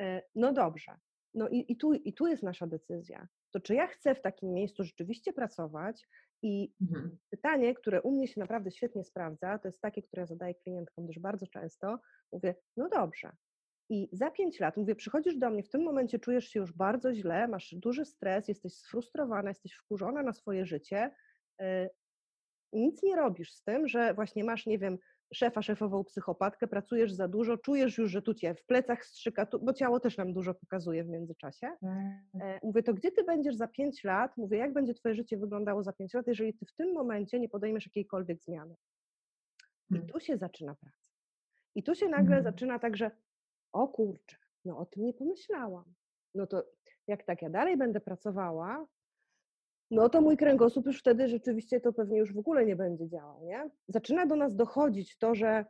E, 0.00 0.22
No 0.34 0.52
dobrze, 0.52 0.92
no 1.34 1.48
i, 1.48 1.64
i, 1.72 1.76
tu, 1.76 1.94
i 1.94 2.12
tu 2.14 2.26
jest 2.26 2.42
nasza 2.42 2.66
decyzja. 2.66 3.28
To 3.52 3.60
czy 3.60 3.74
ja 3.74 3.86
chcę 3.86 4.14
w 4.14 4.20
takim 4.22 4.52
miejscu 4.54 4.84
rzeczywiście 4.84 5.32
pracować 5.32 6.08
i 6.42 6.74
Mhm. 6.82 7.18
pytanie, 7.30 7.74
które 7.74 8.02
u 8.02 8.10
mnie 8.10 8.28
się 8.28 8.40
naprawdę 8.40 8.70
świetnie 8.70 9.04
sprawdza, 9.04 9.58
to 9.58 9.68
jest 9.68 9.80
takie, 9.80 10.02
które 10.02 10.20
ja 10.20 10.26
zadaję 10.26 10.54
klientkom 10.54 11.06
też 11.06 11.18
bardzo 11.18 11.46
często. 11.46 11.98
Mówię, 12.32 12.54
no 12.76 12.88
dobrze. 12.88 13.32
I 13.90 14.08
za 14.12 14.30
pięć 14.30 14.60
lat, 14.60 14.76
mówię, 14.76 14.94
przychodzisz 14.94 15.36
do 15.36 15.50
mnie, 15.50 15.62
w 15.62 15.68
tym 15.68 15.82
momencie 15.82 16.18
czujesz 16.18 16.48
się 16.48 16.60
już 16.60 16.72
bardzo 16.72 17.14
źle, 17.14 17.48
masz 17.48 17.74
duży 17.74 18.04
stres, 18.04 18.48
jesteś 18.48 18.74
sfrustrowana, 18.74 19.50
jesteś 19.50 19.72
wkurzona 19.74 20.22
na 20.22 20.32
swoje 20.32 20.66
życie. 20.66 21.14
y, 21.62 21.90
Nic 22.72 23.02
nie 23.02 23.16
robisz 23.16 23.52
z 23.54 23.62
tym, 23.62 23.88
że 23.88 24.14
właśnie 24.14 24.44
masz, 24.44 24.66
nie 24.66 24.78
wiem, 24.78 24.98
szefa, 25.34 25.62
szefową 25.62 26.04
psychopatkę, 26.04 26.66
pracujesz 26.68 27.12
za 27.12 27.28
dużo, 27.28 27.58
czujesz 27.58 27.98
już, 27.98 28.10
że 28.10 28.22
tu 28.22 28.34
cię 28.34 28.54
w 28.54 28.64
plecach 28.66 29.04
strzyka, 29.04 29.46
tu, 29.46 29.58
bo 29.58 29.72
ciało 29.72 30.00
też 30.00 30.16
nam 30.16 30.32
dużo 30.32 30.54
pokazuje 30.54 31.04
w 31.04 31.08
międzyczasie. 31.08 31.66
E, 32.40 32.60
Mówię, 32.62 32.82
to 32.82 32.94
gdzie 32.94 33.12
ty 33.12 33.24
będziesz 33.24 33.56
za 33.56 33.68
5 33.68 34.04
lat? 34.04 34.36
Mówię, 34.36 34.58
jak 34.58 34.72
będzie 34.72 34.94
twoje 34.94 35.14
życie 35.14 35.36
wyglądało 35.38 35.82
za 35.82 35.92
5 35.92 36.14
lat, 36.14 36.26
jeżeli 36.26 36.54
ty 36.54 36.66
w 36.66 36.72
tym 36.74 36.92
momencie 36.94 37.40
nie 37.40 37.48
podejmiesz 37.48 37.86
jakiejkolwiek 37.86 38.42
zmiany? 38.42 38.74
I 39.90 39.94
Mhm. 39.94 40.12
tu 40.12 40.20
się 40.20 40.36
zaczyna 40.36 40.74
praca. 40.74 40.96
I 41.74 41.82
tu 41.82 41.94
się 41.94 42.08
nagle 42.08 42.36
Mhm. 42.36 42.42
zaczyna 42.42 42.78
tak, 42.78 42.96
że 42.96 43.10
o 43.72 43.88
kurczę, 43.88 44.36
no 44.64 44.78
o 44.78 44.86
tym 44.86 45.04
nie 45.04 45.14
pomyślałam. 45.14 45.84
No 46.34 46.46
to 46.46 46.64
jak 47.06 47.22
tak 47.24 47.42
ja 47.42 47.50
dalej 47.50 47.76
będę 47.76 48.00
pracowała, 48.00 48.86
no 49.90 50.08
to 50.08 50.20
mój 50.20 50.36
kręgosłup 50.36 50.86
już 50.86 50.98
wtedy 50.98 51.28
rzeczywiście 51.28 51.80
to 51.80 51.92
pewnie 51.92 52.18
już 52.18 52.32
w 52.32 52.38
ogóle 52.38 52.66
nie 52.66 52.76
będzie 52.76 53.08
działał, 53.08 53.44
nie? 53.44 53.70
Zaczyna 53.88 54.26
do 54.26 54.36
nas 54.36 54.56
dochodzić 54.56 55.18
to, 55.18 55.34
że 55.34 55.64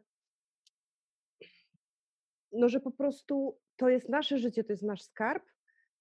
no, 2.52 2.68
że 2.68 2.81
po 2.81 2.90
prostu 2.90 3.59
to 3.76 3.88
jest 3.88 4.09
nasze 4.09 4.38
życie, 4.38 4.64
to 4.64 4.72
jest 4.72 4.83
nasz 4.83 5.02
skarb 5.02 5.44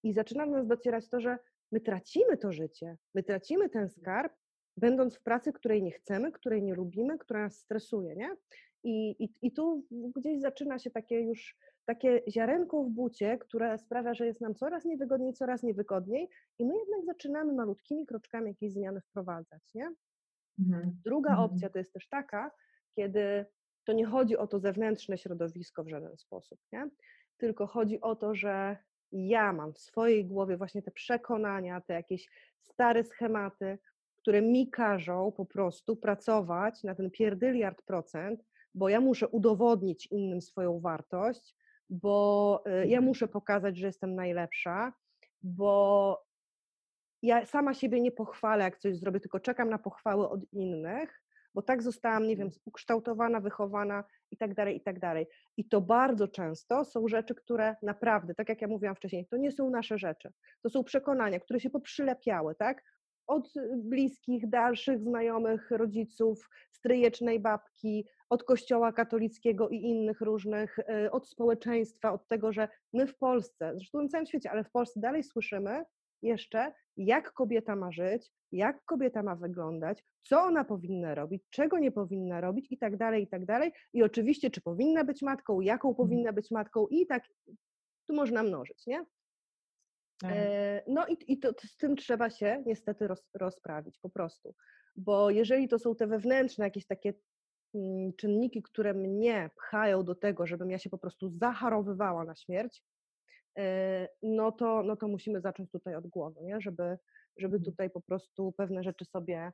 i 0.04 0.14
zaczyna 0.14 0.46
do 0.46 0.52
nas 0.52 0.68
docierać 0.68 1.10
to, 1.10 1.20
że 1.20 1.38
my 1.72 1.82
tracimy 1.82 2.38
to 2.38 2.52
życie, 2.52 2.98
my 3.16 3.24
tracimy 3.24 3.70
ten 3.70 3.90
skarb, 3.90 4.34
będąc 4.78 5.16
w 5.16 5.24
pracy, 5.24 5.54
której 5.54 5.84
nie 5.84 5.92
chcemy, 5.92 6.32
której 6.32 6.64
nie 6.64 6.76
lubimy, 6.76 7.18
która 7.18 7.44
nas 7.44 7.60
stresuje, 7.60 8.16
nie? 8.16 8.36
I, 8.84 9.24
i, 9.24 9.34
I 9.42 9.52
tu 9.52 9.86
gdzieś 10.16 10.42
zaczyna 10.42 10.80
się 10.80 10.92
takie 10.92 11.22
już 11.22 11.58
takie 11.86 12.22
ziarenko 12.30 12.84
w 12.84 12.90
bucie, 12.90 13.38
które 13.38 13.78
sprawia, 13.78 14.14
że 14.14 14.26
jest 14.26 14.42
nam 14.42 14.56
coraz 14.56 14.86
niewygodniej, 14.86 15.34
coraz 15.34 15.64
niewygodniej 15.64 16.30
i 16.60 16.66
my 16.66 16.74
jednak 16.78 17.06
zaczynamy 17.06 17.54
malutkimi 17.54 18.06
kroczkami 18.06 18.48
jakieś 18.48 18.74
zmiany 18.74 19.02
wprowadzać, 19.02 19.74
nie? 19.74 19.96
Mhm. 20.60 21.02
Druga 21.06 21.30
Mhm. 21.32 21.46
opcja 21.46 21.70
to 21.70 21.78
jest 21.78 21.94
też 21.94 22.08
taka, 22.08 22.52
kiedy 22.96 23.46
to 23.84 23.94
nie 23.94 24.06
chodzi 24.06 24.38
o 24.38 24.48
to 24.48 24.60
zewnętrzne 24.60 25.18
środowisko 25.18 25.84
w 25.84 25.90
żaden 25.90 26.18
sposób, 26.18 26.60
nie? 26.74 26.90
tylko 27.38 27.68
chodzi 27.68 28.02
o 28.02 28.16
to, 28.16 28.36
że 28.36 28.78
ja 29.12 29.54
mam 29.54 29.74
w 29.74 29.80
swojej 29.80 30.26
głowie 30.26 30.58
właśnie 30.58 30.82
te 30.82 30.92
przekonania, 30.92 31.82
te 31.82 31.94
jakieś 31.94 32.30
stare 32.62 33.04
schematy, 33.04 33.80
które 34.18 34.42
mi 34.42 34.70
każą 34.70 35.32
po 35.32 35.46
prostu 35.46 35.96
pracować 35.96 36.84
na 36.84 36.96
ten 36.96 37.12
pierdyliard 37.12 37.82
procent, 37.82 38.46
bo 38.74 38.90
ja 38.90 39.02
muszę 39.02 39.28
udowodnić 39.28 40.08
innym 40.12 40.42
swoją 40.42 40.80
wartość, 40.80 41.56
bo 41.90 42.64
y, 42.84 42.88
ja 42.88 43.02
muszę 43.02 43.28
pokazać, 43.28 43.78
że 43.78 43.88
jestem 43.88 44.16
najlepsza, 44.16 44.94
bo 45.44 46.26
ja 47.22 47.46
sama 47.46 47.74
siebie 47.74 48.02
nie 48.02 48.12
pochwalę, 48.12 48.64
jak 48.64 48.78
coś 48.78 48.98
zrobię, 48.98 49.20
tylko 49.20 49.40
czekam 49.40 49.70
na 49.70 49.78
pochwały 49.78 50.30
od 50.30 50.54
innych, 50.54 51.22
bo 51.54 51.62
tak 51.62 51.84
zostałam, 51.84 52.28
nie 52.28 52.38
wiem, 52.38 52.50
ukształtowana, 52.66 53.40
wychowana 53.40 54.04
i 54.32 54.38
tak 54.38 54.54
dalej, 54.54 54.78
i 54.78 54.82
tak 54.82 55.00
dalej. 55.00 55.28
I 55.58 55.68
to 55.68 55.82
bardzo 55.82 56.28
często 56.28 56.86
są 56.86 57.08
rzeczy, 57.08 57.36
które 57.36 57.76
naprawdę, 57.82 58.36
tak 58.36 58.50
jak 58.50 58.62
ja 58.62 58.68
mówiłam 58.68 58.96
wcześniej, 58.96 59.28
to 59.28 59.38
nie 59.38 59.52
są 59.52 59.70
nasze 59.70 59.98
rzeczy. 59.98 60.34
To 60.62 60.70
są 60.70 60.84
przekonania, 60.84 61.40
które 61.40 61.60
się 61.60 61.70
poprzylepiały, 61.70 62.56
tak? 62.56 62.84
Od 63.28 63.54
bliskich, 63.76 64.50
dalszych, 64.50 65.00
znajomych, 65.00 65.72
rodziców, 65.72 66.50
stryjecznej 66.72 67.40
babki, 67.40 68.08
od 68.30 68.44
kościoła 68.44 68.94
katolickiego 68.94 69.70
i 69.70 69.76
innych 69.76 70.22
różnych, 70.22 70.80
y, 70.80 71.12
od 71.12 71.30
społeczeństwa, 71.30 72.14
od 72.14 72.28
tego, 72.28 72.54
że 72.54 72.68
my 72.94 73.08
w 73.08 73.18
Polsce, 73.18 73.72
zresztą 73.76 74.02
na 74.02 74.08
całym 74.08 74.26
świecie, 74.26 74.52
ale 74.52 74.64
w 74.64 74.72
Polsce 74.72 75.00
dalej 75.00 75.24
słyszymy 75.24 75.84
jeszcze, 76.22 76.74
jak 76.98 77.34
kobieta 77.34 77.76
ma 77.76 77.92
żyć, 77.92 78.32
jak 78.52 78.86
kobieta 78.86 79.24
ma 79.24 79.36
wyglądać, 79.36 80.04
co 80.24 80.42
ona 80.42 80.64
powinna 80.64 81.16
robić, 81.16 81.44
czego 81.50 81.80
nie 81.80 81.92
powinna 81.92 82.42
robić 82.42 82.72
i 82.72 82.78
tak 82.78 82.98
dalej, 82.98 83.24
i 83.24 83.28
tak 83.28 83.46
dalej. 83.46 83.72
I 83.94 84.04
oczywiście, 84.04 84.50
czy 84.50 84.62
powinna 84.62 85.04
być 85.04 85.22
matką, 85.22 85.62
jaką 85.62 85.96
powinna 85.96 86.34
być 86.34 86.52
matką 86.52 86.88
i 86.88 87.08
tak 87.08 87.24
tu 88.08 88.16
można 88.16 88.44
mnożyć, 88.44 88.88
nie? 88.88 89.06
Tak. 90.22 90.32
E, 90.36 90.84
No 90.88 91.08
i, 91.08 91.18
i 91.28 91.40
to, 91.40 91.52
z 91.66 91.78
tym 91.78 91.96
trzeba 91.96 92.30
się 92.30 92.64
niestety 92.66 93.08
roz, 93.08 93.24
rozprawić 93.34 94.00
po 94.00 94.10
prostu, 94.10 94.56
bo 94.96 95.30
jeżeli 95.30 95.68
to 95.68 95.80
są 95.80 95.96
te 95.96 96.08
wewnętrzne 96.08 96.66
jakieś 96.66 96.86
takie 96.88 97.14
mm, 97.76 98.14
czynniki, 98.14 98.62
które 98.64 98.94
mnie 98.94 99.50
pchają 99.56 100.04
do 100.04 100.16
tego, 100.16 100.48
żebym 100.48 100.72
ja 100.72 100.80
się 100.80 100.90
po 100.90 100.98
prostu 100.98 101.30
zacharowywała 101.30 102.24
na 102.26 102.36
śmierć, 102.36 102.84
e, 103.58 104.08
no 104.24 104.52
to, 104.52 104.84
no 104.84 104.96
to 104.96 105.08
musimy 105.08 105.42
zacząć 105.42 105.72
tutaj 105.72 105.96
od 105.96 106.08
głowy, 106.08 106.42
nie? 106.44 106.62
Żeby, 106.62 106.98
żeby 107.38 107.56
Mhm. 107.56 107.64
tutaj 107.64 107.90
po 107.90 108.02
prostu 108.02 108.52
pewne 108.58 108.84
rzeczy 108.84 109.06
sobie 109.06 109.52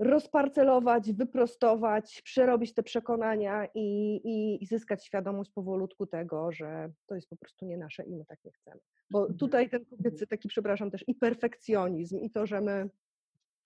rozparcelować, 0.00 1.12
wyprostować, 1.12 2.22
przerobić 2.24 2.74
te 2.74 2.82
przekonania 2.82 3.66
i, 3.74 4.14
i, 4.24 4.62
i 4.62 4.66
zyskać 4.66 5.06
świadomość 5.06 5.50
powolutku 5.50 6.06
tego, 6.06 6.52
że 6.52 6.90
to 7.06 7.14
jest 7.14 7.28
po 7.28 7.36
prostu 7.36 7.66
nie 7.66 7.76
nasze 7.78 8.04
i 8.04 8.16
my 8.16 8.24
tak 8.26 8.38
nie 8.44 8.52
chcemy. 8.52 8.80
Bo 9.10 9.20
Mhm. 9.20 9.38
tutaj 9.38 9.70
ten 9.70 9.84
kobiecy 9.84 10.26
taki, 10.26 10.48
przepraszam, 10.48 10.90
też 10.90 11.04
i 11.08 11.14
perfekcjonizm 11.14 12.18
i 12.18 12.30
to, 12.30 12.46
że 12.46 12.60
my 12.60 12.90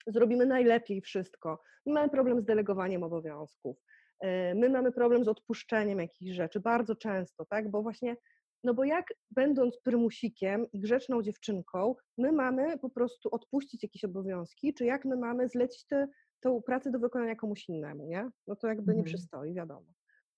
zrobimy 0.07 0.45
najlepiej 0.45 1.01
wszystko. 1.01 1.61
My 1.85 1.93
mamy 1.93 2.09
problem 2.09 2.41
z 2.41 2.45
delegowaniem 2.45 3.03
obowiązków. 3.03 3.77
e, 4.19 4.55
My 4.55 4.69
mamy 4.69 4.91
problem 4.91 5.23
z 5.25 5.27
odpuszczeniem 5.27 5.99
jakichś 5.99 6.31
rzeczy 6.31 6.59
bardzo 6.59 6.95
często, 6.95 7.45
tak? 7.45 7.71
Bo 7.71 7.81
właśnie, 7.81 8.15
no 8.63 8.73
bo 8.73 8.83
jak 8.83 9.05
będąc 9.31 9.77
prymusikiem 9.77 10.65
i 10.73 10.79
grzeczną 10.79 11.21
dziewczynką, 11.21 11.95
my 12.17 12.31
mamy 12.31 12.77
po 12.79 12.89
prostu 12.89 13.29
odpuścić 13.31 13.83
jakieś 13.83 14.03
obowiązki, 14.03 14.73
czy 14.73 14.85
jak 14.85 15.05
my 15.05 15.17
mamy 15.17 15.47
zlecić 15.49 15.85
tę 15.87 16.07
tą 16.45 16.61
pracę 16.61 16.91
do 16.91 16.99
wykonania 16.99 17.35
komuś 17.35 17.69
innemu, 17.69 18.05
nie? 18.05 18.29
No 18.47 18.55
to 18.55 18.67
jakby 18.67 18.93
nie 18.93 18.99
Mhm. 18.99 19.05
przystoi, 19.05 19.53
wiadomo. 19.53 19.85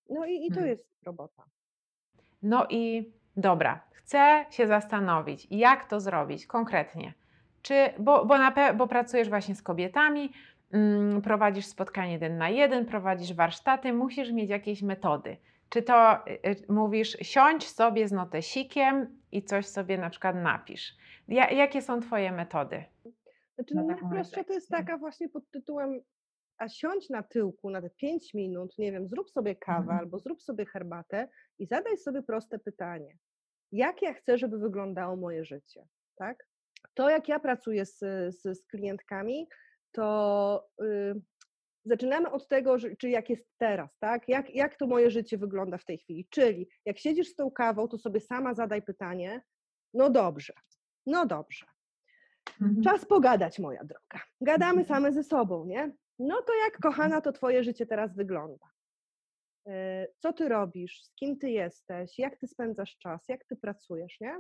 No 0.10 0.26
i, 0.26 0.46
i 0.46 0.50
to 0.50 0.60
Mhm. 0.60 0.68
jest 0.68 0.84
robota. 1.06 1.44
No 2.42 2.66
i 2.70 3.12
dobra, 3.38 3.84
chcę 3.92 4.46
się 4.50 4.68
zastanowić, 4.68 5.48
jak 5.52 5.86
to 5.90 6.00
zrobić 6.00 6.46
konkretnie. 6.46 7.14
Czy, 7.62 7.90
bo, 8.00 8.26
bo, 8.26 8.38
na, 8.38 8.74
bo 8.74 8.88
pracujesz 8.88 9.30
właśnie 9.30 9.56
z 9.56 9.62
kobietami, 9.62 10.32
mm, 10.72 11.22
prowadzisz 11.22 11.66
spotkanie 11.66 12.12
jeden 12.14 12.38
na 12.38 12.50
jeden, 12.50 12.86
prowadzisz 12.86 13.34
warsztaty, 13.34 13.94
musisz 13.94 14.32
mieć 14.32 14.50
jakieś 14.50 14.82
metody. 14.82 15.38
Czy 15.70 15.82
to 15.82 16.28
y, 16.28 16.50
y, 16.50 16.74
mówisz, 16.74 17.18
siądź 17.22 17.68
sobie 17.68 18.08
z 18.08 18.12
notesikiem 18.12 19.20
i 19.32 19.44
coś 19.44 19.66
sobie 19.66 19.98
na 19.98 20.10
przykład 20.10 20.36
napisz. 20.36 20.96
Ja, 21.28 21.52
jakie 21.52 21.82
są 21.82 22.00
Twoje 22.02 22.32
metody? 22.32 22.84
Znaczy 23.58 23.76
Na 23.76 23.84
najprostsza 23.84 24.44
to 24.44 24.54
jest 24.54 24.70
taka 24.70 24.98
właśnie 24.98 25.30
pod 25.30 25.50
tytułem 25.52 26.02
a 26.58 26.70
siądź 26.70 27.10
na 27.10 27.24
tyłku 27.24 27.70
na 27.70 27.82
te 27.82 27.90
5 27.90 28.34
minut, 28.34 28.78
nie 28.78 28.92
wiem, 28.92 29.08
zrób 29.08 29.30
sobie 29.30 29.56
kawę 29.56 29.80
Mhm. 29.80 30.00
albo 30.00 30.20
zrób 30.20 30.42
sobie 30.42 30.66
herbatę 30.66 31.30
i 31.60 31.66
zadaj 31.66 31.98
sobie 31.98 32.24
proste 32.24 32.60
pytanie. 32.60 33.18
Jak 33.72 34.02
ja 34.02 34.14
chcę, 34.14 34.38
żeby 34.38 34.58
wyglądało 34.58 35.16
moje 35.16 35.46
życie, 35.46 35.88
tak? 36.16 36.48
To, 36.94 37.10
jak 37.10 37.28
ja 37.28 37.40
pracuję 37.40 37.86
z, 37.86 38.00
z, 38.36 38.42
z 38.42 38.66
klientkami, 38.68 39.48
to 39.92 40.68
y, 40.82 41.22
zaczynamy 41.86 42.32
od 42.32 42.48
tego, 42.48 42.80
że, 42.80 42.96
czy 42.96 43.10
jak 43.10 43.30
jest 43.30 43.46
teraz, 43.58 43.98
tak? 44.00 44.30
Jak, 44.30 44.56
jak 44.56 44.78
to 44.78 44.88
moje 44.88 45.12
życie 45.12 45.38
wygląda 45.38 45.78
w 45.78 45.86
tej 45.86 45.98
chwili? 45.98 46.28
Czyli 46.30 46.70
jak 46.86 46.98
siedzisz 46.98 47.28
z 47.30 47.36
tą 47.36 47.52
kawą, 47.52 47.88
to 47.88 47.98
sobie 47.98 48.20
sama 48.20 48.54
zadaj 48.54 48.82
pytanie, 48.82 49.42
no 49.94 50.10
dobrze, 50.10 50.54
no 51.06 51.26
dobrze, 51.26 51.66
Mhm. 52.62 52.84
czas 52.84 53.06
pogadać, 53.06 53.60
moja 53.60 53.84
droga. 53.84 54.26
Gadamy 54.42 54.86
same 54.86 55.12
ze 55.14 55.24
sobą, 55.24 55.66
nie? 55.66 55.92
No 56.20 56.42
to 56.42 56.54
jak, 56.66 56.78
kochana, 56.80 57.22
to 57.22 57.32
twoje 57.32 57.64
życie 57.64 57.86
teraz 57.86 58.16
wygląda? 58.16 58.66
E, 59.68 60.08
Co 60.18 60.34
ty 60.34 60.50
robisz? 60.50 61.04
Z 61.04 61.14
kim 61.16 61.38
ty 61.40 61.50
jesteś? 61.50 62.20
Jak 62.20 62.38
ty 62.38 62.48
spędzasz 62.48 62.98
czas? 62.98 63.30
Jak 63.30 63.46
ty 63.46 63.56
pracujesz, 63.56 64.20
nie? 64.22 64.38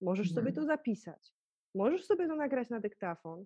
Możesz 0.00 0.32
sobie 0.34 0.52
to 0.52 0.60
Mhm. 0.60 0.66
zapisać. 0.66 1.32
Możesz 1.74 2.06
sobie 2.06 2.26
to 2.28 2.36
nagrać 2.36 2.70
na 2.70 2.80
dyktafon. 2.80 3.44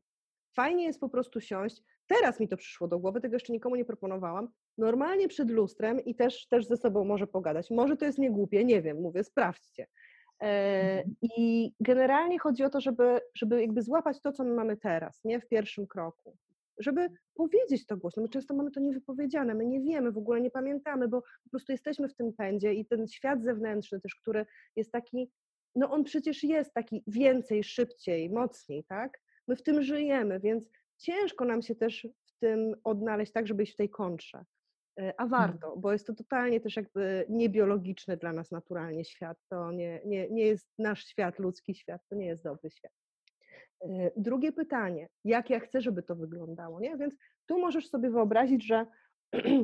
Fajnie 0.57 0.85
jest 0.85 1.01
po 1.01 1.09
prostu 1.09 1.41
siąść. 1.41 1.83
Teraz 2.07 2.41
mi 2.41 2.49
to 2.49 2.57
przyszło 2.57 2.89
do 2.89 2.99
głowy, 2.99 3.21
tego 3.21 3.35
jeszcze 3.37 3.53
nikomu 3.53 3.77
nie 3.77 3.85
proponowałam. 3.85 4.49
Normalnie 4.79 5.29
przed 5.29 5.51
lustrem 5.51 6.01
i 6.05 6.15
też, 6.15 6.49
też 6.49 6.67
ze 6.67 6.77
sobą 6.77 7.05
może 7.05 7.27
pogadać. 7.27 7.71
Może 7.71 7.97
to 7.97 8.05
jest 8.05 8.19
niegłupie, 8.19 8.65
nie 8.65 8.83
wiem, 8.83 9.01
mówię, 9.01 9.25
sprawdźcie. 9.25 9.87
E, 10.43 10.85
Mhm. 11.05 11.17
I 11.23 11.73
generalnie 11.81 12.39
chodzi 12.39 12.65
o 12.65 12.71
to, 12.71 12.81
żeby, 12.81 13.21
żeby 13.35 13.61
jakby 13.61 13.83
złapać 13.83 14.21
to, 14.21 14.33
co 14.33 14.45
my 14.45 14.55
mamy 14.55 14.77
teraz, 14.77 15.25
nie 15.25 15.41
w 15.41 15.49
pierwszym 15.49 15.87
kroku. 15.87 16.37
Żeby 16.79 17.09
powiedzieć 17.35 17.87
to 17.87 17.97
głośno. 17.97 18.23
My 18.23 18.29
często 18.29 18.55
mamy 18.55 18.71
to 18.71 18.81
niewypowiedziane, 18.81 19.55
my 19.55 19.67
nie 19.67 19.81
wiemy, 19.81 20.13
w 20.13 20.19
ogóle 20.19 20.41
nie 20.41 20.51
pamiętamy, 20.51 21.09
bo 21.09 21.23
po 21.23 21.51
prostu 21.51 21.73
jesteśmy 21.73 22.09
w 22.09 22.15
tym 22.15 22.33
pędzie 22.33 22.75
i 22.75 22.87
ten 22.87 23.09
świat 23.09 23.43
zewnętrzny 23.43 24.01
też, 24.01 24.15
który 24.15 24.47
jest 24.77 24.93
taki, 24.93 25.31
no 25.77 25.91
on 25.91 26.05
przecież 26.05 26.45
jest 26.45 26.75
taki 26.75 27.03
więcej, 27.07 27.65
szybciej, 27.65 28.31
mocniej, 28.31 28.85
tak? 28.85 29.21
My 29.49 29.57
w 29.57 29.63
tym 29.63 29.83
żyjemy, 29.83 30.41
więc 30.41 30.71
ciężko 30.99 31.45
nam 31.45 31.63
się 31.63 31.75
też 31.75 32.09
w 32.25 32.39
tym 32.39 32.75
odnaleźć 32.85 33.33
tak, 33.33 33.47
żeby 33.47 33.63
iść 33.63 33.73
w 33.73 33.77
tej 33.77 33.91
kontrze. 33.91 34.45
E, 35.01 35.21
A 35.21 35.27
warto, 35.27 35.77
bo 35.77 35.93
jest 35.93 36.07
to 36.07 36.15
totalnie 36.15 36.61
też 36.61 36.77
jakby 36.77 37.27
niebiologiczny 37.29 38.17
dla 38.17 38.33
nas 38.33 38.51
naturalnie 38.51 39.05
świat. 39.05 39.39
To 39.49 39.73
nie, 39.73 40.01
nie, 40.05 40.31
nie 40.31 40.47
jest 40.47 40.69
nasz 40.79 41.05
świat, 41.07 41.39
ludzki 41.39 41.75
świat, 41.75 42.03
to 42.09 42.17
nie 42.17 42.27
jest 42.27 42.45
dobry 42.45 42.71
świat. 42.71 42.93
E, 43.81 44.11
Drugie 44.17 44.53
pytanie, 44.53 45.09
jak 45.25 45.51
ja 45.51 45.61
chcę, 45.61 45.81
żeby 45.81 46.03
to 46.03 46.17
wyglądało, 46.17 46.81
nie? 46.81 46.97
Więc 46.97 47.17
tu 47.47 47.59
możesz 47.61 47.89
sobie 47.89 48.11
wyobrazić, 48.11 48.67
że 48.67 48.87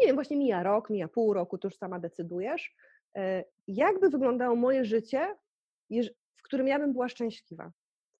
nie 0.00 0.06
wiem, 0.06 0.14
właśnie 0.14 0.36
mija 0.36 0.62
rok, 0.62 0.90
mija 0.90 1.08
pół 1.08 1.32
roku, 1.32 1.58
to 1.58 1.68
już 1.68 1.76
sama 1.76 1.98
decydujesz. 1.98 2.74
E, 3.16 3.44
Jakby 3.68 4.08
wyglądało 4.10 4.56
moje 4.56 4.84
życie, 4.84 5.36
w 6.36 6.42
którym 6.42 6.66
ja 6.68 6.78
bym 6.78 6.92
była 6.92 7.08
szczęśliwa, 7.08 7.72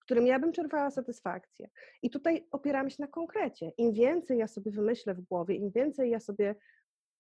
którym 0.05 0.27
ja 0.27 0.39
bym 0.39 0.53
czerpała 0.53 0.91
satysfakcję. 0.91 1.69
I 2.03 2.11
tutaj 2.11 2.49
opieramy 2.51 2.91
się 2.91 2.97
na 3.03 3.09
konkrecie. 3.09 3.73
Im 3.79 3.93
więcej 3.93 4.39
ja 4.39 4.49
sobie 4.49 4.71
wymyślę 4.73 5.15
w 5.15 5.21
głowie, 5.21 5.55
im 5.57 5.71
więcej 5.71 6.11
ja 6.11 6.21
sobie 6.21 6.55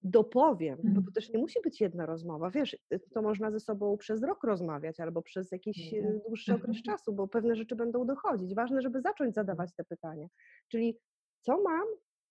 dopowiem, 0.02 0.78
bo 0.88 1.02
to 1.02 1.10
Mhm. 1.10 1.14
też 1.14 1.32
nie 1.32 1.38
musi 1.38 1.60
być 1.64 1.80
jedna 1.80 2.06
rozmowa, 2.06 2.50
wiesz, 2.50 2.74
y, 2.94 3.00
to 3.14 3.22
można 3.22 3.50
ze 3.50 3.60
sobą 3.60 3.96
przez 3.96 4.22
rok 4.22 4.44
rozmawiać 4.44 5.00
albo 5.00 5.22
przez 5.22 5.52
jakiś 5.52 5.92
Mhm. 5.92 5.94
y, 5.94 6.20
dłuższy 6.26 6.54
okres 6.54 6.82
czasu, 6.82 7.12
bo 7.12 7.28
pewne 7.28 7.56
rzeczy 7.56 7.76
będą 7.76 8.06
dochodzić. 8.06 8.54
Ważne, 8.54 8.82
żeby 8.82 9.00
zacząć 9.00 9.34
zadawać 9.34 9.74
te 9.76 9.84
pytania. 9.84 10.26
Czyli 10.68 11.00
co 11.40 11.62
mam, 11.62 11.86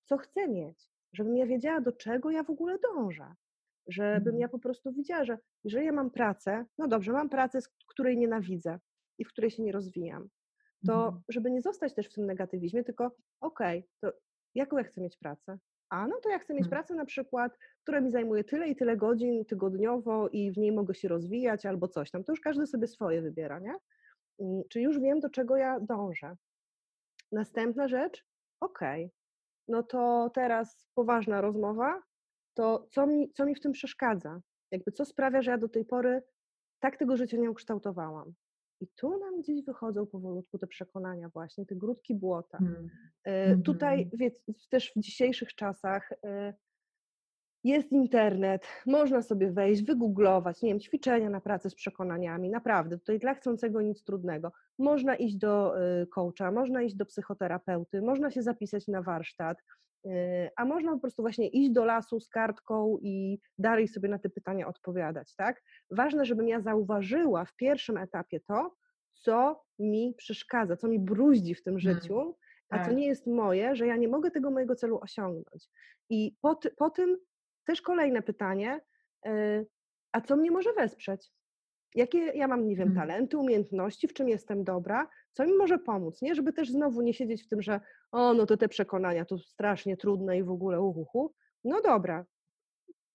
co 0.05 0.17
chcę 0.17 0.47
mieć, 0.47 0.89
żebym 1.13 1.37
ja 1.37 1.45
wiedziała, 1.45 1.81
do 1.81 1.91
czego 1.91 2.31
ja 2.31 2.43
w 2.43 2.49
ogóle 2.49 2.77
dążę. 2.79 3.33
Żebym 3.87 4.39
Mhm. 4.39 4.39
ja 4.39 4.49
po 4.49 4.59
prostu 4.59 4.93
widziała, 4.93 5.25
że 5.25 5.37
jeżeli 5.63 5.85
ja 5.85 5.91
mam 5.91 6.11
pracę, 6.11 6.65
no 6.77 6.87
dobrze, 6.87 7.11
mam 7.11 7.29
pracę, 7.29 7.61
z 7.61 7.69
której 7.87 8.17
nienawidzę 8.17 8.79
i 9.17 9.25
w 9.25 9.27
której 9.29 9.51
się 9.51 9.63
nie 9.63 9.71
rozwijam, 9.71 10.29
to 10.83 11.13
Mhm. 11.13 11.23
żeby 11.29 11.51
nie 11.51 11.61
zostać 11.61 11.93
też 11.95 12.07
w 12.09 12.13
tym 12.13 12.25
negatywizmie, 12.25 12.83
tylko 12.83 13.11
okej, 13.41 13.87
to 14.01 14.13
jaką 14.55 14.77
ja 14.77 14.83
chcę 14.83 15.01
mieć 15.01 15.17
pracę? 15.17 15.57
A 15.89 16.07
no 16.07 16.15
to 16.23 16.29
ja 16.29 16.39
chcę 16.39 16.53
mieć 16.53 16.67
Mhm. 16.67 16.69
pracę 16.69 16.95
na 16.95 17.05
przykład, 17.05 17.57
która 17.83 18.01
mi 18.01 18.11
zajmuje 18.11 18.43
tyle 18.43 18.67
i 18.69 18.75
tyle 18.75 18.97
godzin 18.97 19.45
tygodniowo 19.45 20.29
i 20.29 20.51
w 20.51 20.57
niej 20.57 20.71
mogę 20.71 20.95
się 20.95 21.07
rozwijać 21.07 21.65
albo 21.65 21.87
coś 21.87 22.11
tam. 22.11 22.23
To 22.23 22.31
już 22.31 22.41
każdy 22.41 22.67
sobie 22.67 22.87
swoje 22.87 23.21
wybiera, 23.21 23.59
nie? 23.59 23.75
Mm, 24.39 24.63
Czy 24.69 24.81
już 24.81 24.99
wiem, 24.99 25.19
do 25.19 25.29
czego 25.29 25.57
ja 25.57 25.79
dążę? 25.79 26.35
Następna 27.31 27.87
rzecz, 27.87 28.25
okej, 28.59 29.11
no 29.67 29.83
to 29.83 30.31
teraz 30.35 30.87
poważna 30.95 31.41
rozmowa, 31.41 32.03
to 32.55 32.87
co 32.91 33.07
mi, 33.07 33.31
co 33.33 33.45
mi 33.45 33.55
w 33.55 33.61
tym 33.61 33.71
przeszkadza? 33.71 34.41
Jakby 34.71 34.91
co 34.91 35.05
sprawia, 35.05 35.41
że 35.43 35.51
ja 35.51 35.57
do 35.57 35.69
tej 35.69 35.85
pory 35.85 36.23
tak 36.79 36.97
tego 36.97 37.17
życia 37.17 37.37
nie 37.37 37.51
ukształtowałam? 37.51 38.33
I 38.83 38.87
tu 38.95 39.17
nam 39.17 39.41
gdzieś 39.41 39.63
wychodzą 39.63 40.05
powolutku 40.05 40.57
te 40.57 40.67
przekonania 40.67 41.29
właśnie, 41.29 41.65
te 41.65 41.75
grudki 41.75 42.15
błota. 42.15 42.57
Mhm. 42.57 42.89
E, 43.23 43.57
Tutaj 43.57 44.01
Mhm. 44.01 44.17
wiec, 44.17 44.33
też 44.69 44.91
w 44.95 44.99
dzisiejszych 44.99 45.55
czasach 45.55 46.09
e, 46.25 46.53
jest 47.63 47.91
internet, 47.91 48.67
można 48.85 49.21
sobie 49.21 49.51
wejść, 49.51 49.83
wygooglować, 49.83 50.61
nie 50.61 50.69
wiem, 50.69 50.79
ćwiczenia 50.79 51.29
na 51.29 51.41
pracę 51.41 51.69
z 51.69 51.75
przekonaniami, 51.75 52.49
naprawdę, 52.49 52.97
tutaj 52.97 53.19
dla 53.19 53.33
chcącego 53.33 53.81
nic 53.81 54.03
trudnego. 54.03 54.51
Można 54.79 55.15
iść 55.15 55.35
do 55.35 55.81
y, 56.01 56.07
coacha, 56.07 56.51
można 56.51 56.81
iść 56.81 56.95
do 56.95 57.05
psychoterapeuty, 57.05 58.01
można 58.01 58.31
się 58.31 58.41
zapisać 58.43 58.87
na 58.87 59.01
warsztat, 59.01 59.57
a 60.55 60.65
można 60.65 60.91
po 60.93 60.99
prostu 60.99 61.21
właśnie 61.21 61.47
iść 61.47 61.71
do 61.71 61.85
lasu 61.85 62.19
z 62.19 62.29
kartką 62.29 62.97
i 63.01 63.39
dalej 63.57 63.87
sobie 63.87 64.09
na 64.09 64.19
te 64.19 64.29
pytania 64.29 64.67
odpowiadać, 64.67 65.35
tak? 65.35 65.63
Ważne, 65.91 66.25
żebym 66.25 66.47
ja 66.47 66.61
zauważyła 66.61 67.45
w 67.45 67.55
pierwszym 67.55 67.97
etapie 67.97 68.39
to, 68.39 68.75
co 69.13 69.63
mi 69.79 70.13
przeszkadza, 70.17 70.75
co 70.77 70.87
mi 70.87 70.99
bruździ 70.99 71.55
w 71.55 71.63
tym 71.63 71.79
Mhm. 71.83 72.13
życiu, 72.19 72.37
a 72.69 72.79
co 72.79 72.91
Tak. 72.91 72.93
nie 72.93 73.07
jest 73.07 73.27
moje, 73.27 73.75
że 73.75 73.87
ja 73.87 73.95
nie 73.95 74.07
mogę 74.07 74.31
tego 74.31 74.51
mojego 74.51 74.75
celu 74.75 74.99
osiągnąć. 75.01 75.69
I 76.09 76.37
po, 76.41 76.59
po 76.77 76.89
tym 76.89 77.17
też 77.65 77.81
kolejne 77.81 78.21
pytanie, 78.21 78.81
y, 79.27 79.67
a 80.11 80.21
co 80.21 80.35
mnie 80.37 80.51
może 80.51 80.73
wesprzeć? 80.73 81.31
Jakie 81.95 82.17
ja 82.19 82.47
mam, 82.47 82.67
nie 82.67 82.75
wiem, 82.75 82.87
Mhm. 82.87 83.07
talenty, 83.07 83.37
umiejętności, 83.37 84.07
w 84.07 84.13
czym 84.13 84.29
jestem 84.29 84.63
dobra, 84.63 85.07
co 85.33 85.45
mi 85.45 85.53
może 85.53 85.79
pomóc, 85.79 86.21
nie? 86.21 86.35
Żeby 86.35 86.53
też 86.53 86.69
znowu 86.71 87.01
nie 87.01 87.13
siedzieć 87.13 87.43
w 87.43 87.47
tym, 87.47 87.61
że 87.61 87.79
o, 88.11 88.33
no 88.33 88.45
to 88.45 88.57
te 88.57 88.67
przekonania 88.67 89.25
to 89.25 89.37
strasznie 89.37 89.97
trudne 89.97 90.37
i 90.37 90.43
w 90.43 90.49
ogóle 90.51 90.81
uhuhu. 90.81 91.33
No 91.63 91.81
dobra, 91.81 92.25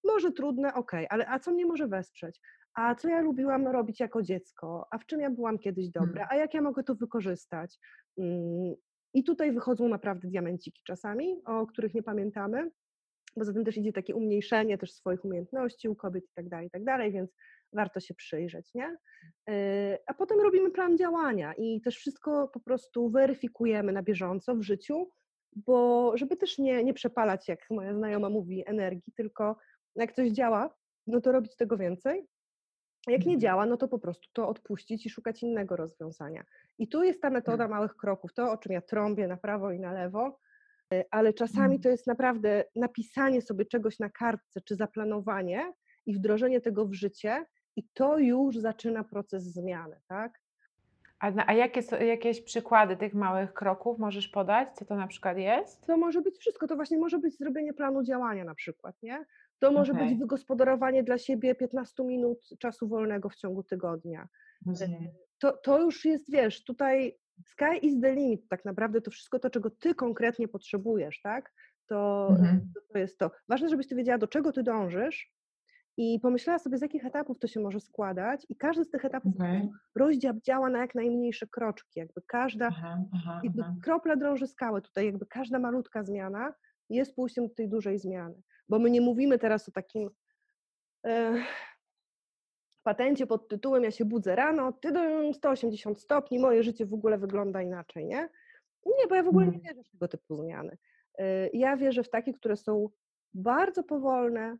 może 0.04 0.32
trudne, 0.32 0.74
okej, 0.74 1.06
ale 1.10 1.28
a 1.28 1.38
co 1.38 1.50
mnie 1.50 1.66
może 1.66 1.88
wesprzeć? 1.88 2.40
A 2.74 2.94
co 2.94 3.08
ja 3.08 3.20
lubiłam 3.20 3.66
robić 3.66 4.00
jako 4.00 4.22
dziecko? 4.22 4.86
A 4.90 4.98
w 4.98 5.06
czym 5.06 5.20
ja 5.20 5.30
byłam 5.30 5.58
kiedyś 5.58 5.88
dobra? 5.90 6.22
Mhm. 6.22 6.28
A 6.30 6.36
jak 6.36 6.54
ja 6.54 6.62
mogę 6.62 6.84
to 6.84 6.94
wykorzystać? 6.94 7.78
Mm, 8.18 8.74
I 9.14 9.24
tutaj 9.24 9.52
wychodzą 9.52 9.88
naprawdę 9.88 10.28
diamenciki 10.28 10.82
czasami, 10.86 11.42
o 11.44 11.66
których 11.66 11.94
nie 11.94 12.02
pamiętamy. 12.02 12.70
Poza 13.34 13.52
tym 13.52 13.64
też 13.64 13.76
idzie 13.76 13.92
takie 13.92 14.14
umniejszenie 14.14 14.78
też 14.78 14.92
swoich 14.92 15.24
umiejętności 15.24 15.88
u 15.88 15.96
kobiet 15.96 16.24
i 16.24 16.34
tak 16.34 16.48
dalej, 16.48 16.66
i 16.66 16.70
tak 16.70 16.84
dalej, 16.84 17.12
więc 17.12 17.34
warto 17.72 18.00
się 18.00 18.14
przyjrzeć, 18.14 18.74
nie? 18.74 18.96
Yy, 19.48 19.98
A 20.06 20.14
potem 20.14 20.40
robimy 20.40 20.70
plan 20.70 20.98
działania 20.98 21.54
i 21.58 21.80
też 21.80 21.96
wszystko 21.96 22.48
po 22.48 22.60
prostu 22.60 23.10
weryfikujemy 23.10 23.92
na 23.92 24.02
bieżąco 24.02 24.54
w 24.56 24.62
życiu, 24.62 25.10
bo 25.56 26.12
żeby 26.16 26.36
też 26.36 26.58
nie, 26.58 26.84
nie 26.84 26.94
przepalać, 26.94 27.48
jak 27.48 27.60
moja 27.70 27.94
znajoma 27.94 28.30
mówi, 28.30 28.64
energii, 28.66 29.12
tylko 29.16 29.56
jak 29.94 30.12
coś 30.12 30.30
działa, 30.30 30.74
no 31.06 31.20
to 31.20 31.32
robić 31.32 31.56
tego 31.56 31.76
więcej. 31.76 32.26
Jak 33.06 33.20
nie 33.26 33.34
Mhm. 33.34 33.40
działa, 33.40 33.66
no 33.66 33.76
to 33.76 33.88
po 33.88 33.98
prostu 33.98 34.28
to 34.32 34.48
odpuścić 34.48 35.06
i 35.06 35.10
szukać 35.10 35.42
innego 35.42 35.76
rozwiązania. 35.76 36.44
I 36.78 36.88
tu 36.88 37.02
jest 37.02 37.22
ta 37.22 37.30
metoda 37.30 37.64
Mhm. 37.64 37.70
małych 37.70 37.96
kroków, 37.96 38.34
to 38.34 38.52
o 38.52 38.56
czym 38.58 38.72
ja 38.72 38.80
trąbię 38.82 39.26
na 39.26 39.36
prawo 39.36 39.72
i 39.72 39.80
na 39.80 39.92
lewo, 39.92 40.38
y, 40.94 41.04
ale 41.10 41.32
czasami 41.32 41.64
Mhm. 41.64 41.80
to 41.82 41.88
jest 41.88 42.06
naprawdę 42.06 42.64
napisanie 42.76 43.42
sobie 43.42 43.64
czegoś 43.64 43.98
na 43.98 44.10
kartce 44.10 44.60
czy 44.60 44.74
zaplanowanie 44.76 45.72
i 46.06 46.14
wdrożenie 46.14 46.60
tego 46.60 46.86
w 46.86 46.94
życie 46.94 47.44
i 47.78 47.82
to 47.94 48.18
już 48.18 48.56
zaczyna 48.58 49.04
proces 49.04 49.42
zmiany, 49.44 49.96
tak? 50.08 50.40
A, 51.20 51.32
a 51.46 51.52
jakie 51.52 51.82
są 51.82 51.96
jakieś 51.96 52.40
przykłady 52.40 52.96
tych 52.96 53.14
małych 53.14 53.52
kroków 53.54 53.98
możesz 53.98 54.28
podać? 54.28 54.68
Co 54.76 54.84
to 54.84 54.96
na 54.96 55.06
przykład 55.06 55.38
jest? 55.38 55.86
To 55.86 55.96
może 55.96 56.22
być 56.22 56.36
wszystko, 56.38 56.66
to 56.66 56.76
właśnie 56.76 56.98
może 56.98 57.18
być 57.18 57.38
zrobienie 57.38 57.74
planu 57.74 58.02
działania 58.02 58.44
na 58.44 58.54
przykład, 58.54 58.96
nie? 59.02 59.24
To 59.58 59.72
może 59.72 59.92
Okej. 59.92 60.08
być 60.08 60.18
wygospodarowanie 60.18 61.02
dla 61.04 61.18
siebie 61.18 61.54
15 61.54 62.04
minut 62.04 62.48
czasu 62.58 62.88
wolnego 62.88 63.28
w 63.28 63.36
ciągu 63.36 63.62
tygodnia. 63.62 64.28
Rozumiem. 64.66 65.08
to, 65.38 65.52
to 65.52 65.80
już 65.82 66.04
jest, 66.04 66.30
wiesz, 66.32 66.64
tutaj 66.64 67.18
sky 67.44 67.76
is 67.82 68.00
the 68.00 68.12
limit 68.14 68.48
tak 68.48 68.64
naprawdę, 68.64 69.00
to 69.00 69.10
wszystko 69.10 69.38
to, 69.38 69.50
czego 69.50 69.70
ty 69.70 69.94
konkretnie 69.94 70.48
potrzebujesz, 70.48 71.20
tak? 71.20 71.52
To, 71.86 72.26
Mhm. 72.30 72.72
to, 72.74 72.80
to 72.92 72.98
jest 72.98 73.18
to. 73.18 73.30
Ważne, 73.48 73.68
żebyś 73.68 73.88
ty 73.88 73.94
wiedziała, 73.94 74.18
do 74.18 74.28
czego 74.28 74.52
ty 74.52 74.62
dążysz 74.62 75.37
i 76.00 76.20
pomyślała 76.20 76.58
sobie, 76.58 76.78
z 76.78 76.82
jakich 76.82 77.04
etapów 77.06 77.38
to 77.38 77.46
się 77.46 77.60
może 77.60 77.80
składać 77.80 78.46
i 78.48 78.56
każdy 78.56 78.84
z 78.84 78.90
tych 78.90 79.04
etapów 79.04 79.32
Okej. 79.36 79.68
rozdział 79.94 80.34
działa 80.42 80.70
na 80.70 80.78
jak 80.78 80.94
najmniejsze 80.94 81.46
kroczki, 81.46 82.00
jakby 82.00 82.22
każda, 82.26 82.66
Aha, 82.66 82.98
aha, 83.14 83.40
jakby 83.44 83.62
aha. 83.62 83.74
kropla 83.82 84.16
drąży 84.16 84.46
skałę 84.46 84.82
tutaj, 84.82 85.06
jakby 85.06 85.26
każda 85.26 85.58
malutka 85.58 86.02
zmiana 86.02 86.54
jest 86.90 87.14
pójściem 87.14 87.48
do 87.48 87.54
tej 87.54 87.68
dużej 87.68 87.98
zmiany. 87.98 88.42
Bo 88.68 88.78
my 88.78 88.90
nie 88.90 89.00
mówimy 89.00 89.38
teraz 89.38 89.68
o 89.68 89.72
takim 89.72 90.10
e, 91.06 91.34
patencie 92.82 93.26
pod 93.26 93.48
tytułem 93.48 93.84
ja 93.84 93.90
się 93.90 94.04
budzę 94.04 94.36
rano, 94.36 94.72
ty 94.72 94.92
180 95.32 96.00
stopni, 96.00 96.38
moje 96.38 96.62
życie 96.62 96.86
w 96.86 96.94
ogóle 96.94 97.18
wygląda 97.18 97.62
inaczej, 97.62 98.06
nie? 98.06 98.28
Nie, 98.86 99.06
bo 99.08 99.14
ja 99.14 99.22
w 99.22 99.28
ogóle 99.28 99.46
nie 99.46 99.52
Mhm. 99.56 99.74
wierzę 99.76 99.88
w 99.88 99.90
tego 99.90 100.08
typu 100.08 100.36
zmiany. 100.36 100.78
E, 101.18 101.48
Ja 101.52 101.76
wierzę 101.76 102.02
w 102.02 102.10
takie, 102.10 102.32
które 102.32 102.56
są 102.56 102.88
bardzo 103.34 103.82
powolne, 103.84 104.56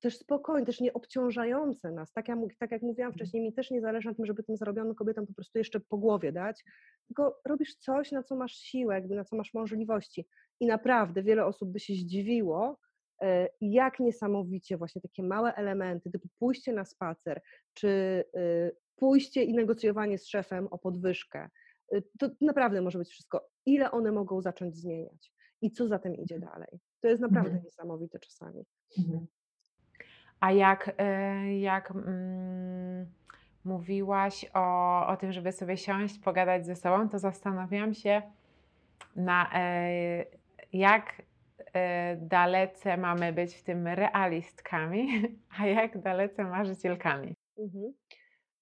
też 0.00 0.18
spokojne, 0.18 0.66
też 0.66 0.80
nie 0.80 0.92
obciążające 0.92 1.90
nas. 1.92 2.12
Tak, 2.12 2.28
ja, 2.28 2.36
tak 2.58 2.70
jak 2.70 2.82
mówiłam 2.82 3.12
wcześniej, 3.12 3.42
mi 3.42 3.52
też 3.52 3.70
nie 3.70 3.80
zależy 3.80 4.08
na 4.08 4.14
tym, 4.14 4.26
żeby 4.26 4.42
tym 4.42 4.56
zarobionym 4.56 4.94
kobietom 4.94 5.26
po 5.26 5.34
prostu 5.34 5.58
jeszcze 5.58 5.80
po 5.80 5.98
głowie 5.98 6.32
dać, 6.32 6.64
tylko 7.06 7.40
robisz 7.44 7.74
coś, 7.74 8.12
na 8.12 8.22
co 8.22 8.36
masz 8.36 8.52
siłę, 8.52 8.94
jakby 8.94 9.14
na 9.14 9.24
co 9.24 9.36
masz 9.36 9.54
możliwości. 9.54 10.26
I 10.60 10.66
naprawdę 10.66 11.22
wiele 11.22 11.46
osób 11.46 11.72
by 11.72 11.80
się 11.80 11.94
zdziwiło, 11.94 12.78
e, 13.22 13.48
jak 13.60 14.00
niesamowicie 14.00 14.76
właśnie 14.76 15.02
takie 15.02 15.22
małe 15.22 15.54
elementy, 15.54 16.10
typu 16.10 16.28
pójście 16.38 16.72
na 16.72 16.84
spacer, 16.84 17.40
czy 17.74 17.88
e, 18.34 18.70
pójście 18.96 19.42
i 19.44 19.54
negocjowanie 19.54 20.18
z 20.18 20.26
szefem 20.26 20.66
o 20.70 20.78
podwyżkę, 20.78 21.48
e, 21.92 22.02
to 22.18 22.28
naprawdę 22.40 22.80
może 22.82 22.98
być 22.98 23.08
wszystko. 23.08 23.48
Ile 23.66 23.90
one 23.90 24.12
mogą 24.12 24.42
zacząć 24.42 24.76
zmieniać 24.76 25.32
i 25.62 25.70
co 25.70 25.88
za 25.88 25.98
tym 25.98 26.14
idzie 26.16 26.38
dalej. 26.38 26.80
To 27.00 27.08
jest 27.08 27.22
naprawdę 27.22 27.50
Mhm. 27.50 27.64
niesamowite 27.64 28.18
czasami. 28.18 28.64
Mhm. 28.98 29.26
A 30.46 30.52
jak, 30.52 30.94
e, 30.98 31.58
jak 31.58 31.90
mm, 31.90 33.06
mówiłaś 33.64 34.46
o, 34.54 35.06
o 35.06 35.16
tym, 35.16 35.32
żeby 35.32 35.52
sobie 35.52 35.76
siąść, 35.76 36.18
pogadać 36.18 36.66
ze 36.66 36.76
sobą, 36.76 37.08
to 37.08 37.18
zastanawiałam 37.18 37.94
się, 37.94 38.22
na 39.16 39.50
e, 39.54 40.24
jak 40.72 41.22
e, 41.74 42.16
dalece 42.16 42.96
mamy 42.96 43.32
być 43.32 43.54
w 43.54 43.62
tym 43.62 43.86
realistkami, 43.86 45.08
a 45.58 45.66
jak 45.66 45.98
dalece 45.98 46.44
marzycielkami. 46.44 47.34
Mhm. 47.58 47.92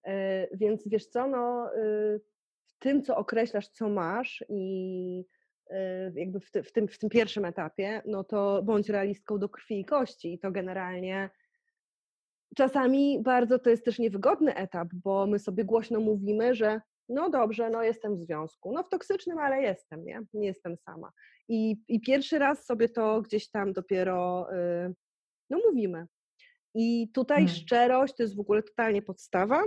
E, 0.04 0.46
Więc 0.56 0.88
wiesz 0.88 1.06
co, 1.06 1.26
no, 1.26 1.70
y, 1.76 2.20
w 2.66 2.78
tym, 2.78 3.02
co 3.02 3.16
określasz, 3.16 3.68
co 3.68 3.88
masz 3.88 4.44
i 4.48 5.24
y, 5.70 5.74
jakby 6.14 6.40
w, 6.40 6.50
ty, 6.50 6.62
w, 6.62 6.72
tym, 6.72 6.88
w 6.88 6.98
tym 6.98 7.10
pierwszym 7.10 7.44
etapie, 7.44 8.02
no 8.06 8.24
to 8.24 8.62
bądź 8.62 8.88
realistką 8.88 9.38
do 9.38 9.48
krwi 9.48 9.80
i 9.80 9.84
kości 9.84 10.34
i 10.34 10.38
to 10.38 10.50
generalnie 10.50 11.30
czasami 12.56 13.22
bardzo 13.22 13.58
to 13.58 13.70
jest 13.70 13.84
też 13.84 13.98
niewygodny 13.98 14.54
etap, 14.54 14.88
bo 15.04 15.26
my 15.26 15.38
sobie 15.38 15.64
głośno 15.64 16.00
mówimy, 16.00 16.54
że 16.54 16.80
no 17.08 17.30
dobrze, 17.30 17.70
no 17.70 17.82
jestem 17.82 18.16
w 18.16 18.20
związku, 18.20 18.72
no 18.72 18.82
w 18.82 18.88
toksycznym, 18.88 19.38
ale 19.38 19.62
jestem, 19.62 20.04
nie? 20.04 20.20
Nie 20.34 20.46
jestem 20.46 20.76
sama. 20.76 21.12
I, 21.48 21.76
i 21.88 22.00
pierwszy 22.00 22.38
raz 22.38 22.64
sobie 22.66 22.88
to 22.88 23.22
gdzieś 23.22 23.50
tam 23.50 23.72
dopiero, 23.72 24.48
y, 24.88 24.94
no 25.50 25.58
mówimy. 25.66 26.06
I 26.74 27.08
tutaj 27.12 27.38
Mm. 27.38 27.48
szczerość 27.48 28.14
to 28.16 28.22
jest 28.22 28.36
w 28.36 28.40
ogóle 28.40 28.62
totalnie 28.62 29.02
podstawa. 29.02 29.62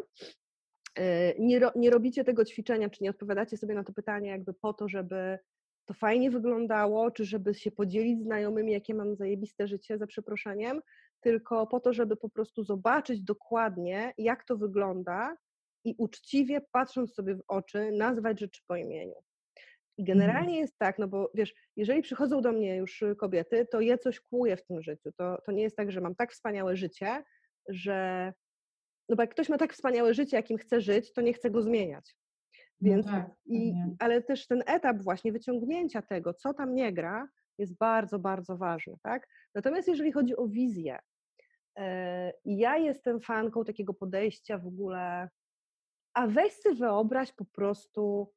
E, 0.99 1.33
Nie, 1.39 1.59
ro, 1.59 1.71
nie 1.75 1.89
robicie 1.89 2.23
tego 2.23 2.45
ćwiczenia, 2.45 2.89
czy 2.89 3.03
nie 3.03 3.09
odpowiadacie 3.09 3.57
sobie 3.57 3.75
na 3.75 3.83
to 3.83 3.93
pytanie 3.93 4.29
jakby 4.29 4.53
po 4.53 4.73
to, 4.73 4.89
żeby 4.89 5.39
to 5.85 5.93
fajnie 5.93 6.31
wyglądało, 6.31 7.11
czy 7.11 7.25
żeby 7.25 7.53
się 7.53 7.71
podzielić 7.71 8.19
z 8.19 8.23
znajomymi, 8.23 8.71
jakie 8.71 8.93
mam 8.93 9.15
zajebiste 9.15 9.67
życie, 9.67 9.97
za 9.97 10.07
przeproszeniem, 10.07 10.81
tylko 11.27 11.67
po 11.67 11.79
to, 11.79 11.93
żeby 11.93 12.15
po 12.15 12.29
prostu 12.29 12.63
zobaczyć 12.63 13.21
dokładnie, 13.21 14.13
jak 14.17 14.43
to 14.43 14.57
wygląda 14.57 15.37
i 15.83 15.95
uczciwie, 15.97 16.61
patrząc 16.71 17.13
sobie 17.13 17.35
w 17.35 17.43
oczy, 17.47 17.91
nazwać 17.91 18.39
rzeczy 18.39 18.61
po 18.67 18.75
imieniu. 18.75 19.15
I 19.97 20.03
generalnie 20.03 20.59
jest 20.59 20.77
tak, 20.77 20.99
no 20.99 21.07
bo 21.07 21.31
wiesz, 21.33 21.53
jeżeli 21.75 22.01
przychodzą 22.01 22.41
do 22.41 22.51
mnie 22.51 22.75
już 22.75 23.03
kobiety, 23.17 23.67
to 23.71 23.81
je 23.81 23.97
coś 23.97 24.19
kłuję 24.19 24.57
w 24.57 24.65
tym 24.65 24.81
życiu. 24.81 25.11
To, 25.17 25.41
to 25.45 25.51
nie 25.51 25.63
jest 25.63 25.77
tak, 25.77 25.91
że 25.91 26.01
mam 26.01 26.15
tak 26.15 26.31
wspaniałe 26.31 26.75
życie, 26.75 27.23
że. 27.69 28.33
No 29.09 29.15
bo 29.15 29.23
jak 29.23 29.31
ktoś 29.31 29.49
ma 29.49 29.57
tak 29.57 29.73
wspaniałe 29.73 30.13
życie, 30.13 30.37
jakim 30.37 30.57
chce 30.57 30.81
żyć, 30.81 31.13
to 31.13 31.21
nie 31.21 31.33
chce 31.33 31.51
go 31.51 31.61
zmieniać. 31.61 32.15
No 32.81 32.89
Więc, 32.89 33.05
tak, 33.05 33.29
i, 33.45 33.73
ale 33.99 34.21
też 34.21 34.47
ten 34.47 34.63
etap 34.67 34.97
właśnie 35.01 35.31
wyciągnięcia 35.31 36.01
tego, 36.01 36.33
co 36.33 36.53
tam 36.53 36.75
nie 36.75 36.93
gra, 36.93 37.27
jest 37.57 37.77
bardzo, 37.77 38.19
bardzo 38.19 38.57
ważny. 38.57 38.93
Tak? 39.03 39.27
Natomiast 39.55 39.87
jeżeli 39.87 40.11
chodzi 40.11 40.35
o 40.35 40.47
wizję, 40.47 40.99
ja 42.45 42.77
jestem 42.77 43.19
fanką 43.21 43.63
takiego 43.65 43.93
podejścia 43.93 44.57
w 44.57 44.67
ogóle, 44.67 45.29
a 46.13 46.27
weź 46.27 46.53
sobie 46.53 46.75
wyobraź 46.75 47.31
po 47.33 47.45
prostu, 47.45 48.33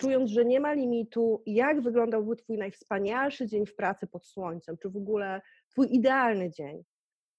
czując, 0.00 0.30
że 0.30 0.44
nie 0.44 0.60
ma 0.60 0.72
limitu, 0.72 1.42
jak 1.46 1.80
wyglądałby 1.80 2.36
Twój 2.36 2.58
najwspanialszy 2.58 3.46
dzień 3.46 3.66
w 3.66 3.74
pracy 3.76 4.06
pod 4.06 4.26
słońcem, 4.26 4.76
czy 4.82 4.90
w 4.90 4.96
ogóle 4.96 5.40
Twój 5.70 5.86
idealny 5.96 6.50
dzień. 6.50 6.84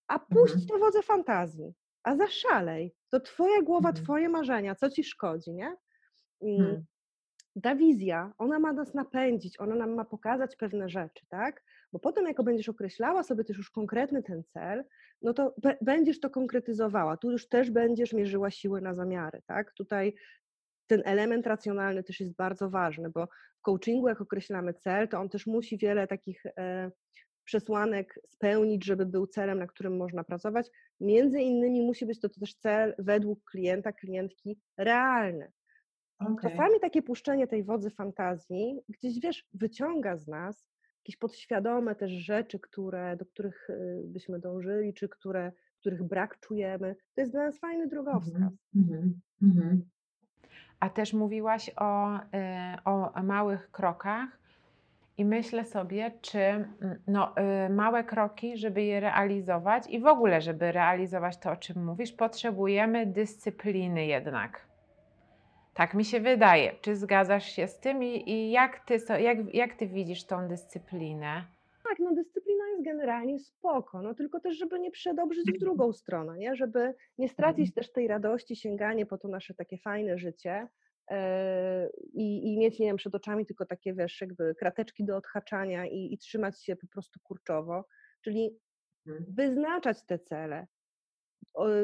A 0.07 0.19
puść 0.19 0.53
Mhm. 0.53 0.67
to 0.67 0.77
wodze 0.77 1.01
fantazji, 1.01 1.73
a 2.03 2.15
zaszalej. 2.15 2.95
To 3.09 3.19
Twoja 3.19 3.61
głowa, 3.61 3.89
Mhm. 3.89 4.05
Twoje 4.05 4.29
marzenia, 4.29 4.75
co 4.75 4.89
Ci 4.89 5.03
szkodzi, 5.03 5.51
nie? 5.53 5.75
Mhm. 6.41 6.85
Ta 7.63 7.75
wizja, 7.75 8.33
ona 8.37 8.59
ma 8.59 8.73
nas 8.73 8.93
napędzić, 8.93 9.59
ona 9.59 9.75
nam 9.75 9.93
ma 9.93 10.05
pokazać 10.05 10.55
pewne 10.55 10.89
rzeczy, 10.89 11.25
tak? 11.29 11.63
Bo 11.93 11.99
potem, 11.99 12.25
jako 12.27 12.43
będziesz 12.43 12.69
określała 12.69 13.23
sobie 13.23 13.43
też 13.43 13.57
już 13.57 13.71
konkretny 13.71 14.23
ten 14.23 14.43
cel, 14.43 14.85
no 15.21 15.33
to 15.33 15.55
będziesz 15.81 16.19
to 16.19 16.29
konkretyzowała. 16.29 17.17
Tu 17.17 17.31
już 17.31 17.47
też 17.47 17.71
będziesz 17.71 18.13
mierzyła 18.13 18.51
siły 18.51 18.81
na 18.81 18.93
zamiary, 18.93 19.41
tak? 19.45 19.73
Tutaj 19.73 20.15
ten 20.87 21.01
element 21.05 21.47
racjonalny 21.47 22.03
też 22.03 22.19
jest 22.19 22.35
bardzo 22.35 22.69
ważny, 22.69 23.09
bo 23.09 23.27
w 23.57 23.61
coachingu, 23.61 24.07
jak 24.07 24.21
określamy 24.21 24.73
cel, 24.73 25.07
to 25.07 25.19
on 25.19 25.29
też 25.29 25.47
musi 25.47 25.77
wiele 25.77 26.07
takich 26.07 26.45
e, 26.45 26.91
przesłanek 27.43 28.19
spełnić, 28.27 28.85
żeby 28.85 29.05
był 29.05 29.27
celem, 29.27 29.59
na 29.59 29.67
którym 29.67 29.97
można 29.97 30.23
pracować. 30.23 30.67
Między 30.99 31.39
innymi 31.41 31.81
musi 31.81 32.05
być 32.05 32.19
to 32.19 32.29
też 32.29 32.55
cel 32.55 32.95
według 32.99 33.43
klienta, 33.51 33.91
klientki 33.91 34.59
realny. 34.77 35.51
Okej. 36.19 36.51
Czasami 36.51 36.79
takie 36.79 37.01
puszczenie 37.01 37.47
tej 37.47 37.63
wodzy 37.63 37.89
fantazji 37.89 38.81
gdzieś, 38.89 39.19
wiesz, 39.19 39.45
wyciąga 39.53 40.17
z 40.17 40.27
nas 40.27 40.69
jakieś 40.99 41.17
podświadome 41.17 41.95
też 41.95 42.11
rzeczy, 42.11 42.59
które, 42.59 43.17
do 43.17 43.25
których 43.25 43.69
y, 43.69 44.01
byśmy 44.05 44.39
dążyli, 44.39 44.93
czy 44.93 45.09
które, 45.09 45.51
których 45.79 46.03
brak 46.03 46.39
czujemy. 46.39 46.95
To 47.15 47.21
jest 47.21 47.33
dla 47.33 47.43
nas 47.43 47.59
fajny 47.59 47.87
drogowskaz. 47.87 48.35
Mhm. 48.35 48.59
Mhm. 48.75 49.21
Mhm. 49.41 49.89
A 50.79 50.89
też 50.89 51.13
mówiłaś 51.13 51.71
o, 51.75 52.17
y, 52.17 52.19
o 52.85 53.23
małych 53.23 53.71
krokach 53.71 54.39
i 55.17 55.25
myślę 55.25 55.65
sobie, 55.65 56.11
czy 56.21 56.39
mm, 56.39 56.67
no, 57.07 57.35
y, 57.65 57.69
małe 57.69 58.03
kroki, 58.03 58.57
żeby 58.57 58.83
je 58.83 58.99
realizować 58.99 59.87
i 59.87 59.99
w 59.99 60.05
ogóle, 60.05 60.41
żeby 60.41 60.71
realizować 60.71 61.37
to, 61.37 61.51
o 61.51 61.55
czym 61.55 61.85
mówisz, 61.85 62.11
potrzebujemy 62.11 63.05
dyscypliny 63.05 64.05
jednak. 64.05 64.68
Tak 65.79 65.93
mi 65.93 66.05
się 66.05 66.19
wydaje. 66.19 66.75
Czy 66.81 66.95
zgadzasz 66.95 67.51
się 67.51 67.67
z 67.67 67.79
tym 67.79 68.03
i, 68.03 68.31
i 68.31 68.51
jak, 68.51 68.85
ty, 68.85 68.97
jak, 69.19 69.53
jak 69.53 69.73
ty 69.73 69.87
widzisz 69.87 70.25
tą 70.25 70.47
dyscyplinę? 70.47 71.45
Tak, 71.83 71.99
no 71.99 72.15
dyscyplina 72.15 72.69
jest 72.69 72.83
generalnie 72.83 73.39
spoko, 73.39 74.01
no 74.01 74.13
tylko 74.13 74.39
też, 74.39 74.57
żeby 74.57 74.79
nie 74.79 74.91
przedobrzyć 74.91 75.51
w 75.51 75.59
drugą 75.59 75.93
stronę, 75.93 76.37
nie? 76.37 76.55
Żeby 76.55 76.93
nie 77.17 77.29
stracić 77.29 77.73
też 77.73 77.91
tej 77.91 78.07
radości, 78.07 78.55
sięganie 78.55 79.05
po 79.05 79.17
to 79.17 79.27
nasze 79.27 79.53
takie 79.53 79.77
fajne 79.77 80.17
życie 80.17 80.67
e, 81.11 81.89
i, 82.13 82.53
i 82.53 82.57
mieć, 82.57 82.79
nie 82.79 82.85
wiem, 82.85 82.97
przed 82.97 83.15
oczami 83.15 83.45
tylko 83.45 83.65
takie, 83.65 83.93
wiesz, 83.93 84.21
jakby 84.21 84.55
krateczki 84.55 85.05
do 85.05 85.17
odhaczania 85.17 85.85
i, 85.85 86.13
i 86.13 86.17
trzymać 86.17 86.63
się 86.63 86.75
po 86.75 86.87
prostu 86.87 87.19
kurczowo, 87.23 87.85
czyli 88.21 88.59
wyznaczać 89.27 90.05
te 90.05 90.19
cele, 90.19 90.67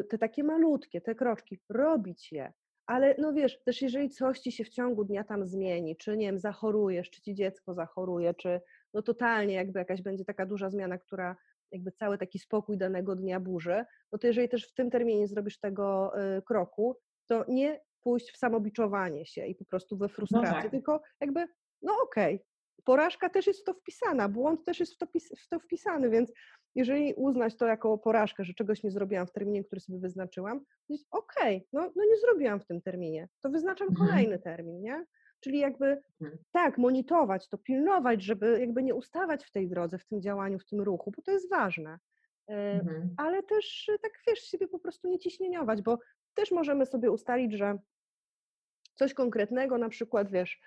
te 0.10 0.18
takie 0.18 0.44
malutkie, 0.44 1.02
te 1.02 1.16
kroczki, 1.16 1.60
robić 1.70 2.32
je, 2.32 2.54
ale 2.88 3.16
no 3.18 3.34
wiesz, 3.34 3.64
też 3.64 3.82
jeżeli 3.82 4.10
coś 4.10 4.40
ci 4.40 4.52
się 4.52 4.64
w 4.64 4.70
ciągu 4.70 5.06
dnia 5.06 5.24
tam 5.24 5.46
zmieni, 5.46 5.98
czy 5.98 6.18
nie 6.18 6.26
wiem, 6.26 6.40
zachorujesz, 6.40 7.10
czy 7.10 7.22
ci 7.22 7.36
dziecko 7.36 7.74
zachoruje, 7.74 8.34
czy 8.34 8.62
no 8.94 9.02
totalnie 9.02 9.54
jakby 9.54 9.80
jakaś 9.80 10.02
będzie 10.02 10.26
taka 10.26 10.46
duża 10.46 10.70
zmiana, 10.70 10.98
która 10.98 11.36
jakby 11.72 11.92
cały 11.92 12.18
taki 12.18 12.40
spokój 12.40 12.78
danego 12.78 13.16
dnia 13.16 13.40
burzy, 13.40 13.86
no 14.12 14.20
to 14.20 14.28
jeżeli 14.28 14.50
też 14.50 14.68
w 14.68 14.74
tym 14.74 14.90
terminie 14.90 15.20
nie 15.20 15.28
zrobisz 15.28 15.60
tego 15.60 16.12
y, 16.38 16.42
kroku, 16.42 16.98
to 17.28 17.46
nie 17.48 17.82
pójść 18.02 18.32
w 18.32 18.38
samobiczowanie 18.38 19.26
się 19.26 19.46
i 19.46 19.56
po 19.56 19.66
prostu 19.66 19.98
we 19.98 20.10
frustrację, 20.10 20.62
tak. 20.62 20.72
tylko 20.72 21.02
jakby, 21.22 21.48
no 21.82 21.94
okej, 22.04 22.40
porażka 22.86 23.30
też 23.30 23.48
jest 23.48 23.62
w 23.62 23.64
to 23.64 23.74
wpisana, 23.74 24.30
błąd 24.30 24.66
też 24.66 24.80
jest 24.80 24.94
w 24.94 24.98
to, 24.98 25.06
w 25.38 25.48
to 25.48 25.60
wpisany, 25.60 26.10
więc 26.10 26.32
jeżeli 26.76 27.14
uznać 27.14 27.58
to 27.58 27.66
jako 27.68 27.98
porażkę, 27.98 28.44
że 28.44 28.54
czegoś 28.54 28.84
nie 28.84 28.92
zrobiłam 28.92 29.28
w 29.28 29.32
terminie, 29.32 29.64
który 29.64 29.82
sobie 29.82 30.00
wyznaczyłam, 30.00 30.62
powiedzieć, 30.88 31.08
okej, 31.12 31.68
no, 31.74 31.82
no 31.96 32.04
nie 32.06 32.18
zrobiłam 32.18 32.60
w 32.60 32.66
tym 32.66 32.82
terminie, 32.82 33.30
to 33.42 33.50
wyznaczam 33.50 33.88
Mhm. 33.90 34.10
kolejny 34.10 34.40
termin, 34.40 34.82
nie? 34.82 35.06
Czyli 35.40 35.60
jakby 35.60 36.02
Mhm. 36.22 36.38
tak, 36.52 36.78
monitorować 36.78 37.50
to, 37.50 37.58
pilnować, 37.58 38.24
żeby 38.24 38.60
jakby 38.60 38.84
nie 38.84 38.96
ustawać 38.96 39.46
w 39.46 39.52
tej 39.52 39.70
drodze, 39.70 39.98
w 39.98 40.06
tym 40.06 40.22
działaniu, 40.22 40.60
w 40.60 40.66
tym 40.66 40.82
ruchu, 40.82 41.12
bo 41.16 41.22
to 41.22 41.32
jest 41.32 41.50
ważne. 41.50 42.00
E, 42.50 42.80
Mhm. 42.80 43.14
Ale 43.18 43.44
też 43.44 43.90
e, 43.90 44.00
tak 44.00 44.12
wiesz, 44.28 44.40
siebie 44.40 44.68
po 44.68 44.80
prostu 44.80 45.08
nie 45.08 45.20
ciśnieniować, 45.20 45.82
bo 45.82 46.00
też 46.34 46.52
możemy 46.52 46.86
sobie 46.86 47.12
ustalić, 47.12 47.54
że 47.54 47.78
coś 48.96 49.14
konkretnego, 49.14 49.78
na 49.78 49.90
przykład 49.90 50.32
wiesz, 50.32 50.62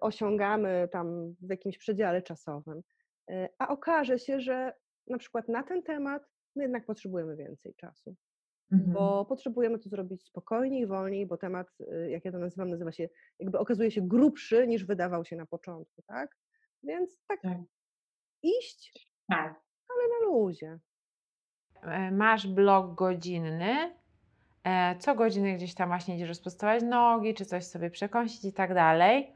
osiągamy 0.00 0.88
tam 0.92 1.34
w 1.40 1.50
jakimś 1.50 1.78
przedziale 1.78 2.22
czasowym. 2.22 2.82
E, 3.30 3.48
A 3.58 3.68
okaże 3.68 4.18
się, 4.18 4.40
że 4.40 4.72
na 5.06 5.18
przykład 5.18 5.48
na 5.48 5.62
ten 5.62 5.82
temat 5.82 6.22
my 6.56 6.62
jednak 6.62 6.86
potrzebujemy 6.86 7.36
więcej 7.36 7.74
czasu, 7.74 8.14
Mhm. 8.72 8.92
bo 8.92 9.24
potrzebujemy 9.24 9.78
to 9.78 9.88
zrobić 9.88 10.24
spokojniej, 10.26 10.86
wolniej, 10.86 11.26
bo 11.26 11.36
temat, 11.36 11.66
y, 11.80 12.10
jak 12.10 12.24
ja 12.24 12.32
to 12.32 12.38
nazywam, 12.38 12.70
nazywa 12.70 12.92
się, 12.92 13.08
jakby 13.38 13.58
okazuje 13.58 13.90
się 13.90 14.08
grubszy 14.08 14.66
niż 14.66 14.84
wydawał 14.84 15.24
się 15.24 15.36
na 15.36 15.46
początku, 15.46 16.02
tak? 16.02 16.36
Więc 16.82 17.20
tak 17.26 17.40
Tak. 17.42 17.58
iść, 18.42 19.10
Tak. 19.28 19.60
ale 19.88 20.08
na 20.08 20.26
luzie. 20.26 20.78
E, 21.82 22.10
Masz 22.10 22.46
blok 22.46 22.94
godzinny, 22.94 23.72
e, 23.72 23.94
co 24.98 25.14
godziny 25.14 25.54
gdzieś 25.54 25.74
tam 25.74 25.88
właśnie 25.88 26.14
idziesz 26.14 26.28
rozprostować 26.28 26.82
nogi, 26.82 27.34
czy 27.34 27.44
coś 27.44 27.64
sobie 27.64 27.90
przekąsić 27.90 28.44
i 28.44 28.52
tak 28.52 28.74
dalej. 28.74 29.30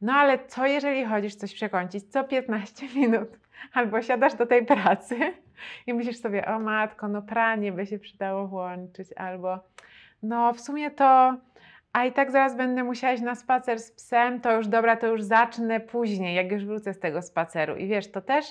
No 0.00 0.12
ale 0.12 0.38
co 0.46 0.66
jeżeli 0.66 1.04
chodzisz 1.04 1.34
coś 1.34 1.54
przekąsić 1.54 2.12
co 2.12 2.24
15 2.24 2.86
minut? 3.00 3.28
Albo 3.72 4.02
siadasz 4.02 4.34
do 4.34 4.46
tej 4.46 4.66
pracy 4.66 5.16
i 5.86 5.94
myślisz 5.94 6.16
sobie, 6.16 6.46
o 6.46 6.58
matko, 6.58 7.08
no 7.08 7.22
pranie 7.22 7.72
by 7.72 7.86
się 7.86 7.98
przydało 7.98 8.46
włączyć, 8.46 9.08
albo 9.16 9.58
no 10.22 10.52
w 10.52 10.60
sumie 10.60 10.90
to, 10.90 11.36
a 11.92 12.04
i 12.04 12.12
tak 12.12 12.30
zaraz 12.30 12.56
będę 12.56 12.84
musiała 12.84 13.12
iść 13.12 13.22
na 13.22 13.34
spacer 13.34 13.78
z 13.78 13.92
psem, 13.92 14.40
to 14.40 14.56
już 14.56 14.68
dobra, 14.68 14.96
to 14.96 15.06
już 15.06 15.22
zacznę 15.22 15.80
później, 15.80 16.34
jak 16.34 16.52
już 16.52 16.64
wrócę 16.64 16.94
z 16.94 16.98
tego 16.98 17.22
spaceru. 17.22 17.76
I 17.76 17.86
wiesz, 17.86 18.10
to 18.10 18.20
też 18.20 18.44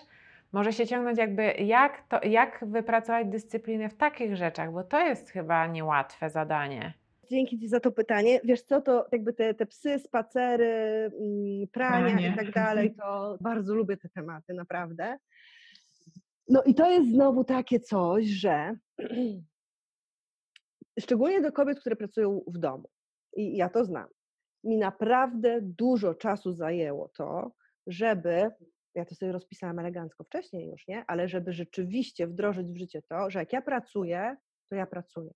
może 0.51 0.73
się 0.73 0.87
ciągnąć 0.87 1.17
jakby, 1.17 1.43
jak, 1.43 2.07
to, 2.07 2.27
jak 2.27 2.65
wypracować 2.67 3.27
dyscyplinę 3.27 3.89
w 3.89 3.97
takich 3.97 4.35
rzeczach, 4.35 4.71
bo 4.71 4.83
to 4.83 4.99
jest 4.99 5.29
chyba 5.29 5.67
niełatwe 5.67 6.29
zadanie. 6.29 6.93
Dzięki 7.29 7.59
Ci 7.59 7.67
za 7.67 7.79
to 7.79 7.91
pytanie. 7.91 8.39
Wiesz 8.43 8.61
co, 8.61 8.81
to 8.81 9.07
jakby 9.11 9.33
te, 9.33 9.53
te 9.53 9.65
psy, 9.65 9.99
spacery, 9.99 11.11
mm, 11.21 11.67
prania 11.71 12.15
Pranie. 12.15 12.29
i 12.29 12.35
tak 12.35 12.51
dalej, 12.65 12.95
to 12.95 13.37
bardzo 13.41 13.75
lubię 13.75 13.97
te 13.97 14.09
tematy, 14.09 14.53
naprawdę. 14.53 15.17
No 16.47 16.63
i 16.63 16.75
to 16.75 16.89
jest 16.89 17.09
znowu 17.09 17.43
takie 17.43 17.79
coś, 17.79 18.25
że 18.25 18.75
szczególnie 20.99 21.41
do 21.41 21.51
kobiet, 21.51 21.79
które 21.79 21.95
pracują 21.95 22.41
w 22.47 22.57
domu, 22.57 22.89
i 23.35 23.57
ja 23.57 23.69
to 23.69 23.85
znam, 23.85 24.07
mi 24.63 24.77
naprawdę 24.77 25.59
dużo 25.61 26.15
czasu 26.15 26.53
zajęło 26.53 27.09
to, 27.17 27.51
żeby, 27.87 28.51
ja 28.99 29.05
to 29.05 29.15
sobie 29.15 29.31
rozpisałam 29.31 29.79
elegancko 29.79 30.23
wcześniej 30.23 30.67
już, 30.67 30.87
nie? 30.87 31.03
Ale 31.07 31.27
żeby 31.27 31.53
rzeczywiście 31.53 32.27
wdrożyć 32.27 32.67
w 32.67 32.77
życie 32.77 33.01
to, 33.09 33.29
że 33.29 33.39
jak 33.39 33.53
ja 33.53 33.61
pracuję, 33.61 34.35
to 34.69 34.75
ja 34.75 34.87
pracuję 34.87 35.31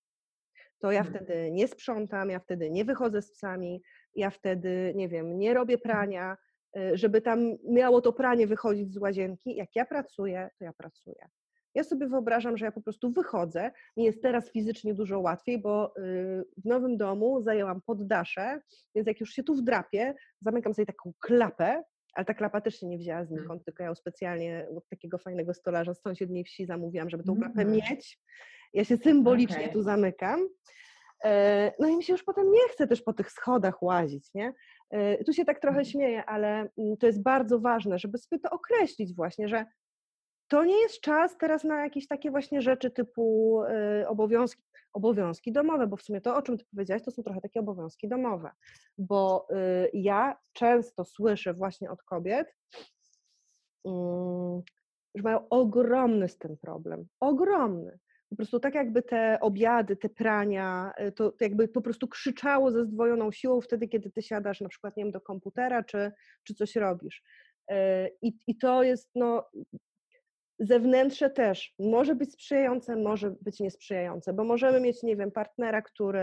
to 0.83 0.91
ja 0.91 0.99
Mhm. 0.99 1.15
wtedy 1.15 1.51
nie 1.51 1.67
sprzątam, 1.67 2.29
ja 2.29 2.39
wtedy 2.39 2.71
nie 2.71 2.85
wychodzę 2.85 3.21
z 3.21 3.31
psami, 3.31 3.81
ja 4.15 4.29
wtedy, 4.29 4.93
nie 4.95 5.09
wiem, 5.09 5.39
nie 5.39 5.53
robię 5.53 5.77
prania, 5.77 6.37
y, 6.77 6.97
żeby 6.97 7.21
tam 7.21 7.57
miało 7.63 8.01
to 8.01 8.13
pranie 8.13 8.47
wychodzić 8.47 8.93
z 8.93 8.97
łazienki. 8.97 9.55
Jak 9.55 9.75
ja 9.75 9.85
pracuję, 9.85 10.49
to 10.59 10.65
ja 10.65 10.73
pracuję. 10.73 11.27
Ja 11.75 11.83
sobie 11.83 12.07
wyobrażam, 12.07 12.57
że 12.57 12.65
ja 12.65 12.71
po 12.71 12.81
prostu 12.81 13.11
wychodzę. 13.11 13.71
Mi 13.97 14.03
jest 14.03 14.21
teraz 14.21 14.51
fizycznie 14.51 14.93
dużo 14.93 15.19
łatwiej, 15.19 15.61
bo 15.61 15.93
y, 15.97 16.01
w 16.57 16.65
nowym 16.65 16.97
domu 16.97 17.41
zajęłam 17.41 17.81
poddasze, 17.81 18.61
więc 18.95 19.07
jak 19.07 19.19
już 19.19 19.29
się 19.29 19.43
tu 19.43 19.55
wdrapię, 19.55 20.15
zamykam 20.41 20.73
sobie 20.73 20.85
taką 20.85 21.13
klapę, 21.19 21.83
ale 22.13 22.25
ta 22.25 22.33
klapa 22.33 22.61
też 22.61 22.79
się 22.79 22.87
nie 22.87 22.97
wzięła 22.97 23.25
znikąd, 23.25 23.65
tylko 23.65 23.83
ja 23.83 23.89
ją 23.89 23.95
specjalnie 23.95 24.67
od 24.77 24.89
takiego 24.89 25.17
fajnego 25.17 25.53
stolarza 25.53 25.93
z 25.93 26.01
sąsiedniej 26.01 26.43
wsi 26.43 26.65
zamówiłam, 26.65 27.09
żeby 27.09 27.23
tą 27.23 27.35
klapę 27.35 27.61
Mhm. 27.61 27.71
mieć. 27.71 28.19
Ja 28.73 28.83
się 28.85 28.97
symbolicznie 28.97 29.57
Okej. 29.57 29.71
tu 29.73 29.81
zamykam. 29.81 30.47
E, 31.23 31.71
No 31.79 31.87
i 31.87 31.97
mi 31.97 32.03
się 32.03 32.13
już 32.13 32.23
potem 32.23 32.51
nie 32.51 32.69
chce 32.71 32.87
też 32.87 33.01
po 33.01 33.13
tych 33.13 33.31
schodach 33.31 33.83
łazić, 33.83 34.33
nie? 34.33 34.53
E, 34.89 35.23
Tu 35.23 35.33
się 35.33 35.45
tak 35.45 35.59
trochę 35.59 35.77
Mhm. 35.79 35.85
śmieję, 35.85 36.25
ale 36.25 36.47
mm, 36.77 36.97
to 36.99 37.07
jest 37.07 37.23
bardzo 37.23 37.59
ważne, 37.59 37.99
żeby 37.99 38.17
sobie 38.17 38.39
to 38.39 38.49
określić 38.49 39.15
właśnie, 39.15 39.47
że 39.47 39.65
to 40.47 40.65
nie 40.65 40.81
jest 40.81 41.01
czas 41.01 41.37
teraz 41.37 41.63
na 41.63 41.83
jakieś 41.83 42.07
takie 42.07 42.31
właśnie 42.31 42.61
rzeczy 42.61 42.91
typu 42.91 43.61
e, 43.63 44.07
obowiązki, 44.07 44.63
obowiązki 44.93 45.51
domowe, 45.51 45.87
bo 45.87 45.97
w 45.97 46.01
sumie 46.01 46.21
to, 46.21 46.35
o 46.35 46.41
czym 46.41 46.57
ty 46.57 46.65
powiedziałaś, 46.71 47.03
to 47.03 47.11
są 47.11 47.23
trochę 47.23 47.41
takie 47.41 47.59
obowiązki 47.59 48.07
domowe, 48.07 48.51
bo 48.97 49.47
e, 49.49 49.87
ja 49.93 50.37
często 50.53 51.05
słyszę 51.05 51.53
właśnie 51.53 51.91
od 51.91 52.03
kobiet, 52.03 52.55
mm, 53.85 54.61
że 55.15 55.23
mają 55.23 55.49
ogromny 55.49 56.29
z 56.29 56.37
tym 56.37 56.57
problem, 56.57 57.05
ogromny. 57.19 57.99
Po 58.29 58.37
prostu 58.37 58.59
tak 58.59 58.75
jakby 58.75 59.01
te 59.01 59.39
obiady, 59.41 59.95
te 59.95 60.09
prania, 60.09 60.93
y, 61.07 61.11
to, 61.11 61.33
jakby 61.41 61.67
po 61.67 61.81
prostu 61.81 62.07
krzyczało 62.07 62.71
ze 62.71 62.85
zdwojoną 62.85 63.31
siłą 63.31 63.61
wtedy, 63.61 63.87
kiedy 63.87 64.11
ty 64.11 64.21
siadasz 64.21 64.61
na 64.61 64.69
przykład, 64.69 64.97
nie 64.97 65.03
wiem, 65.03 65.11
do 65.11 65.21
komputera 65.21 65.83
czy, 65.83 66.11
czy 66.43 66.53
coś 66.53 66.75
robisz. 66.75 67.23
Y, 67.71 67.75
I, 68.21 68.33
I 68.47 68.57
to 68.57 68.83
jest, 68.83 69.09
no, 69.15 69.49
zewnętrzne 70.59 71.29
też 71.29 71.73
może 71.79 72.15
być 72.15 72.33
sprzyjające, 72.33 72.95
może 72.95 73.31
być 73.41 73.59
niesprzyjające, 73.59 74.33
bo 74.33 74.43
możemy 74.43 74.79
mieć, 74.79 75.03
nie 75.03 75.15
wiem, 75.15 75.31
partnera, 75.31 75.81
który 75.81 76.19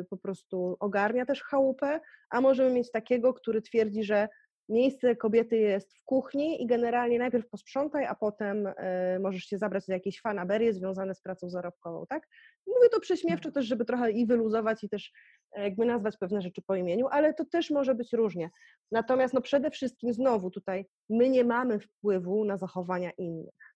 y, 0.00 0.04
po 0.10 0.16
prostu 0.16 0.76
ogarnia 0.80 1.26
też 1.26 1.42
chałupę, 1.42 2.00
a 2.30 2.40
możemy 2.40 2.72
mieć 2.72 2.90
takiego, 2.90 3.34
który 3.34 3.62
twierdzi, 3.62 4.04
że 4.04 4.28
miejsce 4.70 5.16
kobiety 5.16 5.56
jest 5.56 5.98
w 5.98 6.04
kuchni 6.04 6.62
i 6.62 6.66
generalnie 6.66 7.18
najpierw 7.18 7.48
posprzątaj, 7.48 8.04
a 8.04 8.14
potem 8.14 8.66
y, 8.66 8.72
możesz 9.20 9.44
się 9.44 9.58
zabrać 9.58 9.84
za 9.84 9.94
jakieś 9.94 10.20
fanaberie 10.20 10.72
związane 10.72 11.14
z 11.14 11.22
pracą 11.22 11.50
zarobkową, 11.50 12.06
tak? 12.08 12.28
Mówię 12.66 12.88
to 12.88 13.00
prześmiewczo 13.00 13.50
też, 13.52 13.66
żeby 13.66 13.84
trochę 13.84 14.10
i 14.10 14.26
wyluzować 14.26 14.84
i 14.84 14.88
też 14.88 15.12
e, 15.52 15.62
jakby 15.62 15.84
nazwać 15.84 16.16
pewne 16.16 16.42
rzeczy 16.42 16.62
po 16.66 16.74
imieniu, 16.74 17.06
ale 17.10 17.34
to 17.34 17.44
też 17.44 17.70
może 17.70 17.94
być 17.94 18.12
różnie. 18.12 18.50
Natomiast 18.92 19.34
no 19.34 19.40
przede 19.40 19.70
wszystkim 19.70 20.12
znowu 20.12 20.50
tutaj 20.50 20.86
my 21.10 21.28
nie 21.28 21.44
mamy 21.44 21.80
wpływu 21.80 22.44
na 22.44 22.56
zachowania 22.56 23.10
innych. 23.10 23.74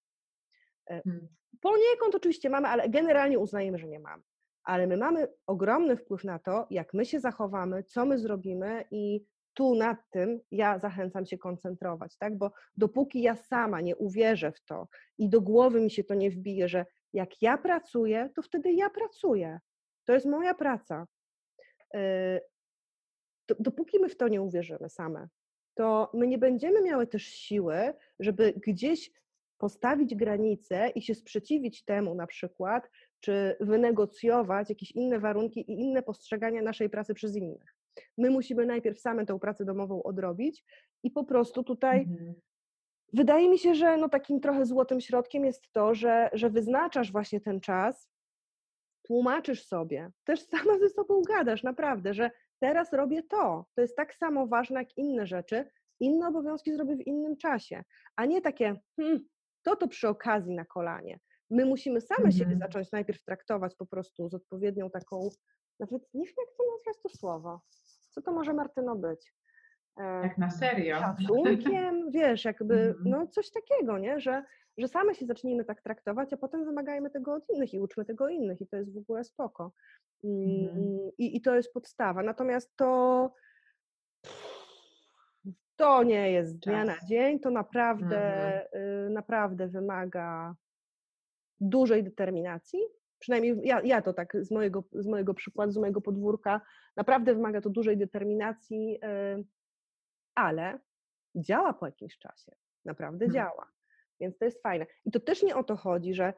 E, 0.90 0.96
Mhm. 0.96 1.28
Poniekąd 1.60 2.14
oczywiście 2.14 2.50
mamy, 2.50 2.68
ale 2.68 2.88
generalnie 2.88 3.38
uznajemy, 3.38 3.78
że 3.78 3.88
nie 3.88 4.00
mamy. 4.00 4.22
Ale 4.64 4.86
my 4.86 4.96
mamy 4.96 5.28
ogromny 5.46 5.96
wpływ 5.96 6.24
na 6.24 6.38
to, 6.38 6.66
jak 6.70 6.94
my 6.94 7.06
się 7.06 7.20
zachowamy, 7.20 7.84
co 7.84 8.06
my 8.06 8.18
zrobimy 8.18 8.84
i 8.90 9.24
tu 9.54 9.74
nad 9.74 9.98
tym 10.10 10.40
ja 10.50 10.78
zachęcam 10.78 11.26
się 11.26 11.38
koncentrować, 11.38 12.16
tak? 12.16 12.38
Bo 12.38 12.52
dopóki 12.76 13.22
ja 13.22 13.36
sama 13.36 13.80
nie 13.80 13.96
uwierzę 13.96 14.52
w 14.52 14.64
to 14.64 14.88
i 15.18 15.28
do 15.28 15.40
głowy 15.40 15.80
mi 15.80 15.90
się 15.90 16.04
to 16.04 16.14
nie 16.14 16.30
wbije, 16.30 16.68
że 16.68 16.86
jak 17.12 17.42
ja 17.42 17.58
pracuję, 17.58 18.30
to 18.36 18.42
wtedy 18.42 18.72
ja 18.72 18.90
pracuję. 18.90 19.58
To 20.04 20.12
jest 20.12 20.26
moja 20.26 20.54
praca. 20.54 21.06
Do- 23.48 23.54
Dopóki 23.58 23.98
my 24.00 24.08
w 24.08 24.16
to 24.16 24.28
nie 24.28 24.42
uwierzymy 24.42 24.88
same, 24.88 25.28
to 25.74 26.10
my 26.14 26.26
nie 26.26 26.38
będziemy 26.38 26.82
miały 26.82 27.06
też 27.06 27.22
siły, 27.22 27.94
żeby 28.20 28.52
gdzieś 28.66 29.10
postawić 29.58 30.14
granice 30.14 30.88
i 30.88 31.02
się 31.02 31.14
sprzeciwić 31.14 31.84
temu 31.84 32.14
na 32.14 32.26
przykład, 32.26 32.90
czy 33.20 33.56
wynegocjować 33.60 34.68
jakieś 34.68 34.90
inne 34.92 35.18
warunki 35.18 35.60
i 35.60 35.80
inne 35.80 36.02
postrzegania 36.02 36.62
naszej 36.62 36.90
pracy 36.90 37.14
przez 37.14 37.36
innych. 37.36 37.74
My 38.18 38.30
musimy 38.30 38.66
najpierw 38.66 39.00
same 39.00 39.26
tą 39.26 39.38
pracę 39.38 39.64
domową 39.64 40.02
odrobić 40.02 40.64
i 41.02 41.10
po 41.10 41.24
prostu 41.24 41.64
tutaj 41.64 42.00
Mhm. 42.00 42.34
wydaje 43.12 43.48
mi 43.48 43.58
się, 43.58 43.74
że 43.74 43.96
no 43.96 44.08
takim 44.08 44.40
trochę 44.40 44.66
złotym 44.66 45.00
środkiem 45.00 45.44
jest 45.44 45.72
to, 45.72 45.94
że, 45.94 46.30
że 46.32 46.50
wyznaczasz 46.50 47.12
właśnie 47.12 47.40
ten 47.40 47.60
czas, 47.60 48.10
tłumaczysz 49.02 49.66
sobie, 49.66 50.10
też 50.24 50.40
sama 50.56 50.78
ze 50.78 50.88
sobą 50.88 51.22
gadasz, 51.22 51.62
naprawdę, 51.62 52.14
że 52.14 52.30
teraz 52.60 52.92
robię 52.92 53.22
to. 53.22 53.66
To 53.74 53.80
jest 53.82 53.96
tak 53.96 54.14
samo 54.14 54.46
ważne 54.46 54.80
jak 54.80 54.96
inne 54.96 55.26
rzeczy. 55.26 55.70
Inne 56.00 56.28
obowiązki 56.28 56.72
zrobię 56.74 56.96
w 56.96 57.06
innym 57.06 57.36
czasie, 57.36 57.82
a 58.16 58.24
nie 58.26 58.40
takie, 58.40 58.80
hmm, 58.96 59.28
to 59.62 59.76
to 59.76 59.88
przy 59.88 60.08
okazji 60.08 60.54
na 60.54 60.64
kolanie. 60.64 61.18
My 61.50 61.64
musimy 61.66 62.00
same 62.00 62.32
siebie 62.32 62.52
Mhm. 62.52 62.58
zacząć 62.58 62.92
najpierw 62.92 63.22
traktować 63.24 63.74
po 63.76 63.86
prostu 63.86 64.28
z 64.28 64.34
odpowiednią 64.34 64.90
taką, 64.90 65.28
nawet 65.80 66.02
nie 66.14 66.26
wiem 66.26 66.34
jak 66.38 66.56
to 66.56 66.64
nazwać 66.76 67.02
to 67.02 67.08
słowo. 67.08 67.60
Co 68.14 68.22
to 68.22 68.32
może 68.32 68.52
Martyno 68.52 68.96
być? 68.96 69.34
E, 69.96 70.22
Tak 70.22 70.38
na 70.38 70.50
serio. 70.50 70.98
szacunkiem, 70.98 72.10
wiesz, 72.10 72.44
jakby, 72.44 72.74
Mhm. 72.74 73.04
no 73.10 73.26
coś 73.26 73.50
takiego, 73.50 73.98
nie? 73.98 74.20
Że, 74.20 74.42
że 74.78 74.88
same 74.88 75.14
się 75.14 75.26
zacznijmy 75.26 75.64
tak 75.64 75.82
traktować, 75.82 76.32
a 76.32 76.36
potem 76.36 76.64
wymagajmy 76.64 77.10
tego 77.10 77.34
od 77.34 77.44
innych 77.54 77.74
i 77.74 77.80
uczmy 77.80 78.04
tego 78.04 78.28
innych 78.28 78.60
i 78.60 78.66
to 78.66 78.76
jest 78.76 78.94
w 78.94 78.98
ogóle 78.98 79.24
spoko. 79.24 79.72
Mm, 80.24 80.68
Mhm. 80.68 81.10
I, 81.18 81.36
I 81.36 81.40
to 81.42 81.54
jest 81.56 81.72
podstawa. 81.72 82.22
Natomiast 82.22 82.76
to 82.76 83.30
to 85.76 86.02
nie 86.02 86.30
jest 86.32 86.50
z 86.50 86.58
dnia 86.58 86.84
na 86.84 86.96
dzień, 87.08 87.40
to 87.40 87.50
naprawdę, 87.50 88.16
Mhm. 88.16 88.82
y, 89.06 89.10
naprawdę 89.10 89.68
wymaga 89.68 90.54
dużej 91.60 92.04
determinacji. 92.04 92.80
Przynajmniej 93.18 93.56
ja, 93.62 93.80
ja 93.84 94.02
to 94.02 94.12
tak 94.12 94.36
z 94.40 94.50
mojego, 94.50 94.84
z 94.92 95.06
mojego 95.06 95.34
przykładu, 95.34 95.72
z 95.72 95.76
mojego 95.76 96.00
podwórka, 96.00 96.60
naprawdę 96.96 97.34
wymaga 97.34 97.60
to 97.60 97.70
dużej 97.70 97.96
determinacji, 97.96 98.98
y, 99.04 99.44
ale 100.34 100.78
działa 101.36 101.72
po 101.72 101.86
jakimś 101.86 102.18
czasie. 102.18 102.52
Naprawdę 102.84 103.26
Hmm. 103.26 103.34
działa. 103.34 103.70
Więc 104.20 104.38
to 104.38 104.44
jest 104.44 104.62
fajne. 104.62 104.86
I 105.04 105.10
to 105.10 105.20
też 105.20 105.42
nie 105.42 105.56
o 105.56 105.64
to 105.64 105.76
chodzi, 105.76 106.14
że 106.14 106.34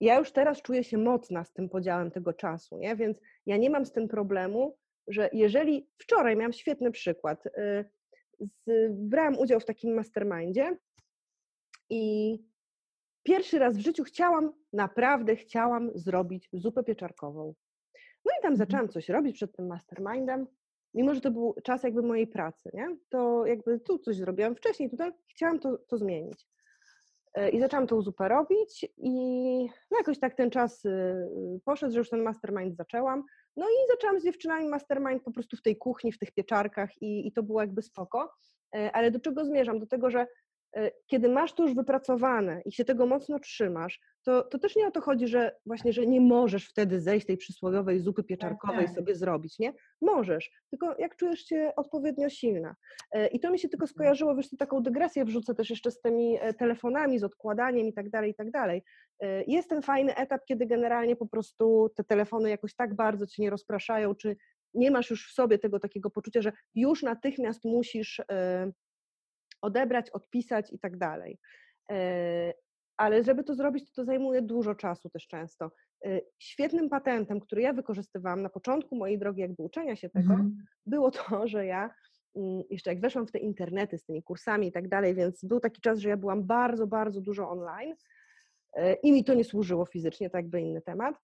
ja 0.00 0.18
już 0.18 0.32
teraz 0.32 0.62
czuję 0.62 0.84
się 0.84 0.98
mocna 0.98 1.44
z 1.44 1.52
tym 1.52 1.68
podziałem 1.68 2.10
tego 2.10 2.32
czasu, 2.32 2.78
nie? 2.78 2.96
Więc 2.96 3.20
ja 3.46 3.56
nie 3.56 3.70
mam 3.70 3.86
z 3.86 3.92
tym 3.92 4.08
problemu, 4.08 4.78
że 5.08 5.30
jeżeli 5.32 5.90
wczoraj 5.98 6.36
miałam 6.36 6.52
świetny 6.52 6.90
przykład, 6.90 7.46
y, 7.46 7.84
z, 8.40 8.92
brałam 8.92 9.38
udział 9.38 9.60
w 9.60 9.64
takim 9.64 9.94
mastermindzie 9.94 10.76
i 11.90 12.34
pierwszy 13.22 13.58
raz 13.58 13.76
w 13.76 13.80
życiu 13.80 14.04
chciałam, 14.04 14.52
naprawdę 14.72 15.36
chciałam 15.36 15.90
zrobić 15.94 16.48
zupę 16.52 16.84
pieczarkową. 16.84 17.54
No 18.24 18.32
i 18.38 18.42
tam 18.42 18.52
Mhm. 18.52 18.56
zaczęłam 18.56 18.88
coś 18.88 19.08
robić 19.08 19.34
przed 19.36 19.56
tym 19.56 19.66
mastermindem, 19.66 20.46
mimo 20.94 21.14
że 21.14 21.20
to 21.20 21.30
był 21.30 21.54
czas 21.64 21.82
jakby 21.82 22.02
mojej 22.02 22.26
pracy, 22.26 22.70
nie? 22.74 22.96
To 23.08 23.46
jakby 23.46 23.80
tu 23.80 23.98
coś 23.98 24.16
zrobiłam 24.16 24.54
wcześniej, 24.56 24.90
tutaj 24.90 25.12
chciałam 25.30 25.58
to, 25.60 25.78
to 25.78 25.98
zmienić. 25.98 26.46
E, 27.34 27.50
I 27.50 27.60
zaczęłam 27.60 27.86
tą 27.86 28.02
zupę 28.02 28.28
robić 28.28 28.86
i 28.96 29.12
no 29.90 29.98
jakoś 29.98 30.18
tak 30.18 30.34
ten 30.34 30.50
czas 30.50 30.84
y, 30.84 30.90
poszedł, 31.64 31.92
że 31.92 31.98
już 31.98 32.10
ten 32.10 32.22
mastermind 32.22 32.76
zaczęłam. 32.76 33.24
No 33.56 33.66
i 33.68 33.90
zaczęłam 33.90 34.20
z 34.20 34.24
dziewczynami 34.24 34.68
mastermind 34.68 35.22
po 35.22 35.32
prostu 35.32 35.56
w 35.56 35.62
tej 35.62 35.76
kuchni, 35.76 36.12
w 36.12 36.18
tych 36.18 36.32
pieczarkach 36.32 37.02
i, 37.02 37.26
i 37.26 37.32
to 37.32 37.42
było 37.42 37.60
jakby 37.60 37.82
spoko. 37.82 38.32
E, 38.76 38.92
Ale 38.92 39.10
do 39.10 39.20
czego 39.20 39.44
zmierzam? 39.44 39.80
Do 39.80 39.86
tego, 39.86 40.10
że 40.10 40.26
kiedy 41.06 41.28
masz 41.28 41.52
to 41.52 41.62
już 41.62 41.74
wypracowane 41.74 42.62
i 42.64 42.72
się 42.72 42.84
tego 42.84 43.06
mocno 43.06 43.38
trzymasz, 43.38 44.00
to, 44.24 44.42
to 44.42 44.58
też 44.58 44.76
nie 44.76 44.86
o 44.86 44.90
to 44.90 45.00
chodzi, 45.00 45.28
że 45.28 45.56
właśnie, 45.66 45.92
że 45.92 46.06
nie 46.06 46.20
możesz 46.20 46.68
wtedy 46.68 47.00
zejść 47.00 47.26
tej 47.26 47.36
przysłowiowej 47.36 48.00
zupy 48.00 48.22
pieczarkowej 48.24 48.86
tak. 48.86 48.94
sobie 48.94 49.14
zrobić, 49.14 49.58
nie? 49.58 49.72
Możesz, 50.00 50.50
tylko 50.70 50.94
jak 50.98 51.16
czujesz 51.16 51.40
się 51.40 51.72
odpowiednio 51.76 52.28
silna. 52.28 52.74
E, 53.12 53.26
I 53.26 53.40
to 53.40 53.50
mi 53.50 53.58
się 53.58 53.68
tylko 53.68 53.86
skojarzyło, 53.86 54.36
wiesz, 54.36 54.50
tu 54.50 54.56
taką 54.56 54.82
dygresję 54.82 55.24
wrzucę 55.24 55.54
też 55.54 55.70
jeszcze 55.70 55.90
z 55.90 56.00
tymi 56.00 56.38
e, 56.40 56.54
telefonami, 56.54 57.18
z 57.18 57.24
odkładaniem 57.24 57.86
i 57.86 57.92
tak 57.92 58.10
dalej, 58.10 58.30
i 58.30 58.34
tak 58.34 58.50
dalej. 58.50 58.82
E, 59.20 59.44
Jest 59.44 59.68
ten 59.68 59.82
fajny 59.82 60.16
etap, 60.16 60.44
kiedy 60.44 60.66
generalnie 60.66 61.16
po 61.16 61.26
prostu 61.26 61.90
te 61.96 62.04
telefony 62.04 62.50
jakoś 62.50 62.74
tak 62.74 62.94
bardzo 62.94 63.26
cię 63.26 63.42
nie 63.42 63.50
rozpraszają, 63.50 64.14
czy 64.14 64.36
nie 64.74 64.90
masz 64.90 65.10
już 65.10 65.28
w 65.28 65.34
sobie 65.34 65.58
tego 65.58 65.80
takiego 65.80 66.10
poczucia, 66.10 66.42
że 66.42 66.52
już 66.74 67.02
natychmiast 67.02 67.64
musisz 67.64 68.20
e, 68.20 68.72
odebrać, 69.62 70.10
odpisać 70.10 70.72
i 70.72 70.78
tak 70.78 70.96
dalej. 70.98 71.38
E, 71.90 72.52
Ale 72.96 73.24
żeby 73.24 73.44
to 73.44 73.54
zrobić, 73.54 73.84
to, 73.86 73.92
to 73.94 74.04
zajmuje 74.04 74.42
dużo 74.42 74.74
czasu 74.74 75.10
też 75.10 75.26
często. 75.26 75.70
E, 76.04 76.20
Świetnym 76.38 76.88
patentem, 76.88 77.40
który 77.40 77.62
ja 77.62 77.72
wykorzystywałam 77.72 78.42
na 78.42 78.48
początku 78.48 78.96
mojej 78.96 79.18
drogi 79.18 79.40
jakby 79.40 79.62
uczenia 79.62 79.96
się 79.96 80.10
tego, 80.10 80.32
Mhm. 80.32 80.56
było 80.86 81.10
to, 81.10 81.20
że 81.48 81.66
ja 81.66 81.90
mm, 82.36 82.62
jeszcze 82.70 82.90
jak 82.90 83.00
weszłam 83.00 83.26
w 83.26 83.32
te 83.32 83.38
internety 83.38 83.98
z 83.98 84.04
tymi 84.04 84.22
kursami 84.22 84.66
i 84.66 84.72
tak 84.72 84.88
dalej, 84.88 85.14
więc 85.14 85.44
był 85.44 85.60
taki 85.60 85.80
czas, 85.80 85.98
że 85.98 86.08
ja 86.08 86.16
byłam 86.16 86.46
bardzo, 86.46 86.86
bardzo 86.86 87.20
dużo 87.20 87.50
online 87.50 87.94
e, 88.72 88.94
i 88.94 89.12
mi 89.12 89.24
to 89.24 89.34
nie 89.34 89.44
służyło 89.44 89.86
fizycznie, 89.86 90.30
to 90.30 90.36
jakby 90.36 90.60
inny 90.60 90.82
temat, 90.82 91.16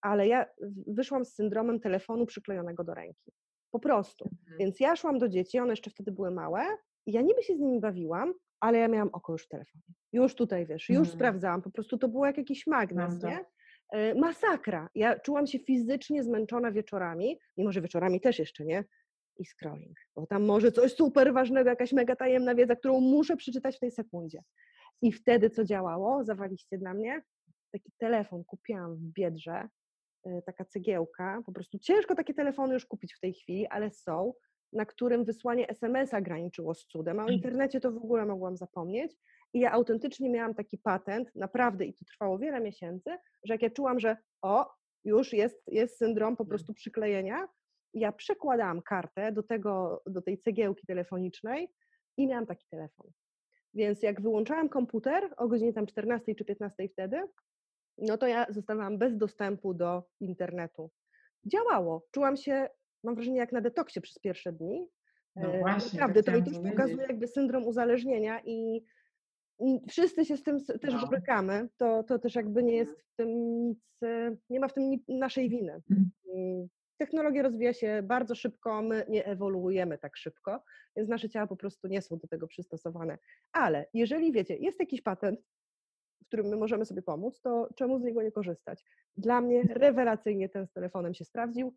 ale 0.00 0.28
ja 0.28 0.46
wyszłam 0.86 1.24
z 1.24 1.34
syndromem 1.34 1.80
telefonu 1.80 2.26
przyklejonego 2.26 2.84
do 2.84 2.94
ręki. 2.94 3.32
Po 3.70 3.80
prostu. 3.80 4.24
Mhm. 4.24 4.58
Więc 4.58 4.80
ja 4.80 4.96
szłam 4.96 5.18
do 5.18 5.28
dzieci, 5.28 5.58
one 5.58 5.72
jeszcze 5.72 5.90
wtedy 5.90 6.12
były 6.12 6.30
małe 6.30 6.64
i 7.06 7.12
ja 7.12 7.20
niby 7.22 7.42
się 7.42 7.56
z 7.56 7.60
nimi 7.60 7.80
bawiłam, 7.80 8.34
ale 8.60 8.78
ja 8.78 8.88
miałam 8.88 9.08
oko 9.12 9.32
już 9.32 9.44
w 9.44 9.48
telefonie. 9.48 9.82
Już 10.12 10.34
tutaj, 10.34 10.66
wiesz, 10.66 10.88
już 10.88 10.98
Mhm. 10.98 11.16
sprawdzałam, 11.16 11.62
po 11.62 11.70
prostu 11.70 11.98
to 11.98 12.08
było 12.08 12.26
jak 12.26 12.38
jakiś 12.38 12.66
magnes, 12.66 13.10
Mam 13.10 13.20
to. 13.20 13.28
nie? 13.28 13.44
E, 13.92 14.14
Masakra. 14.14 14.88
Ja 14.94 15.20
czułam 15.20 15.46
się 15.46 15.58
fizycznie 15.58 16.22
zmęczona 16.22 16.72
wieczorami, 16.72 17.38
mimo 17.56 17.72
że 17.72 17.80
wieczorami 17.80 18.20
też 18.20 18.38
jeszcze 18.38 18.64
nie, 18.64 18.84
i 19.38 19.44
scrolling, 19.44 19.96
bo 20.16 20.26
tam 20.26 20.44
może 20.44 20.72
coś 20.72 20.92
super 20.94 21.32
ważnego, 21.34 21.70
jakaś 21.70 21.92
mega 21.92 22.16
tajemna 22.16 22.54
wiedza, 22.54 22.76
którą 22.76 23.00
muszę 23.00 23.36
przeczytać 23.36 23.76
w 23.76 23.80
tej 23.80 23.90
sekundzie. 23.90 24.42
I 25.02 25.12
wtedy 25.12 25.50
co 25.50 25.64
działało? 25.64 26.24
Zawaliście 26.24 26.78
dla 26.78 26.94
mnie? 26.94 27.22
Taki 27.72 27.92
telefon 27.98 28.44
kupiłam 28.44 28.96
w 28.96 29.00
Biedrze, 29.12 29.68
y, 30.26 30.42
taka 30.46 30.64
cegiełka, 30.64 31.42
po 31.46 31.52
prostu 31.52 31.78
ciężko 31.78 32.14
takie 32.14 32.34
telefony 32.34 32.74
już 32.74 32.86
kupić 32.86 33.14
w 33.14 33.20
tej 33.20 33.34
chwili, 33.34 33.66
ale 33.66 33.90
są, 33.90 34.32
na 34.72 34.86
którym 34.86 35.24
wysłanie 35.24 35.68
SMS-a 35.68 36.20
graniczyło 36.20 36.74
z 36.74 36.86
cudem, 36.86 37.20
a 37.20 37.24
o 37.24 37.28
internecie 37.28 37.80
to 37.80 37.92
w 37.92 37.96
ogóle 37.96 38.26
mogłam 38.26 38.56
zapomnieć. 38.56 39.16
I 39.54 39.60
ja 39.60 39.72
autentycznie 39.72 40.30
miałam 40.30 40.54
taki 40.54 40.78
patent, 40.78 41.34
naprawdę, 41.34 41.84
i 41.84 41.94
to 41.94 42.04
trwało 42.04 42.38
wiele 42.38 42.60
miesięcy, 42.60 43.10
że 43.44 43.54
jak 43.54 43.62
ja 43.62 43.70
czułam, 43.70 44.00
że 44.00 44.16
o, 44.42 44.72
już 45.04 45.32
jest, 45.32 45.62
jest 45.66 45.98
syndrom 45.98 46.36
po 46.36 46.44
prostu 46.44 46.74
przyklejenia, 46.74 47.48
ja 47.94 48.12
przekładałam 48.12 48.82
kartę 48.82 49.32
do, 49.32 49.42
tego, 49.42 50.02
do 50.06 50.22
tej 50.22 50.38
cegiełki 50.38 50.86
telefonicznej 50.86 51.72
i 52.16 52.26
miałam 52.26 52.46
taki 52.46 52.66
telefon. 52.70 53.10
Więc 53.74 54.02
jak 54.02 54.20
wyłączałam 54.20 54.68
komputer 54.68 55.34
o 55.36 55.48
godzinie 55.48 55.72
tam 55.72 55.86
14 55.86 56.34
czy 56.34 56.44
15 56.44 56.88
wtedy, 56.88 57.22
no 57.98 58.18
to 58.18 58.26
ja 58.26 58.46
zostawałam 58.50 58.98
bez 58.98 59.16
dostępu 59.16 59.74
do 59.74 60.02
internetu. 60.20 60.90
Działało. 61.46 62.06
Czułam 62.10 62.36
się, 62.36 62.68
mam 63.04 63.14
wrażenie, 63.14 63.38
jak 63.38 63.52
na 63.52 63.60
detoksie 63.60 64.00
przez 64.00 64.18
pierwsze 64.18 64.52
dni. 64.52 64.88
No 65.36 65.54
E, 65.54 65.58
właśnie, 65.58 66.00
Naprawdę, 66.00 66.22
tak 66.22 66.34
to 66.34 66.40
chciałam 66.40 66.44
też 66.44 66.54
powiedzieć. 66.54 66.72
pokazuje 66.76 67.06
jakby 67.08 67.26
syndrom 67.26 67.66
uzależnienia 67.66 68.40
i 68.44 68.84
i 69.60 69.80
wszyscy 69.88 70.24
się 70.24 70.36
z 70.36 70.42
tym 70.42 70.64
też 70.64 70.94
No. 70.94 71.06
borykamy. 71.06 71.68
To, 71.76 72.02
to 72.02 72.18
też 72.18 72.34
jakby 72.34 72.62
nie 72.62 72.76
jest 72.76 73.00
w 73.02 73.14
tym 73.16 73.28
nic, 73.68 73.78
e, 74.04 74.36
nie 74.50 74.60
ma 74.60 74.68
w 74.68 74.74
tym 74.74 74.84
naszej 75.08 75.48
winy. 75.48 75.82
Mhm. 75.90 76.10
Technologia 76.98 77.42
rozwija 77.42 77.72
się 77.72 78.02
bardzo 78.04 78.34
szybko, 78.34 78.82
my 78.82 79.04
nie 79.08 79.26
ewoluujemy 79.26 79.98
tak 79.98 80.16
szybko, 80.16 80.62
więc 80.96 81.08
nasze 81.08 81.28
ciała 81.28 81.46
po 81.46 81.56
prostu 81.56 81.88
nie 81.88 82.02
są 82.02 82.18
do 82.18 82.28
tego 82.28 82.46
przystosowane. 82.46 83.18
Ale 83.52 83.86
jeżeli 83.94 84.32
wiecie, 84.32 84.56
jest 84.56 84.80
jakiś 84.80 85.02
patent, 85.02 85.40
w 86.22 86.26
którym 86.26 86.46
my 86.46 86.56
możemy 86.56 86.84
sobie 86.84 87.02
pomóc, 87.02 87.40
to 87.40 87.68
czemu 87.76 87.98
z 87.98 88.02
niego 88.02 88.22
nie 88.22 88.32
korzystać? 88.32 88.84
Dla 89.16 89.40
mnie 89.40 89.62
rewelacyjnie 89.62 90.48
ten 90.48 90.66
z 90.66 90.72
telefonem 90.72 91.14
się 91.14 91.24
sprawdził. 91.24 91.74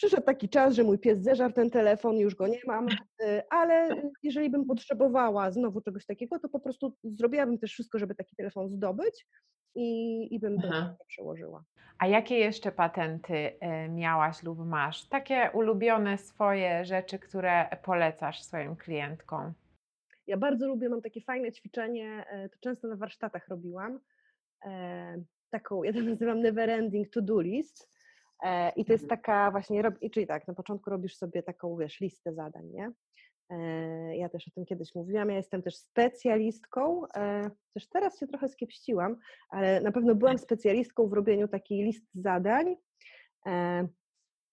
Przyszedł 0.00 0.22
taki 0.22 0.48
czas, 0.48 0.74
że 0.74 0.84
mój 0.84 0.98
pies 0.98 1.22
zeżarł 1.22 1.52
ten 1.52 1.70
telefon, 1.70 2.16
już 2.16 2.34
go 2.34 2.46
nie 2.46 2.60
mam, 2.66 2.88
y, 2.88 3.42
ale 3.50 3.90
y, 3.90 4.10
jeżeli 4.22 4.50
bym 4.50 4.64
potrzebowała 4.64 5.50
znowu 5.50 5.80
czegoś 5.80 6.06
takiego, 6.06 6.38
to 6.38 6.48
po 6.48 6.60
prostu 6.60 6.96
zrobiłabym 7.04 7.58
też 7.58 7.72
wszystko, 7.72 7.98
żeby 7.98 8.14
taki 8.14 8.36
telefon 8.36 8.68
zdobyć 8.68 9.26
i, 9.74 10.28
i 10.34 10.38
bym 10.38 10.60
to 10.60 10.68
przełożyła. 11.06 11.64
A 11.98 12.06
jakie 12.06 12.38
jeszcze 12.38 12.72
patenty 12.72 13.34
e, 13.34 13.88
miałaś 13.88 14.42
lub 14.42 14.58
masz? 14.58 15.08
Takie 15.08 15.50
ulubione 15.54 16.18
swoje 16.18 16.84
rzeczy, 16.84 17.18
które 17.18 17.78
polecasz 17.84 18.42
swoim 18.42 18.76
klientkom? 18.76 19.52
Ja 20.26 20.36
bardzo 20.36 20.68
lubię, 20.68 20.88
mam 20.88 21.02
takie 21.02 21.20
fajne 21.20 21.52
ćwiczenie, 21.52 22.24
e, 22.30 22.48
to 22.48 22.56
często 22.60 22.88
na 22.88 22.96
warsztatach 22.96 23.48
robiłam, 23.48 24.00
e, 24.64 25.22
taką, 25.50 25.82
ja 25.82 25.92
to 25.92 26.00
nazywam 26.10 26.40
never 26.40 26.70
ending 26.70 27.10
to 27.10 27.22
do 27.22 27.40
list 27.40 27.99
i 28.76 28.84
to 28.84 28.92
jest 28.92 29.04
Mhm. 29.04 29.20
taka 29.20 29.50
właśnie, 29.50 29.82
czyli 30.12 30.26
tak, 30.26 30.48
na 30.48 30.54
początku 30.54 30.90
robisz 30.90 31.16
sobie 31.16 31.42
taką, 31.42 31.76
wiesz, 31.76 32.00
listę 32.00 32.34
zadań, 32.34 32.66
nie? 32.70 32.92
E, 33.50 34.16
Ja 34.16 34.28
też 34.28 34.48
o 34.48 34.50
tym 34.50 34.64
kiedyś 34.64 34.94
mówiłam, 34.94 35.30
ja 35.30 35.36
jestem 35.36 35.62
też 35.62 35.76
specjalistką, 35.76 37.02
e, 37.16 37.50
też 37.74 37.88
teraz 37.88 38.18
się 38.18 38.26
trochę 38.26 38.48
skiepściłam, 38.48 39.16
ale 39.50 39.80
na 39.80 39.92
pewno 39.92 40.14
byłam 40.14 40.38
specjalistką 40.38 41.08
w 41.08 41.12
robieniu 41.12 41.48
takiej 41.48 41.82
listy 41.84 42.08
zadań, 42.14 42.76
e, 43.46 43.88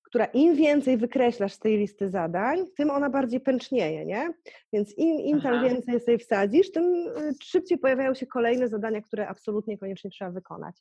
która 0.04 0.26
im 0.26 0.56
więcej 0.56 0.98
wykreślasz 0.98 1.54
z 1.54 1.60
tej 1.60 1.78
listy 1.78 2.10
zadań, 2.10 2.66
tym 2.78 2.90
ona 2.90 3.10
bardziej 3.10 3.40
pęcznieje, 3.40 4.06
nie? 4.06 4.34
Więc 4.74 4.98
im, 4.98 5.20
im 5.20 5.42
tam 5.42 5.54
Aha. 5.54 5.64
więcej 5.64 6.00
sobie 6.00 6.18
wsadzisz, 6.18 6.72
tym 6.72 6.84
y, 7.08 7.34
szybciej 7.44 7.78
pojawiają 7.78 8.14
się 8.14 8.26
kolejne 8.28 8.68
zadania, 8.68 9.02
które 9.02 9.28
absolutnie 9.28 9.78
koniecznie 9.78 10.10
trzeba 10.10 10.32
wykonać. 10.32 10.76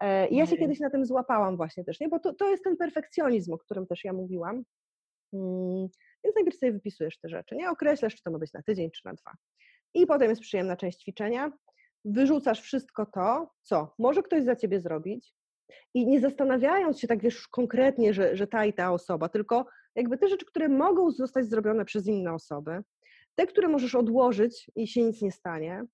E, 0.00 0.28
I 0.28 0.36
ja 0.36 0.46
się 0.46 0.50
Ojej. 0.52 0.62
kiedyś 0.62 0.80
na 0.80 0.90
tym 0.90 1.06
złapałam 1.06 1.56
właśnie 1.56 1.84
też, 1.84 2.00
nie? 2.00 2.08
Bo 2.08 2.18
to, 2.18 2.34
to 2.34 2.50
jest 2.50 2.64
ten 2.64 2.76
perfekcjonizm, 2.76 3.52
o 3.52 3.58
którym 3.58 3.86
też 3.86 4.04
ja 4.04 4.12
mówiłam. 4.12 4.62
Mm, 5.32 5.88
Więc 6.24 6.36
najpierw 6.36 6.56
sobie 6.58 6.72
wypisujesz 6.72 7.18
te 7.18 7.28
rzeczy, 7.28 7.56
nie? 7.56 7.70
Określasz, 7.70 8.14
czy 8.14 8.22
to 8.22 8.30
ma 8.30 8.38
być 8.38 8.52
na 8.52 8.62
tydzień, 8.62 8.90
czy 8.90 9.02
na 9.04 9.14
dwa. 9.14 9.32
I 9.94 10.06
potem 10.06 10.30
jest 10.30 10.42
przyjemna 10.42 10.76
część 10.76 10.98
ćwiczenia. 10.98 11.52
Wyrzucasz 12.04 12.60
wszystko 12.60 13.06
to, 13.06 13.50
co 13.62 13.94
może 13.98 14.22
ktoś 14.22 14.44
za 14.44 14.56
ciebie 14.56 14.80
zrobić, 14.80 15.34
i 15.94 16.06
nie 16.06 16.20
zastanawiając 16.20 17.00
się 17.00 17.08
tak, 17.08 17.20
wiesz, 17.22 17.48
konkretnie, 17.48 18.14
że, 18.14 18.36
że 18.36 18.46
ta 18.46 18.64
i 18.64 18.72
ta 18.72 18.92
osoba, 18.92 19.28
tylko 19.28 19.66
jakby 19.94 20.18
te 20.18 20.28
rzeczy, 20.28 20.46
które 20.46 20.68
mogą 20.68 21.10
zostać 21.10 21.46
zrobione 21.46 21.84
przez 21.84 22.06
inne 22.06 22.34
osoby, 22.34 22.80
te, 23.34 23.46
które 23.46 23.68
możesz 23.68 23.94
odłożyć 23.94 24.70
i 24.76 24.86
się 24.86 25.02
nic 25.02 25.22
nie 25.22 25.32
stanie, 25.32 25.84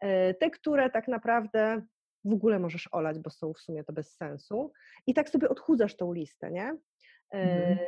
e, 0.00 0.34
te, 0.34 0.50
które 0.50 0.90
tak 0.90 1.08
naprawdę 1.08 1.82
w 2.24 2.32
ogóle 2.32 2.58
możesz 2.58 2.88
olać, 2.92 3.18
bo 3.18 3.30
są 3.30 3.52
w 3.52 3.58
sumie 3.58 3.84
to 3.84 3.92
bez 3.92 4.16
sensu. 4.16 4.72
I 5.06 5.14
tak 5.14 5.30
sobie 5.30 5.48
odchudzasz 5.48 5.96
tą 5.96 6.12
listę, 6.12 6.50
nie? 6.50 6.76
Mhm. 7.30 7.78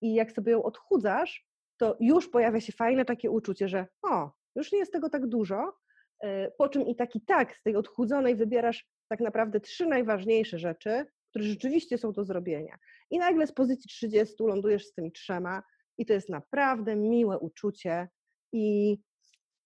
I 0.00 0.14
jak 0.14 0.32
sobie 0.32 0.52
ją 0.52 0.62
odchudzasz, 0.62 1.46
to 1.76 1.96
już 2.00 2.28
pojawia 2.28 2.60
się 2.60 2.72
fajne 2.72 3.04
takie 3.04 3.30
uczucie, 3.30 3.68
że 3.68 3.86
o, 4.02 4.30
już 4.54 4.72
nie 4.72 4.78
jest 4.78 4.92
tego 4.92 5.08
tak 5.08 5.26
dużo, 5.26 5.72
e, 6.20 6.50
po 6.50 6.68
czym 6.68 6.86
i 6.86 6.96
tak 6.96 7.16
i 7.16 7.20
tak 7.20 7.56
z 7.56 7.62
tej 7.62 7.76
odchudzonej 7.76 8.36
wybierasz 8.36 8.86
tak 9.08 9.20
naprawdę 9.20 9.60
trzy 9.60 9.86
najważniejsze 9.86 10.58
rzeczy, 10.58 11.06
które 11.30 11.44
rzeczywiście 11.44 11.98
są 11.98 12.12
do 12.12 12.24
zrobienia. 12.24 12.78
I 13.10 13.18
nagle 13.18 13.46
z 13.46 13.52
pozycji 13.52 13.88
30 13.88 14.34
lądujesz 14.40 14.86
z 14.86 14.94
tymi 14.94 15.12
trzema 15.12 15.62
i 15.98 16.06
to 16.06 16.12
jest 16.12 16.28
naprawdę 16.28 16.96
miłe 16.96 17.38
uczucie 17.38 18.08
i 18.52 18.98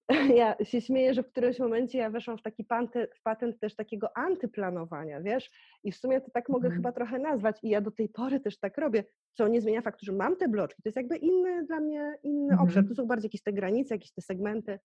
ja 0.40 0.56
się 0.64 0.80
śmieję, 0.80 1.14
że 1.14 1.22
w 1.22 1.30
którymś 1.30 1.58
momencie 1.58 1.98
ja 1.98 2.10
weszłam 2.10 2.38
w 2.38 2.42
taki 2.42 2.64
patent, 2.64 2.94
w 3.16 3.22
patent 3.22 3.60
też 3.60 3.76
takiego 3.76 4.16
antyplanowania, 4.16 5.20
wiesz, 5.20 5.50
i 5.84 5.92
w 5.92 5.96
sumie 5.96 6.20
to 6.20 6.30
tak 6.30 6.48
mogę 6.48 6.66
Mhm. 6.66 6.76
chyba 6.76 6.92
trochę 6.92 7.18
nazwać 7.18 7.58
i 7.62 7.68
ja 7.68 7.80
do 7.80 7.90
tej 7.90 8.08
pory 8.08 8.40
też 8.40 8.58
tak 8.58 8.78
robię, 8.78 9.04
co 9.34 9.48
nie 9.48 9.60
zmienia 9.60 9.82
faktu, 9.82 10.06
że 10.06 10.12
mam 10.12 10.36
te 10.36 10.48
bloczki, 10.48 10.82
to 10.82 10.88
jest 10.88 10.96
jakby 10.96 11.16
inny 11.16 11.64
dla 11.66 11.80
mnie, 11.80 12.18
inny 12.22 12.54
obszar, 12.54 12.78
Mhm. 12.78 12.88
to 12.88 12.94
są 12.94 13.06
bardziej 13.06 13.28
jakieś 13.28 13.42
te 13.42 13.52
granice, 13.52 13.94
jakieś 13.94 14.12
te 14.12 14.22
segmenty, 14.22 14.78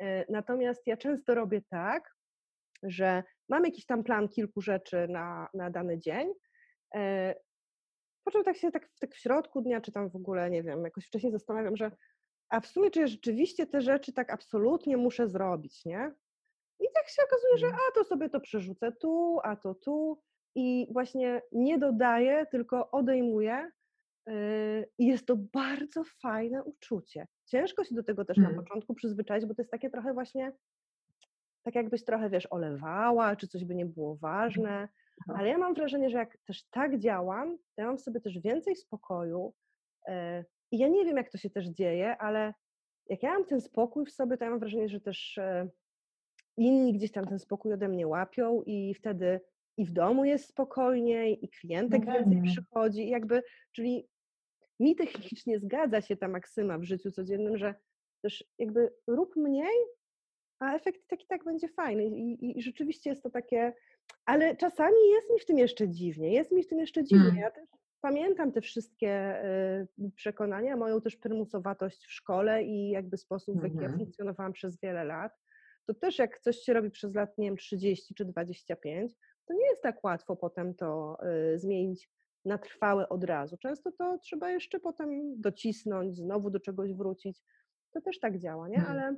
E, 0.00 0.24
Natomiast 0.32 0.86
ja 0.86 0.96
często 0.96 1.34
robię 1.34 1.62
tak, 1.70 2.10
że 2.82 3.22
mam 3.48 3.64
jakiś 3.64 3.86
tam 3.86 4.04
plan 4.04 4.28
kilku 4.28 4.60
rzeczy 4.60 5.06
na, 5.08 5.48
na 5.54 5.70
dany 5.70 5.98
dzień. 6.00 6.32
e, 6.94 7.34
Po 8.24 8.30
czym 8.30 8.44
tak 8.44 8.56
się 8.56 8.70
tak, 8.70 8.88
w- 8.88 8.98
tak 9.00 9.14
w 9.14 9.18
środku 9.18 9.60
dnia, 9.62 9.80
czy 9.80 9.92
tam 9.92 10.10
w 10.10 10.16
ogóle, 10.16 10.50
nie 10.50 10.62
wiem, 10.62 10.84
jakoś 10.84 11.06
wcześniej 11.06 11.32
zastanawiam, 11.32 11.76
że 11.76 11.90
a 12.52 12.60
w 12.60 12.66
sumie, 12.66 12.90
czy 12.90 13.06
rzeczywiście 13.08 13.66
te 13.66 13.80
rzeczy 13.80 14.12
tak 14.12 14.32
absolutnie 14.32 14.96
muszę 14.96 15.28
zrobić, 15.28 15.84
nie? 15.84 16.12
I 16.80 16.84
tak 16.94 17.08
się 17.08 17.22
okazuje, 17.24 17.58
że 17.58 17.66
a 17.66 17.92
to 17.94 18.04
sobie 18.04 18.28
to 18.28 18.40
przerzucę 18.40 18.92
tu, 18.92 19.38
a 19.44 19.56
to 19.56 19.74
tu. 19.74 20.22
I 20.54 20.88
właśnie 20.92 21.42
nie 21.52 21.78
dodaję, 21.78 22.46
tylko 22.50 22.90
odejmuję. 22.90 23.70
yy, 24.26 24.34
I 24.98 25.06
jest 25.06 25.26
to 25.26 25.36
bardzo 25.36 26.02
fajne 26.22 26.64
uczucie. 26.64 27.26
Ciężko 27.46 27.84
się 27.84 27.94
do 27.94 28.02
tego 28.02 28.24
też 28.24 28.36
na 28.36 28.48
Mm. 28.50 28.64
początku 28.64 28.94
przyzwyczaić, 28.94 29.46
bo 29.46 29.54
to 29.54 29.62
jest 29.62 29.70
takie 29.70 29.90
trochę 29.90 30.14
właśnie, 30.14 30.52
tak 31.62 31.74
jakbyś 31.74 32.04
trochę, 32.04 32.30
wiesz, 32.30 32.46
olewała, 32.52 33.36
czy 33.36 33.48
coś 33.48 33.64
by 33.64 33.74
nie 33.74 33.86
było 33.86 34.16
ważne. 34.16 34.88
Aha. 35.28 35.38
Ale 35.38 35.48
ja 35.48 35.58
mam 35.58 35.74
wrażenie, 35.74 36.10
że 36.10 36.18
jak 36.18 36.36
też 36.46 36.64
tak 36.70 36.98
działam, 36.98 37.58
to 37.58 37.82
ja 37.82 37.86
mam 37.86 37.98
w 37.98 38.02
sobie 38.02 38.20
też 38.20 38.38
więcej 38.38 38.76
spokoju. 38.76 39.54
I 40.72 40.78
ja 40.78 40.88
nie 40.88 41.04
wiem, 41.04 41.16
jak 41.16 41.30
to 41.30 41.38
się 41.38 41.50
też 41.50 41.66
dzieje, 41.66 42.18
ale 42.18 42.54
jak 43.08 43.22
ja 43.22 43.32
mam 43.32 43.44
ten 43.44 43.60
spokój 43.60 44.06
w 44.06 44.12
sobie, 44.12 44.36
to 44.36 44.44
ja 44.44 44.50
mam 44.50 44.60
wrażenie, 44.60 44.88
że 44.88 45.00
też 45.00 45.38
e, 45.38 45.68
inni 46.56 46.92
gdzieś 46.92 47.12
tam 47.12 47.26
ten 47.26 47.38
spokój 47.38 47.72
ode 47.72 47.88
mnie 47.88 48.06
łapią 48.06 48.62
i 48.62 48.94
wtedy 48.94 49.40
i 49.76 49.86
w 49.86 49.90
domu 49.90 50.24
jest 50.24 50.48
spokojniej, 50.48 51.44
i 51.44 51.48
klientek 51.48 52.06
więcej 52.06 52.24
pewnie. 52.24 52.52
przychodzi, 52.52 53.08
jakby, 53.08 53.42
czyli 53.72 54.08
mi 54.80 54.96
technicznie 54.96 55.58
zgadza 55.58 56.00
się 56.00 56.16
ta 56.16 56.28
maksyma 56.28 56.78
w 56.78 56.84
życiu 56.84 57.10
codziennym, 57.10 57.58
że 57.58 57.74
też 58.22 58.44
jakby 58.58 58.92
rób 59.06 59.36
mniej, 59.36 59.76
a 60.58 60.74
efekt 60.74 61.00
taki 61.08 61.26
tak 61.26 61.44
będzie 61.44 61.68
fajny 61.68 62.04
i, 62.04 62.44
i, 62.44 62.58
i 62.58 62.62
rzeczywiście 62.62 63.10
jest 63.10 63.22
to 63.22 63.30
takie, 63.30 63.72
ale 64.24 64.56
czasami 64.56 65.08
jest 65.14 65.30
mi 65.30 65.38
w 65.38 65.46
tym 65.46 65.58
jeszcze 65.58 65.88
dziwnie, 65.88 66.32
jest 66.32 66.52
mi 66.52 66.62
w 66.62 66.68
tym 66.68 66.78
jeszcze 66.78 67.04
dziwnie. 67.04 67.28
Mm. 67.28 67.36
Ja 67.36 67.50
też 67.50 67.68
pamiętam 68.02 68.52
te 68.52 68.60
wszystkie 68.60 69.44
y, 69.98 70.10
przekonania, 70.16 70.76
moją 70.76 71.00
też 71.00 71.16
prymusowatość 71.16 72.06
w 72.06 72.12
szkole 72.12 72.62
i 72.62 72.90
jakby 72.90 73.16
sposób, 73.16 73.60
w 73.60 73.62
jaki 73.62 73.76
ja 73.76 73.82
Mhm. 73.82 73.98
funkcjonowałam 73.98 74.52
przez 74.52 74.80
wiele 74.80 75.04
lat. 75.04 75.32
To 75.86 75.94
też 75.94 76.18
jak 76.18 76.38
coś 76.38 76.56
się 76.56 76.72
robi 76.72 76.90
przez 76.90 77.14
lat, 77.14 77.38
nie 77.38 77.46
wiem, 77.46 77.56
30 77.56 78.14
czy 78.14 78.24
25, 78.24 79.12
to 79.46 79.54
nie 79.54 79.66
jest 79.66 79.82
tak 79.82 80.04
łatwo 80.04 80.36
potem 80.36 80.74
to 80.74 81.18
y, 81.54 81.58
zmienić 81.58 82.10
na 82.44 82.58
trwałe 82.58 83.08
od 83.08 83.24
razu. 83.24 83.56
Często 83.56 83.92
to 83.92 84.18
trzeba 84.18 84.50
jeszcze 84.50 84.80
potem 84.80 85.40
docisnąć, 85.40 86.16
znowu 86.16 86.50
do 86.50 86.60
czegoś 86.60 86.94
wrócić. 86.94 87.42
To 87.92 88.00
też 88.00 88.20
tak 88.20 88.38
działa, 88.38 88.68
nie? 88.68 88.76
Mhm. 88.78 88.96
Ale 88.98 89.16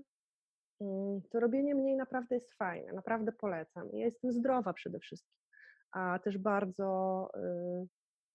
mm, 0.81 1.23
to 1.31 1.41
robienie 1.41 1.75
mniej 1.75 1.97
naprawdę 1.97 2.35
jest 2.35 2.55
fajne, 2.55 2.93
naprawdę 2.93 3.33
polecam. 3.33 3.89
Ja 3.93 4.05
jestem 4.05 4.33
zdrowa 4.33 4.73
przede 4.73 4.99
wszystkim, 4.99 5.39
a 5.93 6.19
też 6.19 6.39
bardzo, 6.39 7.29
y, 7.37 7.87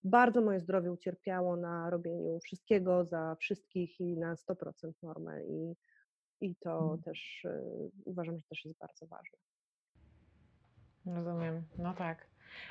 bardzo 0.04 0.42
moje 0.42 0.60
zdrowie 0.60 0.92
ucierpiało 0.92 1.56
na 1.56 1.90
robieniu 1.90 2.40
wszystkiego 2.40 3.06
za 3.06 3.36
wszystkich 3.36 4.00
i 4.00 4.18
na 4.18 4.36
100% 4.36 4.92
normę 5.04 5.46
i, 5.46 5.76
i 6.42 6.56
to 6.56 6.80
Mhm. 6.80 7.02
też 7.02 7.46
y, 7.46 7.62
uważam, 8.06 8.38
że 8.38 8.44
też 8.44 8.66
jest 8.66 8.80
bardzo 8.80 9.08
ważne. 9.08 9.38
Rozumiem, 11.06 11.64
no 11.78 11.94
tak. 11.94 12.28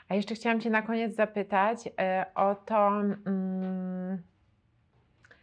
A 0.08 0.14
jeszcze 0.14 0.34
chciałam 0.34 0.60
Cię 0.60 0.70
na 0.70 0.82
koniec 0.82 1.14
zapytać 1.16 1.88
e, 2.00 2.26
o 2.34 2.54
to, 2.54 2.88
mm, 2.88 4.22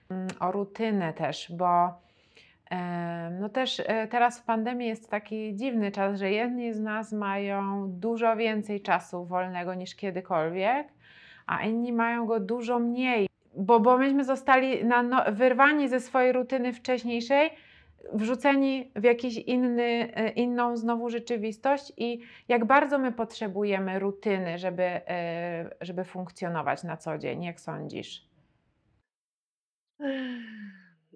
mm, 0.09 0.27
o 0.39 0.51
rutynę 0.51 1.13
też, 1.13 1.51
bo 1.57 2.01
e, 2.71 3.37
no 3.39 3.49
też 3.49 3.81
e, 3.85 4.07
teraz 4.07 4.39
w 4.39 4.43
pandemii 4.43 4.87
jest 4.87 5.09
taki 5.09 5.55
dziwny 5.55 5.91
czas, 5.91 6.19
że 6.19 6.31
jedni 6.31 6.73
z 6.73 6.79
nas 6.79 7.11
mają 7.11 7.91
dużo 7.91 8.35
więcej 8.35 8.81
czasu 8.81 9.25
wolnego 9.25 9.73
niż 9.73 9.95
kiedykolwiek, 9.95 10.87
a 11.45 11.63
inni 11.65 11.93
mają 11.93 12.25
go 12.25 12.39
dużo 12.39 12.79
mniej, 12.79 13.27
bo, 13.57 13.79
bo 13.79 13.97
myśmy 13.97 14.23
zostali 14.23 14.85
no, 14.85 15.23
wyrwani 15.31 15.89
ze 15.89 15.99
swojej 15.99 16.31
rutyny 16.33 16.73
wcześniejszej, 16.73 17.49
wrzuceni 18.13 18.91
w 18.95 19.03
jakiś 19.03 19.37
inny, 19.37 19.83
e, 20.15 20.29
inną 20.29 20.77
znowu 20.77 21.09
rzeczywistość 21.09 21.93
i 21.97 22.21
jak 22.47 22.65
bardzo 22.65 22.99
my 22.99 23.11
potrzebujemy 23.11 23.99
rutyny, 23.99 24.57
żeby, 24.57 24.83
e, 24.83 25.69
żeby 25.81 26.03
funkcjonować 26.03 26.83
na 26.83 26.97
co 26.97 27.17
dzień, 27.17 27.43
jak 27.43 27.59
sądzisz? 27.59 28.29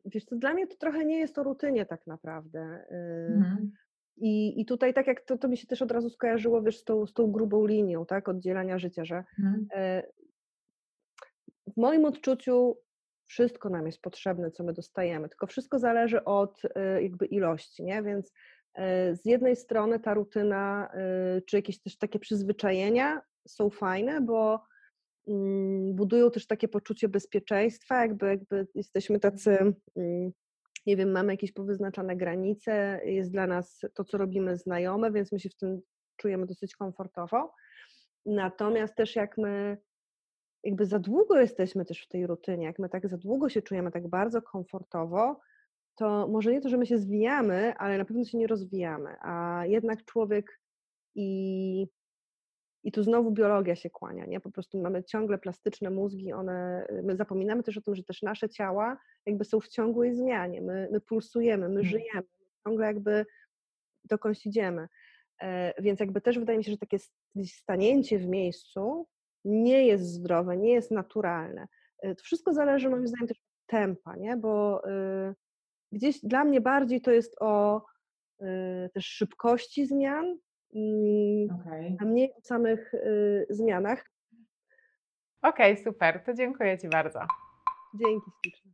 Wiesz, 0.05 0.25
to 0.25 0.35
dla 0.35 0.53
mnie 0.53 0.67
to 0.67 0.75
trochę 0.77 1.05
nie 1.05 1.19
jest 1.19 1.37
o 1.37 1.43
rutynie 1.43 1.85
tak 1.85 2.07
naprawdę. 2.07 2.85
y, 2.91 2.95
Mhm. 3.35 3.71
I, 4.21 4.61
I 4.61 4.65
tutaj 4.65 4.93
tak 4.93 5.07
jak 5.07 5.21
to, 5.21 5.37
to 5.37 5.47
mi 5.47 5.57
się 5.57 5.67
też 5.67 5.81
od 5.81 5.91
razu 5.91 6.09
skojarzyło, 6.09 6.61
wiesz, 6.61 6.77
z 6.77 6.83
tą, 6.83 7.05
z 7.05 7.13
tą 7.13 7.31
grubą 7.31 7.65
linią, 7.65 8.05
tak, 8.05 8.29
oddzielania 8.29 8.79
życia, 8.79 9.05
że 9.05 9.23
Mhm. 9.39 9.67
W 11.73 11.77
moim 11.77 12.05
odczuciu 12.05 12.77
wszystko 13.29 13.69
nam 13.69 13.85
jest 13.85 14.01
potrzebne, 14.01 14.51
co 14.51 14.63
my 14.63 14.73
dostajemy, 14.73 15.29
tylko 15.29 15.47
wszystko 15.47 15.79
zależy 15.79 16.23
od 16.23 16.61
e, 16.75 17.03
jakby 17.03 17.25
ilości, 17.25 17.83
nie? 17.83 18.03
Więc 18.03 18.33
e, 18.73 19.15
z 19.15 19.25
jednej 19.25 19.55
strony 19.55 19.99
ta 19.99 20.13
rutyna, 20.13 20.89
e, 20.93 21.41
czy 21.41 21.55
jakieś 21.55 21.79
też 21.81 21.97
takie 21.97 22.19
przyzwyczajenia 22.19 23.21
są 23.47 23.69
fajne, 23.69 24.21
bo 24.21 24.63
mm, 25.27 25.95
budują 25.95 26.31
też 26.31 26.47
takie 26.47 26.67
poczucie 26.67 27.09
bezpieczeństwa, 27.09 28.01
jakby, 28.01 28.25
jakby 28.27 28.67
jesteśmy 28.75 29.19
tacy, 29.19 29.57
mm, 29.95 30.31
nie 30.85 30.97
wiem, 30.97 31.11
mamy 31.11 31.33
jakieś 31.33 31.51
powyznaczone 31.51 32.15
granice, 32.15 33.01
jest 33.05 33.31
dla 33.31 33.47
nas 33.47 33.79
to, 33.93 34.03
co 34.03 34.17
robimy 34.17 34.57
znajome, 34.57 35.11
więc 35.11 35.31
my 35.31 35.39
się 35.39 35.49
w 35.49 35.55
tym 35.55 35.81
czujemy 36.17 36.45
dosyć 36.45 36.75
komfortowo. 36.75 37.53
Natomiast 38.25 38.95
też 38.95 39.15
jak 39.15 39.37
my 39.37 39.77
jakby 40.63 40.85
za 40.85 40.99
długo 40.99 41.39
jesteśmy 41.39 41.85
też 41.85 42.03
w 42.05 42.07
tej 42.07 42.27
rutynie, 42.27 42.65
jak 42.65 42.79
my 42.79 42.89
tak 42.89 43.07
za 43.07 43.17
długo 43.17 43.49
się 43.49 43.61
czujemy 43.61 43.91
tak 43.91 44.07
bardzo 44.07 44.41
komfortowo, 44.41 45.39
to 45.95 46.27
może 46.27 46.51
nie 46.51 46.61
to, 46.61 46.69
że 46.69 46.77
my 46.77 46.85
się 46.85 46.97
zwijamy, 46.97 47.73
ale 47.77 47.97
na 47.97 48.05
pewno 48.05 48.23
się 48.25 48.37
nie 48.37 48.47
rozwijamy, 48.47 49.15
a 49.21 49.63
jednak 49.65 50.05
człowiek 50.05 50.59
i, 51.15 51.87
i 52.83 52.91
tu 52.91 53.03
znowu 53.03 53.31
biologia 53.31 53.75
się 53.75 53.89
kłania, 53.89 54.25
nie? 54.25 54.39
Po 54.39 54.51
prostu 54.51 54.81
mamy 54.81 55.03
ciągle 55.03 55.37
plastyczne 55.37 55.89
mózgi, 55.89 56.33
one, 56.33 56.87
my 57.03 57.15
zapominamy 57.15 57.63
też 57.63 57.77
o 57.77 57.81
tym, 57.81 57.95
że 57.95 58.03
też 58.03 58.21
nasze 58.21 58.49
ciała 58.49 58.97
jakby 59.25 59.45
są 59.45 59.59
w 59.59 59.67
ciągłej 59.67 60.15
zmianie, 60.15 60.61
my, 60.61 60.89
my 60.91 61.01
pulsujemy, 61.01 61.69
my 61.69 61.79
Mm. 61.79 61.85
żyjemy, 61.85 62.27
ciągle 62.67 62.85
jakby 62.85 63.25
dokądś 64.03 64.45
idziemy. 64.45 64.87
E, 65.41 65.73
Więc 65.81 65.99
jakby 65.99 66.21
też 66.21 66.39
wydaje 66.39 66.57
mi 66.57 66.63
się, 66.63 66.71
że 66.71 66.77
takie 66.77 66.97
stanięcie 67.45 68.19
w 68.19 68.27
miejscu 68.27 69.07
nie 69.45 69.85
jest 69.87 70.03
zdrowe, 70.03 70.57
nie 70.57 70.71
jest 70.73 70.91
naturalne. 70.91 71.67
E, 71.99 72.15
To 72.15 72.23
wszystko 72.23 72.53
zależy 72.53 72.89
moim 72.89 73.07
zdaniem 73.07 73.27
też 73.27 73.37
od 73.37 73.67
tempa, 73.67 74.15
nie? 74.15 74.37
Bo 74.37 74.81
y, 74.89 75.35
gdzieś 75.91 76.19
dla 76.21 76.43
mnie 76.43 76.61
bardziej 76.61 77.01
to 77.01 77.11
jest 77.11 77.35
o 77.39 77.81
y, 78.41 78.89
też 78.93 79.05
szybkości 79.05 79.85
zmian, 79.85 80.25
mm, 80.75 81.59
Okej. 81.61 81.97
a 82.01 82.05
mniej 82.05 82.33
o 82.33 82.41
samych 82.41 82.93
y, 82.93 83.45
zmianach. 83.49 84.05
Okej, 85.41 85.77
super, 85.77 86.23
to 86.25 86.33
dziękuję 86.33 86.77
Ci 86.77 86.89
bardzo. 86.89 87.19
Dzięki 87.93 88.31
ślicznie. 88.43 88.71